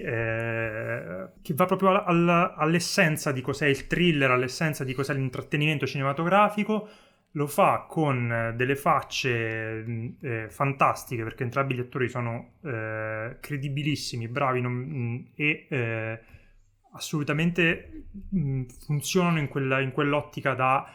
eh, 0.00 1.28
che 1.40 1.54
va 1.54 1.64
proprio 1.66 1.90
all, 1.90 2.28
all, 2.28 2.54
all'essenza 2.56 3.30
di 3.32 3.40
cos'è 3.40 3.66
il 3.66 3.86
thriller, 3.86 4.30
all'essenza 4.30 4.84
di 4.84 4.94
cos'è 4.94 5.14
l'intrattenimento 5.14 5.86
cinematografico, 5.86 6.88
lo 7.32 7.46
fa 7.46 7.86
con 7.88 8.32
eh, 8.32 8.54
delle 8.54 8.74
facce 8.74 9.84
mm, 9.86 10.08
eh, 10.20 10.46
fantastiche 10.50 11.22
perché 11.22 11.44
entrambi 11.44 11.74
gli 11.74 11.80
attori 11.80 12.08
sono 12.08 12.54
eh, 12.64 13.36
credibilissimi, 13.40 14.28
bravi 14.28 14.60
non, 14.60 14.72
mm, 14.72 15.16
e 15.34 15.66
eh, 15.68 16.20
assolutamente 16.92 18.06
mm, 18.34 18.64
funzionano 18.84 19.38
in, 19.38 19.48
quella, 19.48 19.80
in, 19.80 19.92
quell'ottica 19.92 20.54
da 20.54 20.90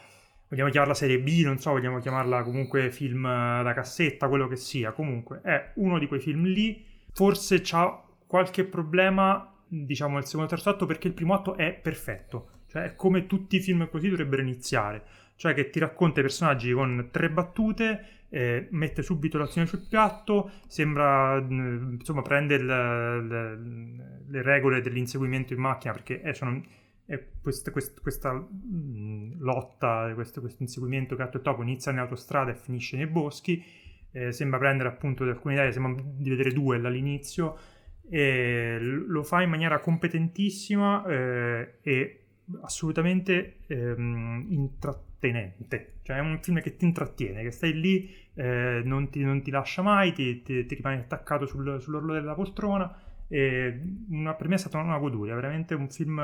vogliamo 0.53 0.69
chiamarla 0.69 0.93
serie 0.93 1.19
B, 1.19 1.41
non 1.43 1.57
so, 1.57 1.71
vogliamo 1.71 1.99
chiamarla 1.99 2.43
comunque 2.43 2.91
film 2.91 3.23
da 3.23 3.73
cassetta, 3.73 4.27
quello 4.27 4.47
che 4.47 4.55
sia. 4.55 4.91
Comunque 4.91 5.41
è 5.41 5.71
uno 5.75 5.97
di 5.99 6.07
quei 6.07 6.19
film 6.19 6.45
lì. 6.45 6.85
Forse 7.11 7.61
c'ha 7.61 8.03
qualche 8.27 8.63
problema, 8.63 9.51
diciamo, 9.67 10.15
nel 10.15 10.25
secondo 10.25 10.45
e 10.45 10.49
terzo 10.49 10.69
atto 10.69 10.85
perché 10.85 11.07
il 11.07 11.13
primo 11.13 11.33
atto 11.33 11.55
è 11.55 11.73
perfetto. 11.73 12.49
Cioè, 12.67 12.83
è 12.83 12.95
come 12.95 13.27
tutti 13.27 13.57
i 13.57 13.59
film 13.59 13.87
così 13.89 14.09
dovrebbero 14.09 14.41
iniziare 14.41 15.03
cioè 15.35 15.53
che 15.53 15.69
ti 15.69 15.79
racconta 15.79 16.19
i 16.19 16.23
personaggi 16.23 16.71
con 16.71 17.09
tre 17.11 17.29
battute, 17.29 18.05
eh, 18.29 18.67
mette 18.71 19.01
subito 19.01 19.37
l'azione 19.37 19.67
sul 19.67 19.85
piatto, 19.87 20.51
sembra, 20.67 21.39
mm, 21.41 21.95
insomma, 21.95 22.21
prende 22.21 22.57
le, 22.57 23.21
le, 23.21 23.57
le, 24.27 24.41
regole 24.41 24.81
dell'inseguimento 24.81 25.53
in 25.53 25.59
macchina 25.59 25.93
perché 25.93 26.21
eh, 26.21 26.33
sono, 26.33 26.61
è 27.05 27.21
questa, 27.41 27.71
questa, 27.71 28.01
questa 28.01 28.33
mh, 28.33 29.37
lotta, 29.39 30.11
questo, 30.13 30.41
questo, 30.41 30.63
inseguimento 30.63 31.15
gatto 31.15 31.37
e 31.37 31.41
topo 31.41 31.61
inizia 31.61 31.91
nell'autostrada 31.91 32.51
e 32.51 32.55
finisce 32.55 32.95
nei 32.97 33.07
boschi, 33.07 33.63
eh, 34.11 34.31
sembra 34.31 34.59
prendere 34.59 34.89
appunto 34.89 35.23
alcune 35.23 35.55
idee, 35.55 35.71
sembra 35.71 36.01
di 36.01 36.29
vedere 36.29 36.51
due 36.51 36.77
all'inizio, 36.77 37.57
e 38.09 38.77
lo 38.79 39.23
fa 39.23 39.41
in 39.41 39.49
maniera 39.49 39.79
competentissima 39.79 41.05
eh, 41.05 41.73
e 41.81 42.19
assolutamente 42.61 43.57
ehm, 43.67 44.45
intrattenente. 44.49 45.11
Intrattenente, 45.23 45.93
cioè 46.03 46.17
è 46.17 46.19
un 46.19 46.39
film 46.41 46.59
che 46.61 46.75
ti 46.75 46.85
intrattiene, 46.85 47.43
che 47.43 47.51
stai 47.51 47.73
lì, 47.79 48.13
eh, 48.33 48.81
non, 48.83 49.09
ti, 49.09 49.23
non, 49.23 49.41
ti, 49.41 49.51
lascia 49.51 49.81
mai, 49.81 50.11
ti, 50.11 50.41
ti, 50.41 50.65
ti 50.65 50.75
rimani 50.75 50.99
attaccato 50.99 51.45
sul, 51.45 51.79
sull'orlo 51.79 52.13
della 52.13 52.33
poltrona. 52.33 52.93
E 53.29 53.81
una, 54.09 54.33
per 54.33 54.47
me 54.47 54.55
è 54.55 54.57
stata 54.57 54.77
una 54.79 54.97
goduria, 54.97 55.33
veramente 55.33 55.73
un 55.75 55.89
film 55.89 56.19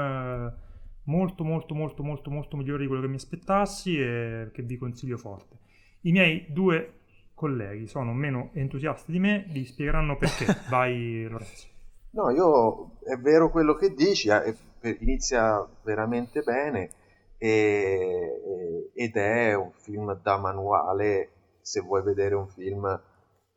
molto 1.10 1.44
molto 1.44 1.74
molto 1.74 2.04
molto 2.04 2.30
molto 2.30 2.56
migliore 2.56 2.84
di 2.84 2.88
quello 2.88 3.02
che 3.02 3.08
mi 3.08 3.16
aspettassi 3.16 4.00
e 4.00 4.50
che 4.54 4.62
vi 4.62 4.78
consiglio 4.78 5.18
forte. 5.18 5.58
I 6.02 6.12
miei 6.12 6.46
due 6.50 7.00
colleghi 7.34 7.88
sono 7.88 8.14
meno 8.14 8.52
entusiasti 8.54 9.12
di 9.12 9.20
me, 9.20 9.46
vi 9.50 9.66
spiegheranno 9.66 10.18
perché. 10.18 10.46
Vai 10.70 11.28
Lorenzo. 11.28 11.68
No, 12.12 12.30
io 12.30 12.98
è 13.04 13.16
vero 13.18 13.50
quello 13.50 13.76
che 13.76 13.94
dici, 13.94 14.30
eh, 14.30 14.56
inizia 15.00 15.68
veramente 15.84 16.42
bene 16.42 16.90
e, 17.38 18.92
ed 18.94 19.16
è 19.16 19.54
un 19.54 19.72
film 19.72 20.20
da 20.22 20.38
manuale 20.38 21.30
se 21.62 21.82
vuoi 21.82 22.04
vedere 22.04 22.36
un 22.36 22.48
film 22.48 22.86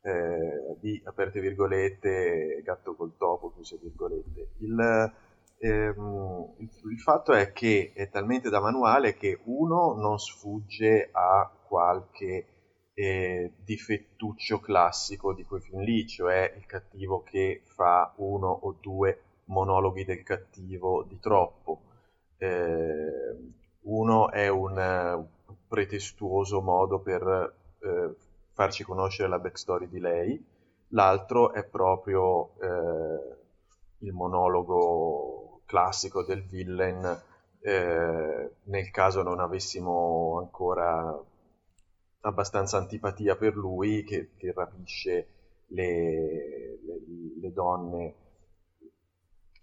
eh, 0.02 0.76
di 0.80 1.00
aperte 1.04 1.40
virgolette 1.40 2.60
gatto 2.64 2.94
col 2.94 3.16
topo 3.16 3.52
chiuse 3.52 3.78
virgolette 3.80 4.48
il, 4.58 5.12
ehm, 5.62 6.55
il, 6.59 6.70
il, 6.90 7.01
fatto 7.01 7.32
è 7.32 7.52
che 7.52 7.93
è 7.94 8.09
talmente 8.09 8.51
da 8.51 8.60
manuale 8.60 9.14
che 9.14 9.40
uno 9.44 9.94
non 9.94 10.18
sfugge 10.18 11.09
a 11.12 11.51
qualche 11.66 12.47
eh, 12.94 13.52
difettuccio 13.64 14.59
classico 14.59 15.32
di 15.32 15.44
quei 15.44 15.60
film 15.60 15.80
lì 15.80 16.06
cioè 16.06 16.52
il 16.56 16.66
cattivo 16.66 17.22
che 17.22 17.62
fa 17.64 18.12
uno 18.16 18.48
o 18.48 18.76
due 18.80 19.22
monologhi 19.47 20.05
del 20.05 20.22
cattivo 20.22 21.05
di 21.05 21.18
troppo. 21.20 21.82
Eh, 22.39 23.36
uno 23.82 24.30
è 24.30 24.48
un 24.48 25.26
pretestuoso 25.68 26.60
modo 26.60 27.01
per 27.01 27.55
uh, 27.80 28.16
farci 28.52 28.84
conoscere 28.84 29.28
la 29.28 29.39
backstory 29.39 29.89
di 29.89 29.98
lei, 29.98 30.44
l'altro 30.89 31.52
è 31.52 31.64
proprio 31.64 32.52
uh, 32.59 33.36
il 33.98 34.12
monologo 34.12 35.41
classico 35.72 36.22
del 36.22 36.44
villain 36.44 37.00
nel 37.62 38.90
caso 38.90 39.22
non 39.22 39.40
avessimo 39.40 40.38
ancora 40.38 41.18
abbastanza 42.20 42.76
antipatia 42.76 43.36
per 43.36 43.54
lui 43.54 44.04
che, 44.04 44.32
che 44.36 44.52
rapisce 44.52 45.28
le, 45.68 46.78
le, 46.84 47.00
le 47.40 47.52
donne 47.52 48.14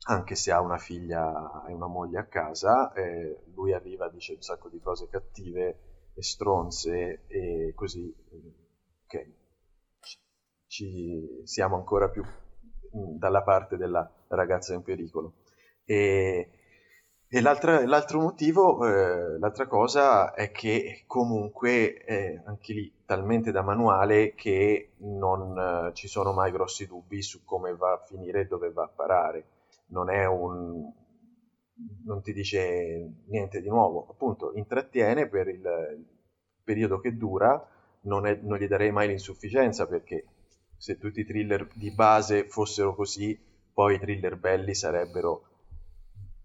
anche 0.08 0.34
se 0.34 0.52
ha 0.52 0.60
una 0.60 0.80
figlia 0.80 1.64
e 1.68 1.74
una 1.74 1.86
moglie 1.86 2.18
a 2.18 2.26
casa, 2.26 2.92
eh, 2.94 3.44
lui 3.54 3.74
arriva, 3.74 4.10
dice 4.10 4.34
un 4.34 4.42
sacco 4.42 4.70
di 4.70 4.80
cose 4.80 5.08
cattive 5.08 6.12
e 6.16 6.24
stronze 6.24 7.26
e 7.28 7.74
così, 7.76 8.12
ok, 9.06 9.32
ci, 10.66 11.42
siamo 11.44 11.76
ancora 11.76 12.10
più 12.10 12.24
mm, 12.24 13.18
dalla 13.18 13.44
parte 13.44 13.78
della 13.78 14.10
ragazza 14.30 14.74
in 14.74 14.82
pericolo. 14.82 15.34
E, 15.90 16.50
e 17.28 17.42
l'altro 17.42 18.20
motivo, 18.20 18.86
eh, 18.86 19.40
l'altra 19.40 19.66
cosa 19.66 20.36
è 20.36 20.52
che 20.52 21.04
comunque 21.08 21.96
è 21.96 22.40
anche 22.46 22.74
lì 22.74 22.94
talmente 23.08 23.52
da 23.52 23.64
manuale 23.64 24.36
che 24.36 24.92
non 24.98 25.58
eh, 25.58 25.94
ci 25.96 26.08
sono 26.08 26.32
mai 26.32 26.52
grossi 26.52 26.86
dubbi 26.86 27.24
su 27.24 27.44
come 27.44 27.76
va 27.76 27.94
a 27.94 28.04
finire 28.06 28.42
e 28.42 28.46
dove 28.46 28.72
va 28.72 28.84
a 28.84 28.92
parare. 28.96 29.46
Non 29.88 30.12
è 30.12 30.26
un 30.28 30.94
non 32.06 32.22
ti 32.22 32.34
dice 32.34 33.24
niente 33.28 33.62
di 33.62 33.70
nuovo, 33.70 34.06
appunto 34.12 34.52
intrattiene 34.54 35.28
per 35.28 35.48
il 35.48 36.06
periodo 36.64 37.00
che 37.00 37.16
dura, 37.16 37.68
non, 38.02 38.28
è, 38.28 38.38
non 38.44 38.58
gli 38.58 38.68
darei 38.68 38.92
mai 38.92 39.08
l'insufficienza 39.08 39.88
perché 39.88 40.26
se 40.78 41.00
tutti 41.00 41.22
i 41.22 41.26
thriller 41.26 41.68
di 41.74 41.92
base 41.92 42.48
fossero 42.48 42.94
così, 42.94 43.40
poi 43.74 43.96
i 43.96 44.00
thriller 44.00 44.36
belli 44.36 44.76
sarebbero 44.76 45.49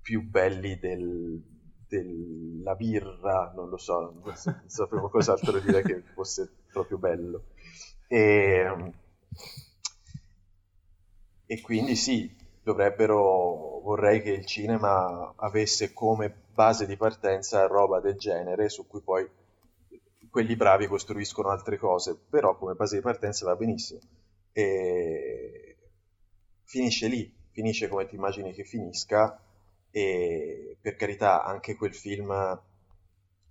più 0.05 0.20
belli 0.20 0.78
del, 0.78 1.43
della 1.89 2.74
birra, 2.74 3.51
non 3.56 3.70
lo 3.70 3.78
so, 3.78 4.20
non 4.22 4.36
sapevo 4.66 5.09
cos'altro 5.09 5.59
dire 5.60 5.81
che 5.81 6.02
fosse 6.12 6.52
proprio 6.70 6.98
bello. 6.98 7.44
E, 8.06 8.93
e 11.47 11.60
quindi 11.62 11.97
sì, 11.97 12.36
dovrebbero, 12.62 13.81
vorrei 13.82 14.20
che 14.20 14.32
il 14.32 14.44
cinema 14.44 15.32
avesse 15.36 15.94
come 15.94 16.43
base 16.52 16.85
di 16.85 16.98
partenza 16.98 17.66
roba 17.66 18.01
del 18.01 18.18
genere 18.18 18.68
su 18.68 18.86
cui 18.86 19.01
poi 19.01 19.26
quelli 20.28 20.55
bravi 20.55 20.86
costruiscono 20.86 21.48
altre 21.48 21.78
cose, 21.78 22.14
però 22.28 22.59
come 22.59 22.74
base 22.74 22.97
di 22.97 23.02
partenza 23.02 23.47
va 23.47 23.56
benissimo. 23.56 24.01
E 24.52 25.76
finisce 26.64 27.09
lì, 27.09 27.35
finisce 27.52 27.89
come 27.89 28.06
ti 28.06 28.16
immagini 28.16 28.52
che 28.52 28.64
finisca 28.64 29.40
e 29.96 30.76
per 30.80 30.96
carità 30.96 31.44
anche 31.44 31.76
quel 31.76 31.94
film 31.94 32.30
a 32.30 32.60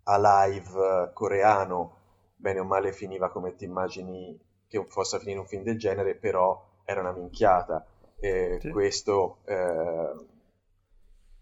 live 0.06 1.11
coreano, 1.14 1.98
bene 2.36 2.60
o 2.60 2.65
male 2.65 2.91
finiva 2.91 3.32
come 3.32 3.56
ti 3.56 3.64
immagini 3.64 4.38
che 4.68 4.84
possa 4.84 5.20
finire 5.20 5.40
un 5.40 5.45
film 5.45 5.64
del 5.64 5.78
genere, 5.78 6.15
però 6.15 6.82
era 6.84 6.99
una 6.99 7.14
minchiata 7.14 7.88
e 8.20 8.57
sì. 8.60 8.70
questo 8.72 9.38
eh, 9.45 10.26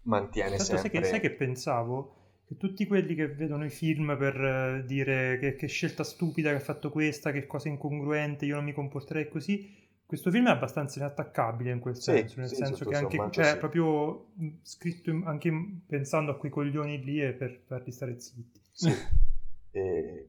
mantiene 0.02 0.50
Tanto 0.50 0.64
sempre... 0.64 0.88
Sai 0.88 1.00
che, 1.00 1.04
sai 1.04 1.20
che 1.20 1.32
pensavo? 1.32 2.14
Che 2.46 2.56
tutti 2.56 2.86
quelli 2.86 3.16
che 3.16 3.26
vedono 3.26 3.64
i 3.64 3.70
film 3.70 4.16
per 4.16 4.36
uh, 4.36 4.86
dire 4.86 5.36
che, 5.40 5.56
che, 5.56 5.66
scelta 5.66 6.04
stupida 6.04 6.50
che 6.50 6.56
ha 6.56 6.60
fatto 6.60 6.90
questa, 6.90 7.32
che 7.32 7.48
cosa 7.48 7.68
incongruente, 7.68 8.44
io 8.44 8.54
non 8.54 8.64
mi 8.64 8.72
comporterei 8.72 9.28
così, 9.28 9.68
questo 10.12 10.30
film 10.30 10.48
è 10.48 10.50
abbastanza 10.50 10.98
inattaccabile 10.98 11.70
in 11.70 11.80
quel 11.80 11.96
senso, 11.96 12.34
sì, 12.34 12.40
nel 12.40 12.48
sì, 12.50 12.56
senso 12.56 12.84
che 12.84 12.96
anche, 12.96 13.28
cioè, 13.30 13.52
sì. 13.52 13.56
proprio 13.56 14.26
scritto 14.60 15.08
in, 15.08 15.22
anche 15.24 15.50
pensando 15.86 16.32
a 16.32 16.36
quei 16.36 16.52
coglioni 16.52 17.02
lì 17.02 17.18
e 17.18 17.32
per 17.32 17.62
farli 17.64 17.90
stare 17.92 18.20
zitti. 18.20 18.60
Sì. 18.72 18.92
e... 19.72 20.28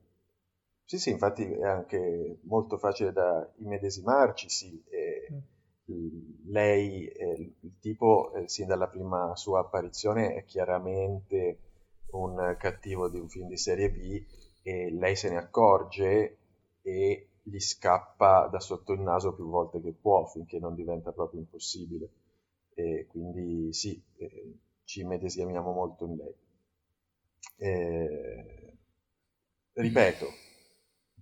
sì, 0.86 0.98
sì, 0.98 1.10
infatti 1.10 1.44
è 1.44 1.66
anche 1.66 2.38
molto 2.44 2.78
facile 2.78 3.12
da 3.12 3.46
immedesimarci, 3.58 4.48
sì. 4.48 4.82
E... 4.88 5.28
Mm 5.30 5.38
lei, 6.46 7.06
eh, 7.08 7.52
il 7.60 7.78
tipo, 7.78 8.32
eh, 8.32 8.48
sin 8.48 8.66
dalla 8.66 8.88
prima 8.88 9.36
sua 9.36 9.60
apparizione, 9.60 10.34
è 10.34 10.44
chiaramente 10.46 11.58
un 12.12 12.56
cattivo 12.58 13.10
di 13.10 13.18
un 13.18 13.28
film 13.28 13.48
di 13.48 13.58
serie 13.58 13.90
B 13.90 14.24
e 14.62 14.90
lei 14.90 15.14
se 15.14 15.28
ne 15.28 15.36
accorge 15.36 16.38
e 16.80 17.28
gli 17.44 17.60
scappa 17.60 18.48
da 18.50 18.58
sotto 18.58 18.92
il 18.92 19.00
naso 19.00 19.34
più 19.34 19.46
volte 19.48 19.80
che 19.80 19.92
può 19.92 20.24
finché 20.26 20.58
non 20.58 20.74
diventa 20.74 21.12
proprio 21.12 21.40
impossibile. 21.40 22.08
E 22.74 23.06
quindi 23.08 23.72
sì, 23.72 24.02
eh, 24.16 24.58
ci 24.84 25.04
medesimiamo 25.04 25.72
molto 25.72 26.04
in 26.06 26.16
lei. 26.16 26.34
Eh, 27.56 28.72
ripeto, 29.74 30.26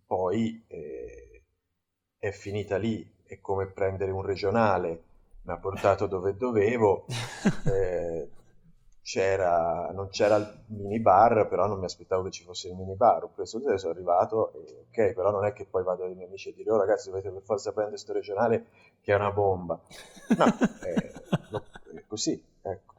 poi 0.06 0.64
eh, 0.68 1.42
è 2.18 2.30
finita 2.30 2.76
lì, 2.78 3.06
è 3.24 3.40
come 3.40 3.66
prendere 3.66 4.10
un 4.10 4.22
regionale, 4.22 5.02
mi 5.42 5.52
ha 5.52 5.58
portato 5.58 6.06
dove 6.06 6.36
dovevo, 6.36 7.06
eh, 7.66 8.28
c'era, 9.02 9.90
non 9.92 10.08
c'era 10.08 10.36
il 10.36 10.62
minibar, 10.66 11.48
però 11.48 11.66
non 11.66 11.78
mi 11.78 11.84
aspettavo 11.84 12.22
che 12.22 12.30
ci 12.30 12.44
fosse 12.44 12.68
il 12.68 12.74
minibar, 12.74 13.24
ho 13.24 13.30
preso 13.34 13.58
il 13.58 13.78
sono 13.78 13.92
arrivato 13.92 14.54
e 14.54 14.86
ok, 14.88 15.12
però 15.14 15.30
non 15.30 15.44
è 15.44 15.52
che 15.52 15.66
poi 15.68 15.82
vado 15.82 16.04
ai 16.04 16.14
miei 16.14 16.28
amici 16.28 16.48
e 16.50 16.54
dire 16.54 16.70
oh 16.70 16.78
ragazzi 16.78 17.10
dovete 17.10 17.30
per 17.30 17.42
forza 17.42 17.72
prendere 17.72 17.96
questo 17.96 18.12
regionale 18.12 18.66
che 19.00 19.12
è 19.12 19.16
una 19.16 19.32
bomba. 19.32 19.80
No, 20.36 20.44
è, 20.80 20.94
è 20.94 21.12
così, 22.06 22.40
ecco. 22.62 22.94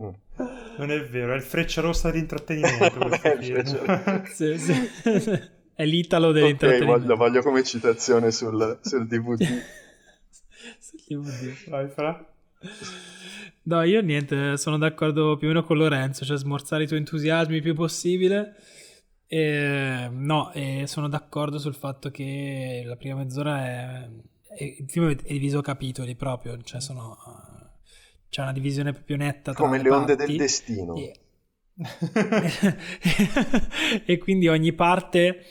mm. 0.02 0.12
Non 0.76 0.90
è 0.90 1.04
vero, 1.04 1.32
è 1.32 1.36
il 1.36 1.42
freccia 1.42 1.80
rossa 1.82 2.10
di 2.10 2.18
intrattenimento. 2.18 2.98
sì, 4.32 4.58
sì. 4.58 5.52
è 5.74 5.84
l'italo 5.84 6.32
dell'intrattenimento. 6.32 6.92
Ok, 6.92 7.00
voglio, 7.00 7.16
voglio 7.16 7.42
come 7.42 7.62
citazione 7.62 8.30
sul, 8.30 8.78
sul 8.82 9.06
DVD. 9.06 9.42
sul 10.78 11.00
DVD. 11.06 11.68
Vai, 11.68 11.88
fra. 11.88 12.26
No, 13.62 13.82
io 13.82 14.00
niente, 14.00 14.56
sono 14.56 14.78
d'accordo 14.78 15.36
più 15.36 15.48
o 15.48 15.50
meno 15.52 15.64
con 15.64 15.76
Lorenzo, 15.76 16.24
cioè 16.24 16.36
smorzare 16.36 16.84
i 16.84 16.86
tuoi 16.86 17.00
entusiasmi 17.00 17.56
il 17.56 17.62
più 17.62 17.74
possibile. 17.74 18.56
E, 19.26 20.08
no, 20.10 20.52
e 20.52 20.84
sono 20.86 21.08
d'accordo 21.08 21.58
sul 21.58 21.74
fatto 21.74 22.10
che 22.10 22.82
la 22.84 22.96
prima 22.96 23.16
mezz'ora 23.16 23.64
è, 23.64 24.08
è 24.56 24.64
il 24.64 24.86
film 24.88 25.10
è 25.10 25.32
diviso 25.32 25.58
a 25.58 25.62
capitoli 25.62 26.14
proprio, 26.14 26.60
cioè 26.62 26.80
sono 26.80 27.18
c'è 28.28 28.42
una 28.42 28.52
divisione 28.52 28.92
più 28.92 29.16
netta 29.16 29.52
tra 29.52 29.62
come 29.62 29.76
le, 29.76 29.84
le 29.84 29.90
onde 29.90 30.16
del 30.16 30.36
destino. 30.36 30.96
E, 30.96 31.12
e 34.06 34.18
quindi 34.18 34.48
ogni 34.48 34.72
parte 34.72 35.44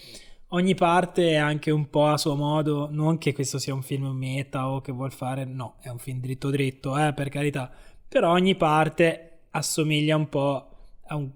ogni 0.53 0.75
parte 0.75 1.31
è 1.31 1.35
anche 1.35 1.71
un 1.71 1.89
po' 1.89 2.05
a 2.05 2.17
suo 2.17 2.35
modo, 2.35 2.87
non 2.91 3.17
che 3.17 3.33
questo 3.33 3.57
sia 3.57 3.73
un 3.73 3.81
film 3.81 4.07
meta 4.07 4.69
o 4.69 4.81
che 4.81 4.91
vuol 4.91 5.11
fare, 5.11 5.45
no, 5.45 5.77
è 5.81 5.89
un 5.89 5.97
film 5.97 6.19
dritto 6.19 6.49
dritto, 6.49 6.97
eh, 6.97 7.13
per 7.13 7.29
carità, 7.29 7.71
però 8.07 8.31
ogni 8.31 8.55
parte 8.55 9.47
assomiglia 9.51 10.15
un 10.15 10.29
po' 10.29 10.69
a 11.07 11.15
un, 11.15 11.31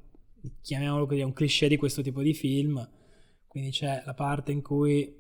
chiamiamolo 0.62 1.08
così, 1.08 1.22
a 1.22 1.26
un 1.26 1.34
cliché 1.34 1.68
di 1.68 1.78
questo 1.78 2.02
tipo 2.02 2.22
di 2.22 2.34
film, 2.34 2.88
quindi 3.48 3.72
c'è 3.72 4.04
la 4.06 4.14
parte 4.14 4.52
in 4.52 4.62
cui 4.62 5.16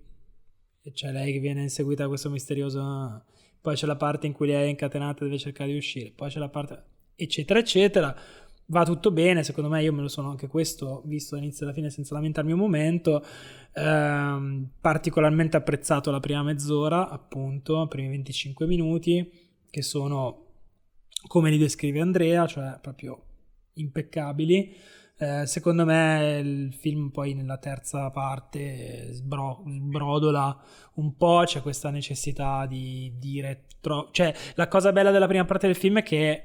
c'è 0.94 1.12
lei 1.12 1.34
che 1.34 1.40
viene 1.40 1.64
inseguita 1.64 2.04
da 2.04 2.10
questo 2.10 2.30
misterioso, 2.30 3.24
poi 3.60 3.76
c'è 3.76 3.88
la 3.88 3.98
parte 3.98 4.28
in 4.28 4.34
cui 4.34 4.48
lei 4.48 4.68
è 4.68 4.70
incatenata 4.70 5.22
e 5.22 5.26
deve 5.26 5.40
cercare 5.40 5.72
di 5.72 5.78
uscire, 5.78 6.12
poi 6.12 6.30
c'è 6.30 6.40
la 6.40 6.50
parte 6.50 6.84
eccetera 7.16 7.60
eccetera 7.60 8.16
va 8.68 8.84
tutto 8.84 9.12
bene, 9.12 9.44
secondo 9.44 9.70
me 9.70 9.82
io 9.82 9.94
me 9.94 10.02
lo 10.02 10.08
sono 10.08 10.30
anche 10.30 10.48
questo 10.48 11.02
visto 11.06 11.36
dall'inizio 11.36 11.66
alla 11.66 11.74
fine 11.76 11.90
senza 11.90 12.16
lamentarmi 12.16 12.52
un 12.52 12.60
momento, 12.60 13.24
ehm, 13.74 14.70
particolarmente 14.82 15.58
apprezzato 15.58 16.12
la 16.12 16.20
prima 16.20 16.44
mezz'ora, 16.44 17.10
appunto, 17.10 17.84
i 17.84 17.88
primi 17.88 18.10
25 18.10 18.66
minuti, 18.68 19.30
che 19.70 19.82
sono 19.82 20.46
come 21.28 21.50
li 21.50 21.58
descrive 21.58 22.02
Andrea, 22.02 22.46
cioè 22.48 22.78
proprio 22.82 23.22
impeccabili. 23.74 24.76
Eh, 25.20 25.48
secondo 25.48 25.84
me 25.84 26.40
il 26.44 26.74
film 26.74 27.10
poi 27.10 27.34
nella 27.34 27.58
terza 27.58 28.12
parte 28.12 29.14
sbro- 29.14 29.64
sbrodola 29.66 30.64
un 30.96 31.16
po', 31.16 31.42
c'è 31.46 31.62
questa 31.62 31.90
necessità 31.90 32.66
di 32.68 33.14
dire... 33.18 33.66
Tro- 33.82 34.10
cioè 34.12 34.34
la 34.56 34.68
cosa 34.68 34.92
bella 34.92 35.12
della 35.12 35.28
prima 35.28 35.46
parte 35.46 35.68
del 35.68 35.76
film 35.76 36.00
è 36.00 36.04
che 36.04 36.44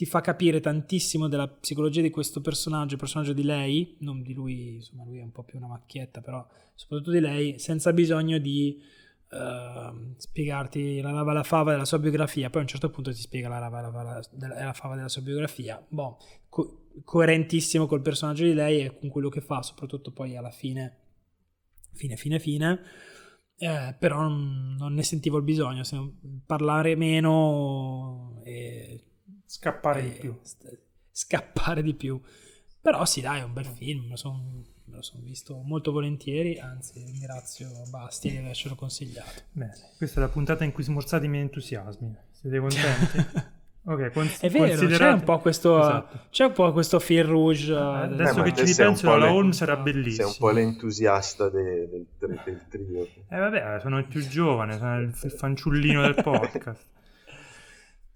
ti 0.00 0.06
fa 0.06 0.22
capire 0.22 0.60
tantissimo 0.60 1.28
della 1.28 1.46
psicologia 1.46 2.00
di 2.00 2.08
questo 2.08 2.40
personaggio, 2.40 2.94
il 2.94 2.98
personaggio 2.98 3.34
di 3.34 3.42
lei, 3.42 3.96
non 3.98 4.22
di 4.22 4.32
lui, 4.32 4.76
insomma 4.76 5.04
lui 5.04 5.18
è 5.18 5.22
un 5.22 5.30
po' 5.30 5.42
più 5.42 5.58
una 5.58 5.66
macchietta, 5.66 6.22
però 6.22 6.42
soprattutto 6.74 7.10
di 7.10 7.20
lei, 7.20 7.58
senza 7.58 7.92
bisogno 7.92 8.38
di 8.38 8.80
uh, 9.28 10.14
spiegarti 10.16 11.02
la 11.02 11.10
lava 11.10 11.34
la 11.34 11.42
fava 11.42 11.72
della 11.72 11.84
sua 11.84 11.98
biografia, 11.98 12.48
poi 12.48 12.60
a 12.60 12.62
un 12.62 12.70
certo 12.70 12.88
punto 12.88 13.12
ti 13.12 13.20
spiega 13.20 13.50
la 13.50 13.58
lava 13.58 13.80
e 13.80 13.82
la, 13.82 13.90
fava 13.90 14.20
della, 14.30 14.64
la 14.64 14.72
fava 14.72 14.94
della 14.94 15.08
sua 15.10 15.20
biografia, 15.20 15.84
boh, 15.86 16.16
co- 16.48 16.86
coerentissimo 17.04 17.84
col 17.84 18.00
personaggio 18.00 18.44
di 18.44 18.54
lei 18.54 18.82
e 18.82 18.98
con 18.98 19.10
quello 19.10 19.28
che 19.28 19.42
fa, 19.42 19.60
soprattutto 19.60 20.12
poi 20.12 20.34
alla 20.34 20.50
fine, 20.50 20.96
fine, 21.92 22.16
fine, 22.16 22.38
fine. 22.38 22.80
Eh, 23.58 23.94
però 23.98 24.22
non, 24.22 24.76
non, 24.78 24.94
ne 24.94 25.02
sentivo 25.02 25.36
il 25.36 25.44
bisogno, 25.44 25.82
parlare 26.46 26.96
meno 26.96 28.40
e 28.42 29.04
Scappare 29.50 30.00
di 30.00 30.10
più. 30.10 30.38
Scappare 31.10 31.82
di 31.82 31.94
più. 31.94 32.20
Però 32.80 33.04
sì, 33.04 33.20
dai, 33.20 33.40
è 33.40 33.42
un 33.42 33.52
bel 33.52 33.64
film, 33.64 34.04
me 34.04 34.10
lo 34.10 34.16
sono 34.16 34.62
son 35.00 35.24
visto 35.24 35.56
molto 35.56 35.92
volentieri, 35.92 36.58
anzi 36.58 37.02
ringrazio 37.04 37.68
Basti 37.88 38.30
di 38.30 38.36
avercelo 38.36 38.76
consigliato. 38.76 39.42
Bene, 39.50 39.72
questa 39.96 40.20
è 40.20 40.22
la 40.22 40.28
puntata 40.28 40.62
in 40.62 40.72
cui 40.72 40.84
smorzate 40.84 41.26
i 41.26 41.28
miei 41.28 41.42
entusiasmi. 41.42 42.16
Siete 42.30 42.58
contenti? 42.58 43.48
Ok, 43.82 44.12
cons- 44.12 44.40
è 44.40 44.50
vero, 44.50 44.66
considerate... 44.66 45.04
c'è 45.04 45.10
un 45.10 45.24
po' 45.24 45.38
questo, 45.38 45.80
esatto. 45.80 46.26
c'è 46.28 46.44
un 46.44 46.52
po' 46.52 46.70
questo 46.72 47.00
fil 47.00 47.24
rouge. 47.24 47.72
Eh, 47.72 47.76
adesso 47.76 48.40
eh, 48.40 48.52
che 48.52 48.54
ci 48.54 48.64
ripenso, 48.66 49.16
la 49.16 49.32
Holmes 49.32 49.58
era 49.62 49.76
bellissima. 49.78 50.28
Sei 50.28 50.36
un 50.38 50.38
po' 50.38 50.50
l'entusiasta 50.50 51.48
de- 51.48 51.88
del, 51.88 52.06
del, 52.44 52.66
trio. 52.68 53.08
Eh 53.28 53.38
vabbè, 53.38 53.78
sono 53.80 53.98
il 53.98 54.04
più 54.04 54.20
giovane, 54.28 54.76
sono 54.76 55.00
il 55.00 55.12
fanciullino 55.14 56.02
del 56.02 56.14
podcast. 56.22 56.84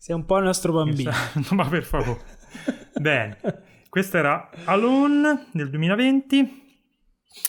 Sei 0.05 0.15
un 0.15 0.27
po' 0.27 0.37
il 0.37 0.45
nostro 0.45 0.71
bambino. 0.75 1.09
Esatto, 1.09 1.55
ma 1.57 1.67
per 1.67 1.83
favore. 1.83 2.21
Bene, 3.01 3.39
questo 3.89 4.19
era 4.19 4.51
Alone 4.67 5.47
del 5.51 5.71
2020. 5.71 6.63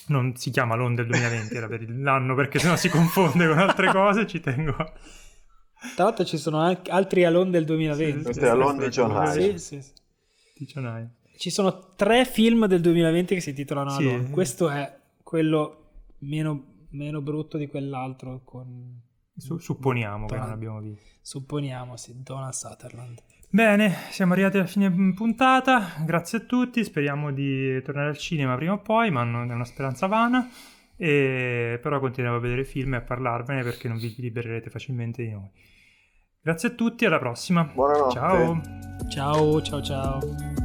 Non 0.08 0.38
si 0.38 0.52
chiama 0.52 0.76
Alone 0.76 0.96
del 0.96 1.08
2020, 1.08 1.54
era 1.54 1.68
per 1.68 1.86
l'anno 1.90 2.34
perché 2.34 2.58
sennò 2.58 2.78
si 2.78 2.88
confonde 2.88 3.46
con 3.46 3.58
altre 3.58 3.92
cose. 3.92 4.26
Ci 4.26 4.40
tengo. 4.40 4.74
Tra 4.74 6.06
l'altro 6.06 6.24
ci 6.24 6.38
sono 6.38 6.60
anche 6.60 6.90
altri 6.92 7.26
Alone 7.26 7.50
del 7.50 7.66
2020. 7.66 8.24
questo 8.24 8.46
è 8.46 8.48
Alone 8.48 8.86
di 8.86 8.90
John 8.90 9.12
Hine. 9.12 9.58
Sì, 9.58 9.82
sì, 9.82 9.92
Di 10.58 10.66
John 10.66 10.86
Hine. 10.86 11.16
Ci 11.36 11.50
sono 11.50 11.94
tre 11.98 12.24
film 12.24 12.68
del 12.68 12.80
2020 12.80 13.36
che 13.36 13.42
si 13.42 13.52
titolano 13.52 13.90
sì. 13.90 14.08
Alone. 14.08 14.30
Questo 14.30 14.70
è 14.70 14.98
quello 15.22 15.90
meno, 16.20 16.86
meno 16.92 17.20
brutto 17.20 17.58
di 17.58 17.68
quell'altro 17.68 18.44
con 18.46 19.04
su- 19.36 19.58
supponiamo 19.58 20.28
Don- 20.28 20.38
che 20.38 20.44
non 20.44 20.52
abbiamo 20.52 20.80
visto. 20.80 21.04
Supponiamo, 21.22 21.98
sì, 21.98 22.22
Donald 22.22 22.54
Sutherland. 22.54 23.22
Bene, 23.50 23.94
siamo 24.10 24.34
arrivati 24.34 24.58
alla 24.58 24.68
fine 24.68 24.92
puntata. 25.14 25.94
Grazie 26.04 26.40
a 26.40 26.42
tutti. 26.42 26.84
Speriamo 26.84 27.32
di 27.32 27.82
tornare 27.84 28.10
al 28.10 28.18
cinema 28.18 28.56
prima 28.56 28.74
o 28.74 28.80
poi, 28.80 29.12
ma 29.12 29.24
non 29.24 29.50
è 29.50 29.54
una 29.54 29.64
speranza 29.64 30.08
vana. 30.08 30.50
E... 30.98 31.80
Però 31.82 32.00
continuiamo 32.00 32.38
a 32.38 32.42
vedere 32.42 32.66
film 32.66 32.96
e 32.96 32.98
a 32.98 33.02
parlarvene 33.02 33.64
perché 33.64 33.88
non 33.88 33.98
vi 33.98 34.14
libererete 34.18 34.70
facilmente 34.70 35.24
di 35.24 35.32
noi. 35.32 35.50
Grazie 36.42 36.70
a 36.70 36.72
tutti, 36.74 37.06
alla 37.06 37.18
prossima. 37.18 37.64
Buonanotte. 37.64 38.14
Ciao. 38.14 38.62
Ciao, 39.10 39.62
ciao, 39.62 39.82
ciao. 39.82 40.65